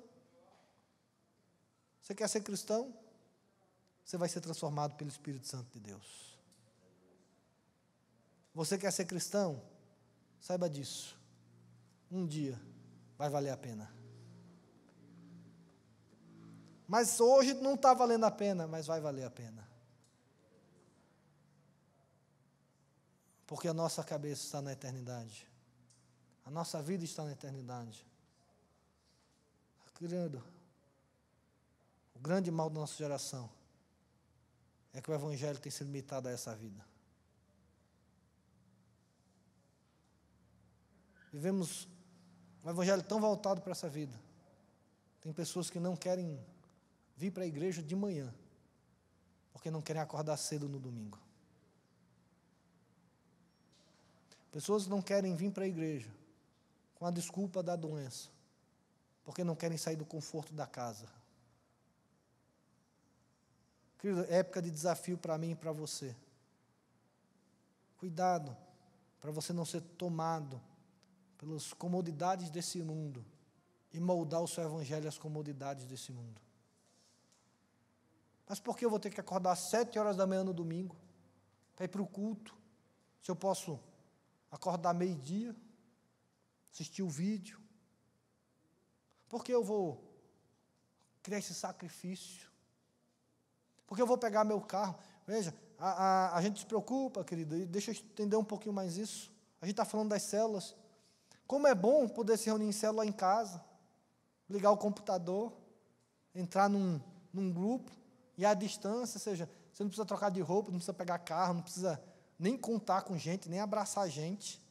Você 2.01 2.13
quer 2.13 2.27
ser 2.27 2.41
cristão? 2.41 2.93
Você 4.03 4.17
vai 4.17 4.27
ser 4.27 4.41
transformado 4.41 4.95
pelo 4.95 5.09
Espírito 5.09 5.47
Santo 5.47 5.71
de 5.71 5.79
Deus. 5.79 6.37
Você 8.53 8.77
quer 8.77 8.91
ser 8.91 9.05
cristão? 9.05 9.61
Saiba 10.41 10.69
disso. 10.69 11.17
Um 12.11 12.27
dia 12.27 12.59
vai 13.17 13.29
valer 13.29 13.51
a 13.51 13.57
pena. 13.57 13.98
Mas 16.89 17.19
hoje 17.19 17.53
não 17.53 17.75
está 17.75 17.93
valendo 17.93 18.25
a 18.25 18.31
pena, 18.31 18.65
mas 18.65 18.87
vai 18.87 18.99
valer 18.99 19.23
a 19.23 19.29
pena. 19.29 19.69
Porque 23.45 23.67
a 23.67 23.73
nossa 23.75 24.03
cabeça 24.03 24.43
está 24.43 24.59
na 24.59 24.71
eternidade. 24.71 25.47
A 26.43 26.49
nossa 26.49 26.81
vida 26.81 27.05
está 27.05 27.23
na 27.23 27.33
eternidade. 27.33 28.03
Querido, 29.93 30.43
o 32.15 32.19
grande 32.19 32.49
mal 32.49 32.71
da 32.71 32.79
nossa 32.79 32.95
geração 32.95 33.47
é 34.91 34.99
que 34.99 35.11
o 35.11 35.13
Evangelho 35.13 35.59
tem 35.59 35.71
se 35.71 35.83
limitado 35.83 36.27
a 36.27 36.31
essa 36.31 36.55
vida. 36.55 36.83
Vivemos 41.31 41.87
um 42.65 42.69
Evangelho 42.71 43.03
tão 43.03 43.21
voltado 43.21 43.61
para 43.61 43.73
essa 43.73 43.87
vida. 43.87 44.19
Tem 45.21 45.31
pessoas 45.31 45.69
que 45.69 45.79
não 45.79 45.95
querem 45.95 46.43
vir 47.19 47.31
para 47.31 47.43
a 47.43 47.47
igreja 47.47 47.83
de 47.83 47.93
manhã, 47.97 48.33
porque 49.51 49.69
não 49.69 49.81
querem 49.81 50.01
acordar 50.01 50.37
cedo 50.37 50.69
no 50.69 50.79
domingo. 50.79 51.19
Pessoas 54.53 54.87
não 54.87 55.01
querem 55.01 55.35
vir 55.35 55.51
para 55.51 55.65
a 55.65 55.67
igreja 55.67 56.09
com 56.95 57.05
a 57.05 57.11
desculpa 57.11 57.61
da 57.61 57.75
doença, 57.75 58.29
porque 59.25 59.43
não 59.43 59.53
querem 59.53 59.77
sair 59.77 59.97
do 59.97 60.05
conforto 60.05 60.53
da 60.53 60.65
casa. 60.65 61.09
Querido, 63.97 64.23
é 64.29 64.37
época 64.37 64.61
de 64.61 64.71
desafio 64.71 65.17
para 65.17 65.37
mim 65.37 65.51
e 65.51 65.55
para 65.55 65.73
você. 65.73 66.15
Cuidado, 67.97 68.55
para 69.19 69.29
você 69.29 69.51
não 69.51 69.65
ser 69.65 69.81
tomado 69.81 70.59
pelas 71.37 71.73
comodidades 71.73 72.49
desse 72.49 72.81
mundo 72.81 73.25
e 73.91 73.99
moldar 73.99 74.41
o 74.41 74.47
seu 74.47 74.63
evangelho 74.63 75.09
às 75.09 75.17
comodidades 75.17 75.85
desse 75.85 76.13
mundo. 76.13 76.48
Mas 78.49 78.59
por 78.59 78.75
que 78.75 78.83
eu 78.83 78.89
vou 78.89 78.99
ter 78.99 79.11
que 79.11 79.21
acordar 79.21 79.51
às 79.51 79.59
sete 79.59 79.99
horas 79.99 80.17
da 80.17 80.25
manhã 80.25 80.43
no 80.43 80.53
domingo 80.53 80.95
para 81.75 81.85
ir 81.85 81.87
para 81.87 82.01
o 82.01 82.07
culto? 82.07 82.57
Se 83.21 83.29
eu 83.29 83.35
posso 83.35 83.79
acordar 84.51 84.91
meio-dia, 84.95 85.55
assistir 86.73 87.03
o 87.03 87.07
vídeo? 87.07 87.59
Por 89.29 89.43
que 89.43 89.51
eu 89.51 89.63
vou 89.63 90.03
criar 91.21 91.37
esse 91.37 91.53
sacrifício? 91.53 92.49
Porque 93.85 94.01
eu 94.01 94.07
vou 94.07 94.17
pegar 94.17 94.43
meu 94.43 94.59
carro. 94.59 94.97
Veja, 95.27 95.53
a, 95.77 95.89
a, 95.89 96.37
a 96.37 96.41
gente 96.41 96.61
se 96.61 96.65
preocupa, 96.65 97.23
querido, 97.23 97.55
e 97.55 97.67
deixa 97.67 97.91
eu 97.91 97.95
entender 97.95 98.35
um 98.35 98.43
pouquinho 98.43 98.73
mais 98.73 98.97
isso. 98.97 99.31
A 99.61 99.65
gente 99.67 99.73
está 99.73 99.85
falando 99.85 100.09
das 100.09 100.23
células. 100.23 100.75
Como 101.45 101.67
é 101.67 101.75
bom 101.75 102.07
poder 102.07 102.35
se 102.35 102.47
reunir 102.47 102.65
em 102.65 102.71
célula 102.71 103.05
em 103.05 103.11
casa, 103.11 103.63
ligar 104.49 104.71
o 104.71 104.77
computador, 104.77 105.53
entrar 106.33 106.67
num, 106.67 106.99
num 107.31 107.53
grupo, 107.53 107.98
e 108.39 108.45
à 108.45 108.53
distância, 108.53 109.17
ou 109.17 109.21
seja, 109.21 109.49
você 109.73 109.83
não 109.83 109.89
precisa 109.89 110.05
trocar 110.05 110.31
de 110.31 110.39
roupa, 110.39 110.71
não 110.71 110.77
precisa 110.77 110.93
pegar 110.93 111.19
carro, 111.19 111.55
não 111.55 111.61
precisa 111.61 112.01
nem 112.39 112.55
contar 112.55 113.01
com 113.01 113.17
gente, 113.17 113.49
nem 113.49 113.59
abraçar 113.59 114.09
gente. 114.09 114.61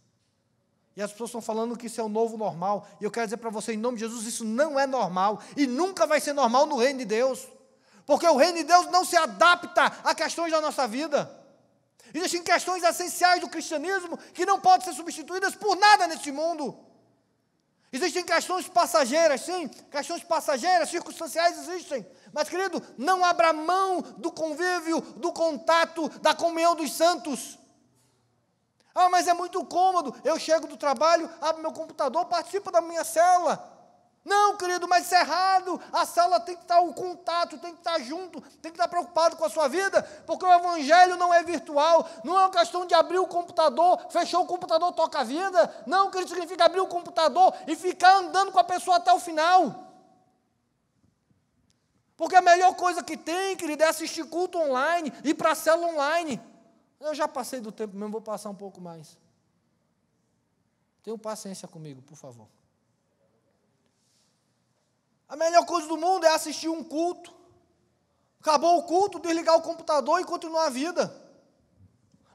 E 0.97 1.03
as 1.03 1.13
pessoas 1.13 1.29
estão 1.29 1.43
falando 1.43 1.77
que 1.77 1.87
isso 1.87 2.01
é 2.01 2.03
o 2.03 2.09
novo 2.09 2.39
normal. 2.39 2.89
E 2.99 3.05
eu 3.05 3.11
quero 3.11 3.27
dizer 3.27 3.37
para 3.37 3.51
você, 3.51 3.75
em 3.75 3.77
nome 3.77 3.99
de 3.99 4.05
Jesus, 4.05 4.25
isso 4.25 4.43
não 4.43 4.81
é 4.81 4.87
normal. 4.87 5.43
E 5.55 5.67
nunca 5.67 6.07
vai 6.07 6.19
ser 6.19 6.33
normal 6.33 6.65
no 6.65 6.79
reino 6.79 7.01
de 7.01 7.05
Deus. 7.05 7.47
Porque 8.07 8.27
o 8.27 8.39
reino 8.39 8.57
de 8.57 8.65
Deus 8.65 8.87
não 8.87 9.05
se 9.05 9.19
adapta 9.19 9.85
a 10.03 10.15
questões 10.15 10.51
da 10.51 10.63
nossa 10.63 10.89
vida. 10.89 11.31
Existem 12.15 12.43
questões 12.43 12.83
essenciais 12.83 13.43
do 13.43 13.51
cristianismo 13.51 14.17
que 14.33 14.47
não 14.47 14.59
podem 14.59 14.87
ser 14.87 14.95
substituídas 14.95 15.55
por 15.55 15.77
nada 15.77 16.07
nesse 16.07 16.33
mundo. 16.33 16.75
Existem 17.93 18.25
questões 18.25 18.67
passageiras, 18.67 19.43
sim, 19.43 19.69
questões 19.91 20.25
passageiras, 20.25 20.89
circunstanciais 20.89 21.59
existem. 21.59 22.07
Mas, 22.33 22.49
querido, 22.49 22.83
não 22.97 23.25
abra 23.25 23.53
mão 23.53 24.01
do 24.17 24.31
convívio, 24.31 25.01
do 25.17 25.33
contato, 25.33 26.09
da 26.21 26.35
comunhão 26.35 26.75
dos 26.75 26.93
santos. 26.93 27.59
Ah, 28.95 29.09
mas 29.09 29.29
é 29.29 29.35
muito 29.35 29.65
cômodo. 29.65 30.15
Eu 30.25 30.39
chego 30.39 30.67
do 30.67 30.77
trabalho, 30.77 31.31
abro 31.41 31.63
meu 31.63 31.73
computador, 31.73 32.25
participo 32.27 32.71
da 32.71 32.81
minha 32.81 33.05
célula. 33.05 33.77
Não, 34.25 34.57
querido, 34.57 34.87
mas 34.87 35.07
isso 35.07 35.15
é 35.15 35.21
errado. 35.21 35.81
A 35.91 36.05
célula 36.05 36.39
tem 36.41 36.55
que 36.55 36.63
estar 36.63 36.81
o 36.81 36.93
contato, 36.93 37.57
tem 37.59 37.73
que 37.73 37.79
estar 37.79 37.99
junto, 38.01 38.41
tem 38.61 38.71
que 38.71 38.77
estar 38.77 38.89
preocupado 38.89 39.37
com 39.37 39.45
a 39.45 39.49
sua 39.49 39.69
vida, 39.69 40.03
porque 40.27 40.45
o 40.45 40.53
evangelho 40.53 41.17
não 41.17 41.33
é 41.33 41.43
virtual, 41.43 42.07
não 42.23 42.37
é 42.37 42.41
uma 42.41 42.51
questão 42.51 42.85
de 42.85 42.95
abrir 42.95 43.19
o 43.19 43.27
computador, 43.27 43.99
fechou 44.11 44.43
o 44.43 44.47
computador, 44.47 44.93
toca 44.93 45.21
a 45.21 45.25
vida. 45.25 45.75
Não, 45.87 46.11
querido, 46.11 46.29
significa 46.29 46.67
abrir 46.67 46.81
o 46.81 46.87
computador 46.87 47.55
e 47.67 47.75
ficar 47.75 48.17
andando 48.17 48.53
com 48.53 48.59
a 48.59 48.65
pessoa 48.65 48.99
até 48.99 49.13
o 49.13 49.19
final. 49.19 49.88
Porque 52.19 52.35
a 52.35 52.43
melhor 52.43 52.75
coisa 52.75 53.01
que 53.01 53.17
tem, 53.17 53.57
querido, 53.57 53.85
é 53.85 53.87
assistir 53.87 54.25
culto 54.25 54.59
online, 54.59 55.13
ir 55.23 55.35
para 55.35 55.53
a 55.53 55.55
célula 55.55 55.93
online. 55.93 56.43
Eu 56.99 57.15
já 57.15 57.29
passei 57.29 57.61
do 57.61 57.71
tempo 57.71 57.97
mesmo, 57.97 58.11
vou 58.11 58.21
passar 58.21 58.51
um 58.51 58.57
pouco 58.57 58.81
mais. 58.81 59.17
Tenham 61.01 61.17
paciência 61.17 61.69
comigo, 61.69 62.03
por 62.03 62.17
favor. 62.17 62.49
A 65.29 65.37
melhor 65.37 65.65
coisa 65.65 65.87
do 65.87 65.97
mundo 65.97 66.27
é 66.27 66.35
assistir 66.35 66.69
um 66.69 66.83
culto. 66.83 67.33
Acabou 68.41 68.79
o 68.79 68.83
culto, 68.83 69.21
desligar 69.21 69.55
o 69.55 69.63
computador 69.63 70.21
e 70.21 70.25
continuar 70.25 70.67
a 70.67 70.71
vida. 70.71 71.15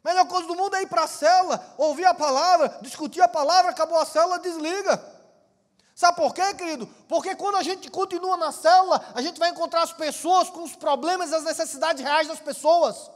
A 0.01 0.07
melhor 0.07 0.25
coisa 0.29 0.47
do 0.47 0.55
mundo 0.55 0.77
é 0.77 0.83
ir 0.83 0.87
para 0.87 1.03
a 1.03 1.07
cela, 1.07 1.75
ouvir 1.77 2.05
a 2.05 2.13
palavra, 2.13 2.79
discutir 2.81 3.19
a 3.19 3.27
palavra, 3.27 3.71
acabou 3.71 3.97
a 3.97 4.05
cela, 4.05 4.39
desliga. 4.39 5.12
Sabe 5.95 6.17
por 6.17 6.33
quê, 6.33 6.53
querido? 6.55 6.87
Porque 7.07 7.35
quando 7.35 7.55
a 7.55 7.63
gente 7.63 7.89
continua 7.89 8.35
na 8.35 8.51
célula, 8.51 9.03
a 9.13 9.21
gente 9.21 9.39
vai 9.39 9.49
encontrar 9.49 9.83
as 9.83 9.93
pessoas 9.93 10.49
com 10.49 10.63
os 10.63 10.75
problemas 10.75 11.31
e 11.31 11.35
as 11.35 11.43
necessidades 11.43 12.03
reais 12.03 12.27
das 12.27 12.39
pessoas. 12.39 13.11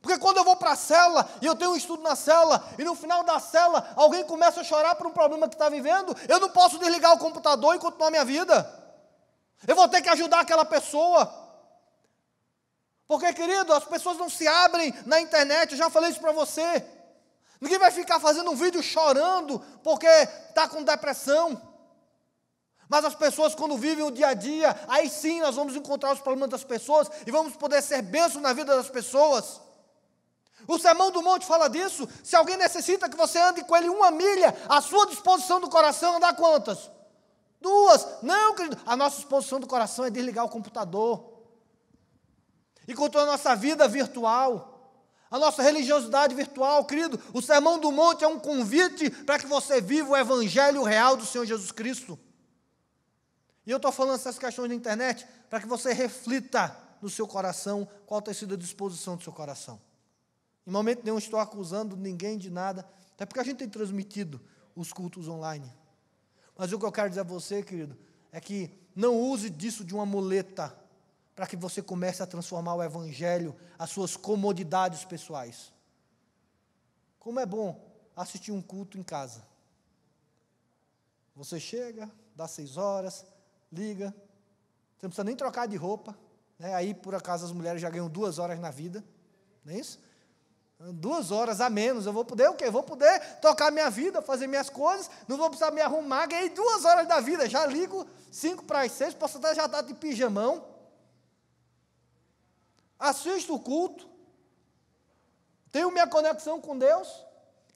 Porque 0.00 0.18
quando 0.18 0.38
eu 0.38 0.44
vou 0.44 0.56
para 0.56 0.72
a 0.72 0.76
célula 0.76 1.28
e 1.42 1.46
eu 1.46 1.54
tenho 1.54 1.72
um 1.72 1.76
estudo 1.76 2.02
na 2.02 2.16
célula, 2.16 2.64
e 2.78 2.84
no 2.84 2.94
final 2.94 3.22
da 3.24 3.38
célula 3.38 3.92
alguém 3.96 4.24
começa 4.24 4.60
a 4.60 4.64
chorar 4.64 4.94
por 4.94 5.06
um 5.06 5.12
problema 5.12 5.48
que 5.48 5.54
está 5.54 5.68
vivendo, 5.68 6.16
eu 6.28 6.40
não 6.40 6.48
posso 6.48 6.78
desligar 6.78 7.12
o 7.12 7.18
computador 7.18 7.74
e 7.74 7.78
continuar 7.78 8.10
minha 8.10 8.24
vida. 8.24 8.86
Eu 9.66 9.76
vou 9.76 9.88
ter 9.88 10.00
que 10.00 10.08
ajudar 10.08 10.40
aquela 10.40 10.64
pessoa. 10.64 11.44
Porque, 13.06 13.32
querido, 13.32 13.72
as 13.72 13.84
pessoas 13.84 14.16
não 14.16 14.28
se 14.28 14.46
abrem 14.46 14.94
na 15.04 15.20
internet, 15.20 15.72
eu 15.72 15.78
já 15.78 15.90
falei 15.90 16.10
isso 16.10 16.20
para 16.20 16.32
você. 16.32 16.84
Ninguém 17.60 17.78
vai 17.78 17.90
ficar 17.90 18.20
fazendo 18.20 18.50
um 18.50 18.56
vídeo 18.56 18.82
chorando 18.82 19.58
porque 19.82 20.06
está 20.06 20.68
com 20.68 20.82
depressão. 20.82 21.60
Mas 22.88 23.04
as 23.04 23.14
pessoas, 23.14 23.54
quando 23.54 23.76
vivem 23.76 24.04
o 24.04 24.10
dia 24.10 24.28
a 24.28 24.34
dia, 24.34 24.78
aí 24.88 25.08
sim 25.08 25.40
nós 25.40 25.56
vamos 25.56 25.74
encontrar 25.74 26.12
os 26.12 26.20
problemas 26.20 26.50
das 26.50 26.64
pessoas 26.64 27.10
e 27.26 27.30
vamos 27.30 27.56
poder 27.56 27.82
ser 27.82 28.02
bênçãos 28.02 28.42
na 28.42 28.52
vida 28.52 28.76
das 28.76 28.88
pessoas. 28.88 29.60
O 30.68 30.78
Sermão 30.78 31.10
do 31.10 31.22
Monte 31.22 31.46
fala 31.46 31.68
disso. 31.68 32.08
Se 32.22 32.36
alguém 32.36 32.56
necessita 32.56 33.08
que 33.08 33.16
você 33.16 33.38
ande 33.38 33.64
com 33.64 33.76
ele 33.76 33.88
uma 33.88 34.10
milha, 34.10 34.56
à 34.68 34.80
sua 34.80 35.06
disposição 35.06 35.60
do 35.60 35.68
coração, 35.68 36.16
andar 36.16 36.34
quantas? 36.34 36.90
Duas. 37.60 38.22
Não, 38.22 38.54
querido. 38.54 38.78
A 38.86 38.96
nossa 38.96 39.18
exposição 39.18 39.60
do 39.60 39.66
coração 39.66 40.04
é 40.04 40.10
desligar 40.10 40.44
o 40.44 40.48
computador. 40.48 41.34
E 42.86 42.94
com 42.94 43.06
a 43.06 43.26
nossa 43.26 43.54
vida 43.56 43.88
virtual, 43.88 44.76
a 45.28 45.38
nossa 45.38 45.62
religiosidade 45.62 46.34
virtual, 46.34 46.84
querido, 46.84 47.20
o 47.32 47.42
Sermão 47.42 47.78
do 47.78 47.90
Monte 47.90 48.24
é 48.24 48.28
um 48.28 48.38
convite 48.38 49.10
para 49.10 49.38
que 49.38 49.46
você 49.46 49.80
viva 49.80 50.10
o 50.10 50.16
Evangelho 50.16 50.84
real 50.84 51.16
do 51.16 51.26
Senhor 51.26 51.44
Jesus 51.44 51.72
Cristo. 51.72 52.18
E 53.66 53.70
eu 53.70 53.78
estou 53.78 53.90
falando 53.90 54.14
essas 54.14 54.38
questões 54.38 54.68
na 54.68 54.74
internet 54.74 55.26
para 55.50 55.60
que 55.60 55.66
você 55.66 55.92
reflita 55.92 56.76
no 57.02 57.10
seu 57.10 57.26
coração 57.26 57.88
qual 58.06 58.22
tem 58.22 58.32
sido 58.32 58.54
a 58.54 58.56
disposição 58.56 59.16
do 59.16 59.22
seu 59.22 59.32
coração. 59.32 59.80
Em 60.66 60.70
momento 60.70 61.02
nenhum 61.04 61.18
estou 61.18 61.40
acusando 61.40 61.96
ninguém 61.96 62.38
de 62.38 62.48
nada, 62.48 62.88
até 63.12 63.26
porque 63.26 63.40
a 63.40 63.44
gente 63.44 63.58
tem 63.58 63.68
transmitido 63.68 64.40
os 64.74 64.92
cultos 64.92 65.26
online. 65.28 65.72
Mas 66.56 66.72
o 66.72 66.78
que 66.78 66.84
eu 66.84 66.92
quero 66.92 67.08
dizer 67.08 67.20
a 67.20 67.24
você, 67.24 67.62
querido, 67.62 67.96
é 68.30 68.40
que 68.40 68.70
não 68.94 69.20
use 69.20 69.50
disso 69.50 69.84
de 69.84 69.94
uma 69.94 70.06
muleta 70.06 70.76
para 71.34 71.46
que 71.46 71.56
você 71.56 71.82
comece 71.82 72.22
a 72.22 72.26
transformar 72.26 72.74
o 72.74 72.82
Evangelho, 72.82 73.54
as 73.78 73.90
suas 73.90 74.16
comodidades 74.16 75.04
pessoais. 75.04 75.72
Como 77.18 77.40
é 77.40 77.44
bom 77.44 77.84
assistir 78.14 78.52
um 78.52 78.62
culto 78.62 78.96
em 78.96 79.02
casa. 79.02 79.46
Você 81.34 81.60
chega, 81.60 82.10
dá 82.34 82.48
seis 82.48 82.78
horas, 82.78 83.26
liga, 83.72 84.14
você 84.96 85.06
não 85.06 85.10
precisa 85.10 85.24
nem 85.24 85.36
trocar 85.36 85.66
de 85.66 85.76
roupa, 85.76 86.16
né? 86.58 86.74
aí 86.74 86.94
por 86.94 87.14
acaso 87.14 87.44
as 87.44 87.52
mulheres 87.52 87.80
já 87.80 87.90
ganham 87.90 88.08
duas 88.08 88.38
horas 88.38 88.58
na 88.58 88.70
vida, 88.70 89.04
não 89.64 89.74
é 89.74 89.78
isso? 89.78 89.98
Duas 90.78 91.30
horas 91.30 91.60
a 91.60 91.70
menos, 91.70 92.04
eu 92.04 92.12
vou 92.12 92.24
poder 92.24 92.50
o 92.50 92.54
quê? 92.54 92.70
Vou 92.70 92.82
poder 92.82 93.18
tocar 93.40 93.70
minha 93.70 93.88
vida, 93.88 94.20
fazer 94.20 94.46
minhas 94.46 94.68
coisas, 94.68 95.10
não 95.26 95.36
vou 95.36 95.48
precisar 95.48 95.70
me 95.70 95.80
arrumar, 95.80 96.26
ganhei 96.26 96.50
duas 96.50 96.84
horas 96.84 97.08
da 97.08 97.18
vida, 97.18 97.48
já 97.48 97.64
ligo 97.66 98.06
cinco 98.30 98.64
para 98.64 98.80
as 98.82 98.92
seis, 98.92 99.14
posso 99.14 99.38
até 99.38 99.54
já 99.54 99.64
estar 99.64 99.82
de 99.82 99.94
pijamão. 99.94 100.64
Assisto 102.98 103.54
o 103.54 103.60
culto, 103.60 104.06
tenho 105.72 105.90
minha 105.90 106.06
conexão 106.06 106.60
com 106.60 106.76
Deus, 106.76 107.24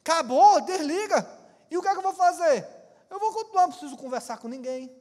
acabou, 0.01 0.61
desliga. 0.61 1.27
E 1.71 1.79
o 1.79 1.83
que 1.83 1.89
é 1.89 1.93
que 1.93 1.99
eu 1.99 2.03
vou 2.03 2.15
fazer? 2.15 2.67
Eu 3.09 3.19
vou 3.19 3.33
continuar, 3.33 3.63
não 3.63 3.71
preciso 3.71 3.97
conversar 3.97 4.39
com 4.39 4.49
ninguém, 4.49 4.95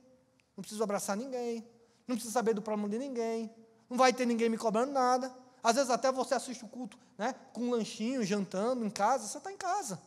não 0.60 0.62
preciso 0.62 0.84
abraçar 0.84 1.16
ninguém, 1.16 1.66
não 2.05 2.18
preciso 2.18 2.34
saber 2.34 2.53
do 2.53 2.62
problema 2.62 2.89
de 2.89 2.99
ninguém, 2.99 3.49
não 3.89 3.95
vai 3.95 4.12
ter 4.12 4.26
ninguém 4.26 4.49
me 4.49 4.57
cobrando 4.57 4.91
nada. 4.91 5.34
Às 5.64 5.76
vezes 5.76 5.89
até 5.89 6.12
você 6.12 6.36
assiste 6.36 6.66
o 6.66 6.68
culto 6.68 6.99
né, 7.18 7.34
com 7.53 7.62
um 7.62 7.72
lanchinho, 7.72 8.26
jantando 8.26 8.86
em 8.86 8.89
casa, 8.89 9.26
você 9.26 9.38
está 9.38 9.49
em 9.53 9.57
casa. 9.57 10.01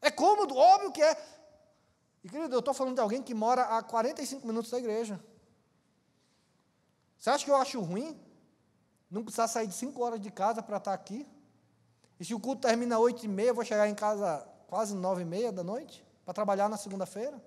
É 0.00 0.12
cômodo, 0.12 0.54
óbvio 0.54 0.92
que 0.92 1.02
é. 1.02 1.20
E 2.22 2.28
querido, 2.28 2.54
eu 2.54 2.60
estou 2.60 2.72
falando 2.72 2.94
de 2.94 3.00
alguém 3.00 3.20
que 3.20 3.34
mora 3.34 3.62
a 3.62 3.82
45 3.82 4.46
minutos 4.46 4.70
da 4.70 4.78
igreja. 4.78 5.20
Você 7.18 7.30
acha 7.30 7.44
que 7.44 7.50
eu 7.50 7.56
acho 7.56 7.80
ruim? 7.80 8.16
Não 9.10 9.24
precisar 9.24 9.48
sair 9.48 9.66
de 9.66 9.74
5 9.74 10.00
horas 10.00 10.20
de 10.20 10.30
casa 10.30 10.62
para 10.62 10.76
estar 10.76 10.92
tá 10.92 10.94
aqui? 10.94 11.26
E 12.20 12.24
se 12.24 12.32
o 12.32 12.38
culto 12.38 12.62
termina 12.62 12.94
às 12.94 13.00
8 13.00 13.24
e 13.24 13.28
meia, 13.28 13.48
eu 13.48 13.54
vou 13.56 13.64
chegar 13.64 13.88
em 13.88 13.94
casa 13.94 14.46
quase 14.68 14.94
9 14.94 15.22
e 15.22 15.24
meia 15.24 15.50
da 15.50 15.64
noite, 15.64 16.06
para 16.24 16.32
trabalhar 16.32 16.68
na 16.68 16.76
segunda-feira. 16.76 17.42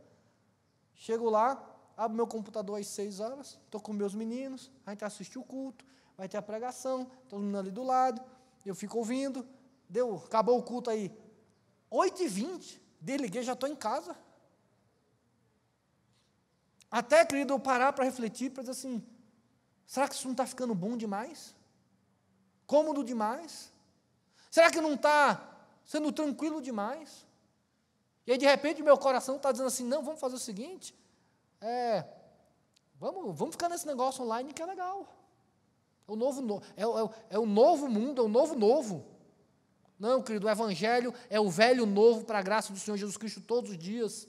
Chego 0.94 1.30
lá, 1.30 1.71
abro 1.98 2.16
meu 2.16 2.28
computador 2.28 2.80
às 2.80 2.88
6 2.88 3.20
horas, 3.20 3.60
estou 3.66 3.80
com 3.82 3.94
meus 3.94 4.14
meninos, 4.14 4.72
a 4.86 4.92
gente 4.92 5.06
assiste 5.06 5.38
o 5.38 5.44
culto, 5.44 5.86
vai 6.18 6.28
ter 6.28 6.38
a 6.38 6.42
pregação, 6.42 7.10
todo 7.28 7.42
mundo 7.42 7.58
ali 7.58 7.72
do 7.72 7.84
lado, 7.84 8.22
eu 8.66 8.76
fico 8.76 8.98
ouvindo, 8.98 9.48
deu, 9.90 10.22
acabou 10.26 10.58
o 10.58 10.64
culto 10.64 10.90
aí, 10.90 11.12
8 11.90 12.24
e 12.24 12.28
20 12.28 12.82
desliguei, 13.02 13.42
já 13.42 13.54
estou 13.54 13.68
em 13.68 13.76
casa. 13.76 14.16
Até, 16.90 17.26
querido, 17.26 17.54
eu 17.54 17.60
parar 17.60 17.92
para 17.94 18.06
refletir, 18.06 18.52
para 18.52 18.62
dizer 18.62 18.72
assim: 18.72 19.04
será 19.86 20.08
que 20.08 20.16
isso 20.16 20.26
não 20.26 20.34
está 20.34 20.46
ficando 20.46 20.76
bom 20.76 20.96
demais? 20.96 21.56
Cômodo 22.68 23.04
demais? 23.04 23.72
Será 24.52 24.70
que 24.70 24.80
não 24.80 24.94
está 24.94 25.58
sendo 25.84 26.12
tranquilo 26.12 26.62
demais? 26.62 27.26
E 28.28 28.32
aí, 28.32 28.38
de 28.38 28.46
repente, 28.46 28.84
meu 28.84 28.98
coração 28.98 29.38
está 29.38 29.52
dizendo 29.52 29.68
assim: 29.68 29.86
não, 29.86 30.04
vamos 30.04 30.20
fazer 30.20 30.36
o 30.36 30.40
seguinte, 30.40 30.94
é, 31.62 32.04
vamos, 33.00 33.38
vamos 33.38 33.56
ficar 33.56 33.70
nesse 33.70 33.86
negócio 33.86 34.24
online 34.24 34.54
que 34.54 34.62
é 34.62 34.66
legal. 34.66 35.08
É 36.08 36.12
o 36.12 36.16
novo, 36.16 36.62
é, 36.76 36.82
é, 36.82 37.36
é 37.36 37.40
o 37.40 37.46
novo 37.46 37.88
mundo, 37.88 38.22
é 38.22 38.26
o 38.26 38.28
novo 38.28 38.56
novo. 38.56 39.06
Não, 39.98 40.22
querido, 40.24 40.48
o 40.48 40.50
Evangelho 40.50 41.14
é 41.30 41.40
o 41.40 41.50
velho 41.50 41.86
novo 41.86 42.26
para 42.26 42.40
a 42.40 42.42
graça 42.42 42.74
do 42.74 42.80
Senhor 42.80 42.98
Jesus 42.98 43.18
Cristo 43.18 43.40
todos 43.40 43.70
os 43.70 43.78
dias. 43.78 44.28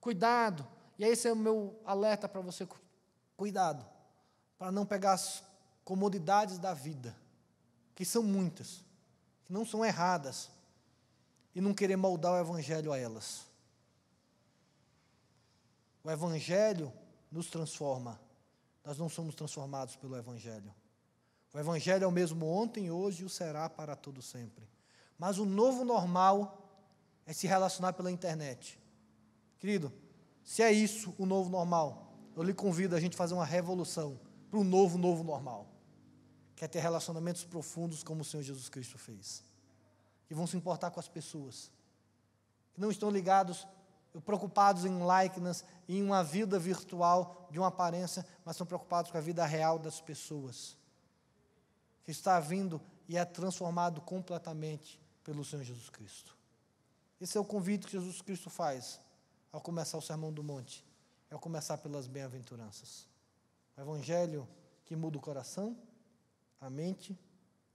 Cuidado. 0.00 0.66
E 0.96 1.04
esse 1.04 1.26
é 1.26 1.32
o 1.32 1.36
meu 1.36 1.78
alerta 1.84 2.28
para 2.28 2.40
você. 2.40 2.66
Cuidado. 3.36 3.84
Para 4.56 4.70
não 4.70 4.86
pegar 4.86 5.14
as 5.14 5.42
comodidades 5.84 6.56
da 6.56 6.72
vida, 6.72 7.16
que 7.96 8.04
são 8.04 8.22
muitas, 8.22 8.84
que 9.44 9.52
não 9.52 9.66
são 9.66 9.84
erradas, 9.84 10.50
e 11.54 11.60
não 11.60 11.74
querer 11.74 11.96
moldar 11.96 12.34
o 12.34 12.38
Evangelho 12.38 12.92
a 12.92 12.98
elas. 12.98 13.49
O 16.02 16.10
Evangelho 16.10 16.92
nos 17.30 17.48
transforma. 17.48 18.20
Nós 18.84 18.98
não 18.98 19.08
somos 19.08 19.34
transformados 19.34 19.96
pelo 19.96 20.16
Evangelho. 20.16 20.74
O 21.52 21.58
Evangelho 21.58 22.04
é 22.04 22.06
o 22.06 22.12
mesmo 22.12 22.46
ontem, 22.46 22.90
hoje 22.90 23.22
e 23.22 23.26
o 23.26 23.28
será 23.28 23.68
para 23.68 23.96
todo 23.96 24.22
sempre. 24.22 24.68
Mas 25.18 25.38
o 25.38 25.44
novo 25.44 25.84
normal 25.84 26.56
é 27.26 27.32
se 27.32 27.46
relacionar 27.46 27.92
pela 27.92 28.10
internet. 28.10 28.78
Querido, 29.58 29.92
se 30.42 30.62
é 30.62 30.72
isso 30.72 31.14
o 31.18 31.26
novo 31.26 31.50
normal, 31.50 32.12
eu 32.34 32.42
lhe 32.42 32.54
convido 32.54 32.96
a 32.96 33.00
gente 33.00 33.16
fazer 33.16 33.34
uma 33.34 33.44
revolução 33.44 34.18
para 34.50 34.58
o 34.58 34.64
novo, 34.64 34.96
novo 34.96 35.22
normal. 35.22 35.66
Que 36.56 36.64
é 36.64 36.68
ter 36.68 36.80
relacionamentos 36.80 37.44
profundos 37.44 38.02
como 38.02 38.22
o 38.22 38.24
Senhor 38.24 38.42
Jesus 38.42 38.68
Cristo 38.68 38.96
fez. 38.98 39.44
Que 40.26 40.34
vão 40.34 40.46
se 40.46 40.56
importar 40.56 40.90
com 40.90 41.00
as 41.00 41.08
pessoas. 41.08 41.70
Que 42.72 42.80
não 42.80 42.90
estão 42.90 43.10
ligados, 43.10 43.66
preocupados 44.24 44.84
em 44.84 44.98
likeness, 45.06 45.64
em 45.88 46.02
uma 46.02 46.24
vida 46.24 46.58
virtual 46.58 47.48
de 47.50 47.58
uma 47.58 47.68
aparência, 47.68 48.26
mas 48.44 48.56
são 48.56 48.66
preocupados 48.66 49.10
com 49.10 49.18
a 49.18 49.20
vida 49.20 49.44
real 49.46 49.78
das 49.78 50.00
pessoas 50.00 50.76
que 52.02 52.10
está 52.10 52.40
vindo 52.40 52.80
e 53.08 53.16
é 53.16 53.24
transformado 53.24 54.00
completamente 54.00 55.00
pelo 55.22 55.44
Senhor 55.44 55.62
Jesus 55.62 55.88
Cristo. 55.90 56.36
Esse 57.20 57.36
é 57.36 57.40
o 57.40 57.44
convite 57.44 57.86
que 57.86 57.92
Jesus 57.92 58.20
Cristo 58.22 58.48
faz 58.48 59.00
ao 59.52 59.60
começar 59.60 59.98
o 59.98 60.02
Sermão 60.02 60.32
do 60.32 60.42
Monte, 60.42 60.84
é 61.30 61.34
ao 61.34 61.40
começar 61.40 61.78
pelas 61.78 62.06
bem-aventuranças. 62.06 63.06
O 63.76 63.80
Evangelho 63.80 64.48
que 64.84 64.96
muda 64.96 65.18
o 65.18 65.20
coração, 65.20 65.76
a 66.60 66.68
mente 66.68 67.16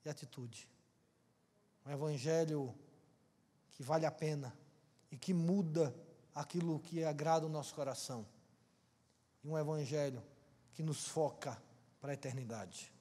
e 0.04 0.10
a 0.10 0.12
atitude. 0.12 0.68
Um 1.86 1.92
Evangelho 1.92 2.76
que 3.72 3.84
vale 3.84 4.06
a 4.06 4.12
pena 4.12 4.54
e 5.12 5.18
que 5.18 5.34
muda 5.34 5.96
aquilo 6.36 6.80
que 6.82 7.04
agrada 7.04 7.48
o 7.48 7.50
nosso 7.50 7.74
coração. 7.74 8.28
E 9.44 9.50
um 9.50 9.58
Evangelho 9.58 10.22
que 10.74 10.84
nos 10.84 11.08
foca 11.08 11.58
para 12.00 12.12
a 12.12 12.14
eternidade 12.14 12.94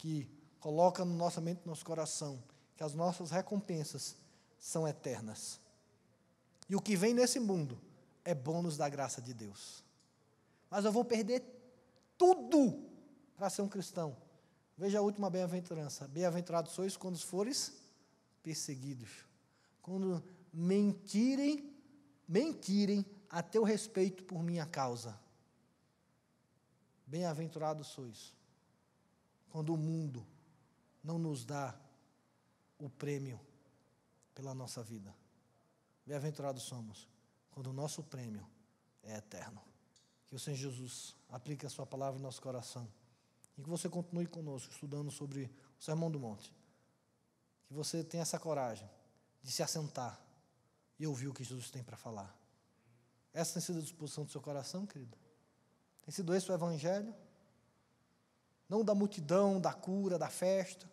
que 0.00 0.26
coloca 0.58 1.04
no 1.04 1.14
nossa 1.14 1.42
mente, 1.42 1.60
no 1.62 1.72
nosso 1.72 1.84
coração, 1.84 2.42
que 2.74 2.82
as 2.82 2.94
nossas 2.94 3.30
recompensas 3.30 4.16
são 4.58 4.88
eternas. 4.88 5.60
E 6.70 6.74
o 6.74 6.80
que 6.80 6.96
vem 6.96 7.12
nesse 7.12 7.38
mundo 7.38 7.78
é 8.24 8.34
bônus 8.34 8.78
da 8.78 8.88
graça 8.88 9.20
de 9.20 9.34
Deus. 9.34 9.84
Mas 10.70 10.86
eu 10.86 10.92
vou 10.92 11.04
perder 11.04 11.44
tudo 12.16 12.82
para 13.36 13.50
ser 13.50 13.60
um 13.60 13.68
cristão. 13.68 14.16
Veja 14.74 15.00
a 15.00 15.02
última 15.02 15.28
bem-aventurança. 15.28 16.08
Bem-aventurados 16.08 16.72
sois 16.72 16.96
quando 16.96 17.18
fores 17.18 17.74
perseguidos. 18.42 19.10
Quando 19.82 20.24
mentirem, 20.50 21.69
mentirem 22.30 23.04
a 23.28 23.42
teu 23.42 23.64
respeito 23.64 24.22
por 24.22 24.40
minha 24.40 24.64
causa. 24.64 25.18
Bem-aventurados 27.04 27.88
sois 27.88 28.32
quando 29.50 29.74
o 29.74 29.76
mundo 29.76 30.24
não 31.02 31.18
nos 31.18 31.44
dá 31.44 31.76
o 32.78 32.88
prêmio 32.88 33.40
pela 34.32 34.54
nossa 34.54 34.80
vida. 34.80 35.12
Bem-aventurados 36.06 36.62
somos 36.62 37.08
quando 37.50 37.66
o 37.66 37.72
nosso 37.72 38.00
prêmio 38.04 38.46
é 39.02 39.16
eterno. 39.16 39.60
Que 40.28 40.36
o 40.36 40.38
Senhor 40.38 40.56
Jesus 40.56 41.16
aplique 41.28 41.66
a 41.66 41.68
Sua 41.68 41.84
palavra 41.84 42.20
em 42.20 42.22
nosso 42.22 42.40
coração. 42.40 42.88
E 43.58 43.62
que 43.62 43.68
você 43.68 43.88
continue 43.88 44.28
conosco 44.28 44.72
estudando 44.72 45.10
sobre 45.10 45.50
o 45.76 45.82
Sermão 45.82 46.08
do 46.08 46.20
Monte. 46.20 46.54
Que 47.66 47.74
você 47.74 48.04
tenha 48.04 48.22
essa 48.22 48.38
coragem 48.38 48.88
de 49.42 49.50
se 49.50 49.64
assentar 49.64 50.29
e 51.00 51.06
ouvir 51.06 51.26
o 51.26 51.34
que 51.34 51.42
Jesus 51.42 51.68
tem 51.68 51.82
para 51.82 51.96
falar. 51.96 52.32
Essa 53.32 53.54
tem 53.54 53.62
sido 53.62 53.80
a 53.80 53.82
disposição 53.82 54.24
do 54.24 54.30
seu 54.30 54.40
coração, 54.40 54.86
querido? 54.86 55.18
Tem 56.02 56.12
sido 56.12 56.32
esse 56.32 56.48
o 56.48 56.54
Evangelho? 56.54 57.12
não 58.70 58.84
da 58.84 58.94
multidão, 58.94 59.60
da 59.60 59.72
cura, 59.72 60.16
da 60.16 60.28
festa, 60.28 60.88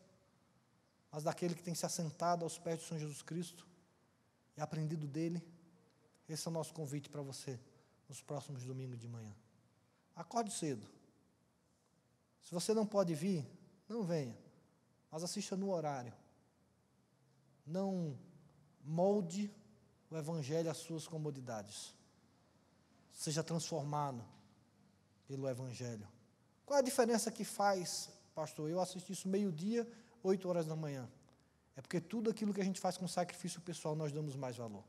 mas 1.12 1.24
daquele 1.24 1.54
que 1.54 1.62
tem 1.62 1.76
se 1.76 1.86
assentado 1.86 2.44
aos 2.44 2.58
pés 2.58 2.80
de 2.80 2.88
São 2.88 2.98
Jesus 2.98 3.22
Cristo 3.22 3.68
e 4.58 4.62
aprendido 4.62 5.08
dele. 5.08 5.46
Esse 6.28 6.48
é 6.48 6.50
o 6.50 6.54
nosso 6.54 6.74
convite 6.74 7.08
para 7.08 7.22
você 7.22 7.60
nos 8.10 8.20
próximos 8.20 8.64
domingos 8.64 8.98
de 8.98 9.08
manhã. 9.08 9.32
Acorde 10.16 10.52
cedo. 10.52 10.88
Se 12.42 12.52
você 12.52 12.74
não 12.74 12.86
pode 12.86 13.14
vir, 13.14 13.48
não 13.88 14.04
venha, 14.04 14.36
mas 15.12 15.24
assista 15.24 15.56
no 15.56 15.70
horário. 15.70 16.14
Não 17.64 18.18
molde 18.84 19.54
o 20.10 20.18
Evangelho 20.18 20.70
às 20.70 20.78
suas 20.78 21.08
comodidades. 21.08 21.94
Seja 23.12 23.44
transformado 23.44 24.24
pelo 25.28 25.50
Evangelho. 25.50 26.08
Qual 26.66 26.80
a 26.80 26.82
diferença 26.82 27.32
que 27.32 27.44
faz, 27.44 28.10
pastor? 28.34 28.70
Eu 28.70 28.80
assisti 28.80 29.14
isso 29.14 29.28
meio-dia, 29.28 29.88
oito 30.24 30.48
horas 30.48 30.66
da 30.66 30.76
manhã. 30.76 31.10
É 31.76 31.82
porque 31.82 32.00
tudo 32.00 32.30
aquilo 32.30 32.54
que 32.54 32.62
a 32.62 32.64
gente 32.64 32.80
faz 32.80 32.98
com 32.98 33.08
sacrifício 33.08 33.62
pessoal, 33.62 33.96
nós 33.96 34.12
damos 34.12 34.36
mais 34.36 34.58
valor. 34.58 34.84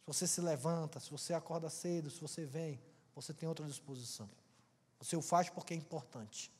Se 0.00 0.06
você 0.06 0.26
se 0.26 0.40
levanta, 0.40 1.00
se 1.00 1.10
você 1.10 1.32
acorda 1.32 1.68
cedo, 1.70 2.10
se 2.10 2.20
você 2.20 2.44
vem, 2.44 2.80
você 3.14 3.32
tem 3.32 3.48
outra 3.48 3.64
disposição. 3.66 4.28
Você 4.98 5.16
o 5.16 5.22
faz 5.22 5.48
porque 5.48 5.74
é 5.74 5.76
importante. 5.76 6.52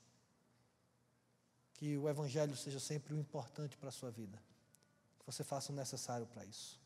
Que 1.74 1.96
o 1.96 2.08
Evangelho 2.08 2.56
seja 2.56 2.80
sempre 2.80 3.14
o 3.14 3.18
importante 3.18 3.76
para 3.76 3.88
a 3.88 3.92
sua 3.92 4.10
vida. 4.10 4.40
Que 5.24 5.32
você 5.32 5.42
faça 5.42 5.72
o 5.72 5.74
necessário 5.74 6.26
para 6.26 6.44
isso. 6.44 6.80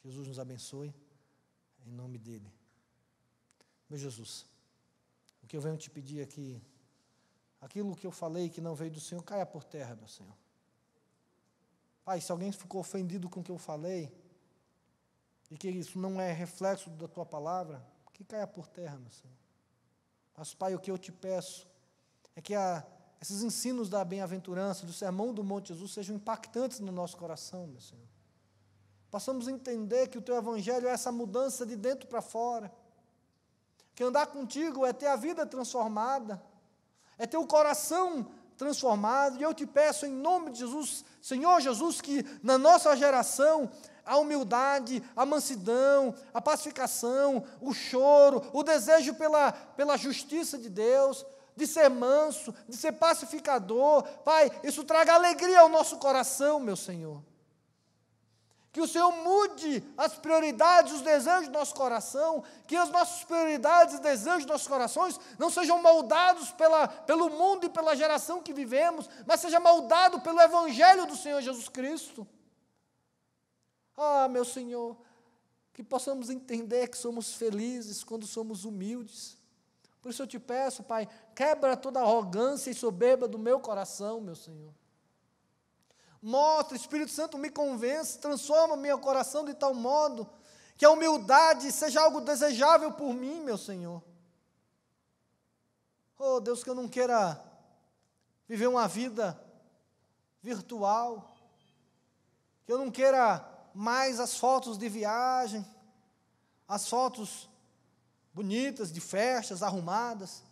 Que 0.00 0.08
Jesus 0.08 0.26
nos 0.28 0.38
abençoe, 0.38 0.92
em 1.86 1.92
nome 1.92 2.18
dEle. 2.18 2.52
Meu 3.88 3.98
Jesus. 3.98 4.44
O 5.42 5.46
que 5.46 5.56
eu 5.56 5.60
venho 5.60 5.76
te 5.76 5.88
pedir 5.88 6.22
aqui, 6.22 6.60
aquilo 7.60 7.94
que 7.94 8.06
eu 8.06 8.10
falei 8.12 8.50
que 8.50 8.60
não 8.60 8.74
veio 8.74 8.90
do 8.90 9.00
Senhor, 9.00 9.22
caia 9.22 9.46
por 9.46 9.64
terra, 9.64 9.94
meu 9.94 10.08
Senhor. 10.08 10.36
Pai, 12.04 12.20
se 12.20 12.32
alguém 12.32 12.50
ficou 12.50 12.80
ofendido 12.80 13.28
com 13.28 13.40
o 13.40 13.44
que 13.44 13.50
eu 13.50 13.58
falei, 13.58 14.12
e 15.50 15.56
que 15.56 15.68
isso 15.68 15.98
não 15.98 16.20
é 16.20 16.32
reflexo 16.32 16.90
da 16.90 17.06
tua 17.06 17.24
palavra, 17.24 17.84
que 18.12 18.24
caia 18.24 18.46
por 18.46 18.66
terra, 18.66 18.98
meu 18.98 19.10
Senhor. 19.10 19.36
Mas, 20.36 20.54
Pai, 20.54 20.74
o 20.74 20.80
que 20.80 20.90
eu 20.90 20.98
te 20.98 21.12
peço 21.12 21.68
é 22.34 22.40
que 22.40 22.54
a, 22.54 22.84
esses 23.22 23.42
ensinos 23.42 23.88
da 23.88 24.04
bem-aventurança, 24.04 24.84
do 24.84 24.92
sermão 24.92 25.32
do 25.32 25.42
Monte 25.42 25.68
Jesus, 25.68 25.92
sejam 25.92 26.16
impactantes 26.16 26.80
no 26.80 26.92
nosso 26.92 27.16
coração, 27.16 27.66
meu 27.66 27.80
Senhor. 27.80 28.04
Possamos 29.10 29.48
entender 29.48 30.08
que 30.08 30.18
o 30.18 30.22
teu 30.22 30.36
evangelho 30.36 30.88
é 30.88 30.90
essa 30.90 31.10
mudança 31.10 31.64
de 31.64 31.76
dentro 31.76 32.06
para 32.08 32.20
fora 32.20 32.70
que 33.94 34.02
andar 34.02 34.26
contigo 34.26 34.86
é 34.86 34.92
ter 34.92 35.06
a 35.06 35.16
vida 35.16 35.44
transformada, 35.46 36.42
é 37.18 37.26
ter 37.26 37.36
o 37.36 37.46
coração 37.46 38.26
transformado. 38.56 39.38
E 39.38 39.42
eu 39.42 39.52
te 39.52 39.66
peço, 39.66 40.06
em 40.06 40.12
nome 40.12 40.50
de 40.50 40.60
Jesus, 40.60 41.04
Senhor 41.20 41.60
Jesus, 41.60 42.00
que 42.00 42.24
na 42.42 42.56
nossa 42.56 42.96
geração 42.96 43.70
a 44.04 44.16
humildade, 44.16 45.02
a 45.14 45.24
mansidão, 45.24 46.14
a 46.34 46.40
pacificação, 46.40 47.44
o 47.60 47.72
choro, 47.72 48.42
o 48.52 48.62
desejo 48.62 49.14
pela, 49.14 49.52
pela 49.52 49.96
justiça 49.96 50.58
de 50.58 50.68
Deus, 50.68 51.24
de 51.56 51.66
ser 51.66 51.88
manso, 51.88 52.54
de 52.68 52.76
ser 52.76 52.92
pacificador. 52.92 54.02
Pai, 54.24 54.50
isso 54.62 54.84
traga 54.84 55.14
alegria 55.14 55.60
ao 55.60 55.68
nosso 55.68 55.98
coração, 55.98 56.58
meu 56.60 56.76
Senhor. 56.76 57.22
Que 58.72 58.80
o 58.80 58.88
Senhor 58.88 59.12
mude 59.12 59.84
as 59.98 60.14
prioridades, 60.14 60.94
os 60.94 61.02
desejos 61.02 61.48
do 61.48 61.52
nosso 61.52 61.74
coração, 61.74 62.42
que 62.66 62.74
as 62.74 62.88
nossas 62.88 63.22
prioridades 63.22 63.96
e 63.96 64.00
desejos 64.00 64.44
dos 64.44 64.52
nossos 64.52 64.66
corações 64.66 65.20
não 65.38 65.50
sejam 65.50 65.82
moldados 65.82 66.50
pela, 66.52 66.88
pelo 66.88 67.28
mundo 67.28 67.66
e 67.66 67.68
pela 67.68 67.94
geração 67.94 68.42
que 68.42 68.54
vivemos, 68.54 69.10
mas 69.26 69.40
seja 69.40 69.60
moldado 69.60 70.22
pelo 70.22 70.40
Evangelho 70.40 71.04
do 71.04 71.14
Senhor 71.14 71.42
Jesus 71.42 71.68
Cristo. 71.68 72.26
Ah, 73.94 74.26
meu 74.26 74.44
Senhor, 74.44 74.96
que 75.74 75.82
possamos 75.82 76.30
entender 76.30 76.88
que 76.88 76.96
somos 76.96 77.34
felizes 77.34 78.02
quando 78.02 78.26
somos 78.26 78.64
humildes. 78.64 79.36
Por 80.02 80.10
isso 80.10 80.20
eu 80.20 80.26
te 80.26 80.38
peço, 80.40 80.82
Pai, 80.82 81.08
quebra 81.32 81.76
toda 81.76 82.00
arrogância 82.00 82.70
e 82.70 82.74
soberba 82.74 83.28
do 83.28 83.38
meu 83.38 83.60
coração, 83.60 84.20
meu 84.20 84.34
Senhor. 84.34 84.74
Mostra, 86.20 86.76
Espírito 86.76 87.12
Santo, 87.12 87.38
me 87.38 87.48
convence, 87.48 88.18
transforma 88.18 88.76
meu 88.76 88.98
coração 88.98 89.44
de 89.44 89.54
tal 89.54 89.72
modo 89.72 90.28
que 90.76 90.84
a 90.84 90.90
humildade 90.90 91.70
seja 91.70 92.00
algo 92.00 92.20
desejável 92.20 92.92
por 92.92 93.14
mim, 93.14 93.40
meu 93.40 93.56
Senhor. 93.56 94.02
Oh, 96.18 96.40
Deus, 96.40 96.64
que 96.64 96.70
eu 96.70 96.74
não 96.74 96.88
queira 96.88 97.40
viver 98.48 98.66
uma 98.66 98.88
vida 98.88 99.40
virtual, 100.40 101.32
que 102.64 102.72
eu 102.72 102.78
não 102.78 102.90
queira 102.90 103.48
mais 103.72 104.18
as 104.18 104.36
fotos 104.36 104.76
de 104.76 104.88
viagem, 104.88 105.64
as 106.66 106.88
fotos 106.88 107.48
bonitas 108.32 108.92
de 108.92 109.00
festas 109.00 109.62
arrumadas, 109.62 110.42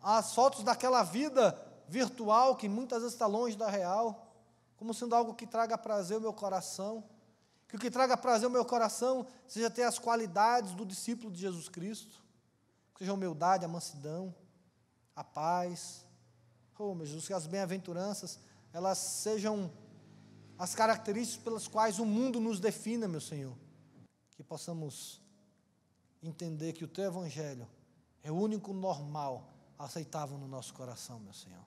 as 0.00 0.34
fotos 0.34 0.62
daquela 0.62 1.02
vida 1.02 1.58
virtual 1.88 2.56
que 2.56 2.68
muitas 2.68 3.00
vezes 3.00 3.14
está 3.14 3.26
longe 3.26 3.56
da 3.56 3.68
real, 3.68 4.32
como 4.76 4.92
sendo 4.92 5.14
algo 5.14 5.34
que 5.34 5.46
traga 5.46 5.78
prazer 5.78 6.16
ao 6.16 6.20
meu 6.20 6.32
coração. 6.32 7.04
Que 7.68 7.76
o 7.76 7.78
que 7.78 7.90
traga 7.90 8.16
prazer 8.16 8.44
ao 8.44 8.52
meu 8.52 8.64
coração 8.64 9.26
seja 9.46 9.70
ter 9.70 9.82
as 9.82 9.98
qualidades 9.98 10.72
do 10.72 10.84
discípulo 10.84 11.32
de 11.32 11.40
Jesus 11.40 11.68
Cristo, 11.68 12.22
seja 12.98 13.10
a 13.10 13.14
humildade, 13.14 13.64
a 13.64 13.68
mansidão, 13.68 14.34
a 15.16 15.24
paz. 15.24 16.04
Oh, 16.78 16.94
meu 16.94 17.06
Jesus, 17.06 17.26
que 17.26 17.32
as 17.32 17.46
bem-aventuranças 17.46 18.38
elas 18.72 18.98
sejam 18.98 19.72
as 20.58 20.74
características 20.74 21.42
pelas 21.42 21.68
quais 21.68 21.98
o 21.98 22.04
mundo 22.04 22.40
nos 22.40 22.60
defina, 22.60 23.08
meu 23.08 23.20
Senhor. 23.20 23.56
Que 24.36 24.42
possamos 24.42 25.20
entender 26.28 26.72
que 26.72 26.84
o 26.84 26.88
teu 26.88 27.04
evangelho 27.04 27.66
é 28.22 28.30
o 28.30 28.34
único 28.34 28.72
normal, 28.72 29.52
aceitável 29.78 30.38
no 30.38 30.48
nosso 30.48 30.72
coração, 30.74 31.20
meu 31.20 31.32
Senhor. 31.32 31.64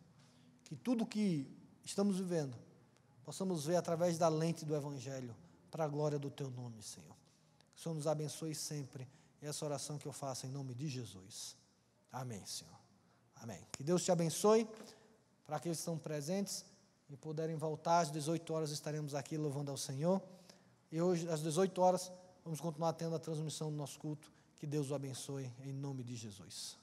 Que 0.64 0.76
tudo 0.76 1.06
que 1.06 1.48
estamos 1.84 2.18
vivendo 2.18 2.58
possamos 3.24 3.66
ver 3.66 3.76
através 3.76 4.18
da 4.18 4.30
lente 4.30 4.66
do 4.66 4.76
evangelho, 4.76 5.36
para 5.70 5.84
a 5.84 5.88
glória 5.88 6.18
do 6.18 6.32
teu 6.32 6.50
nome, 6.50 6.82
Senhor. 6.82 7.16
Que 7.74 7.80
o 7.80 7.84
Senhor 7.84 7.96
nos 7.96 8.08
abençoe 8.08 8.56
sempre. 8.56 9.08
E 9.42 9.46
essa 9.46 9.66
oração 9.66 9.98
que 9.98 10.08
eu 10.08 10.14
faço 10.14 10.46
em 10.46 10.50
nome 10.50 10.74
de 10.74 10.88
Jesus. 10.88 11.56
Amém, 12.12 12.44
Senhor. 12.46 12.74
Amém. 13.36 13.60
Que 13.74 13.84
Deus 13.84 14.04
te 14.04 14.12
abençoe. 14.12 14.68
Para 15.46 15.58
aqueles 15.58 15.78
que 15.78 15.82
estão 15.82 15.98
presentes 15.98 16.66
e 17.10 17.16
puderem 17.16 17.56
voltar, 17.56 18.00
às 18.00 18.12
18 18.12 18.54
horas 18.54 18.72
estaremos 18.72 19.14
aqui 19.14 19.38
louvando 19.38 19.72
ao 19.72 19.78
Senhor. 19.78 20.22
E 20.92 21.02
hoje, 21.02 21.30
às 21.30 21.42
18 21.42 21.82
horas, 21.82 22.12
vamos 22.44 22.60
continuar 22.60 22.94
tendo 22.94 23.16
a 23.16 23.20
transmissão 23.20 23.70
do 23.70 23.78
nosso 23.78 24.00
culto. 24.00 24.32
Que 24.60 24.66
Deus 24.66 24.90
o 24.90 24.96
abençoe, 24.96 25.52
em 25.64 25.74
nome 25.74 26.04
de 26.04 26.16
Jesus. 26.16 26.78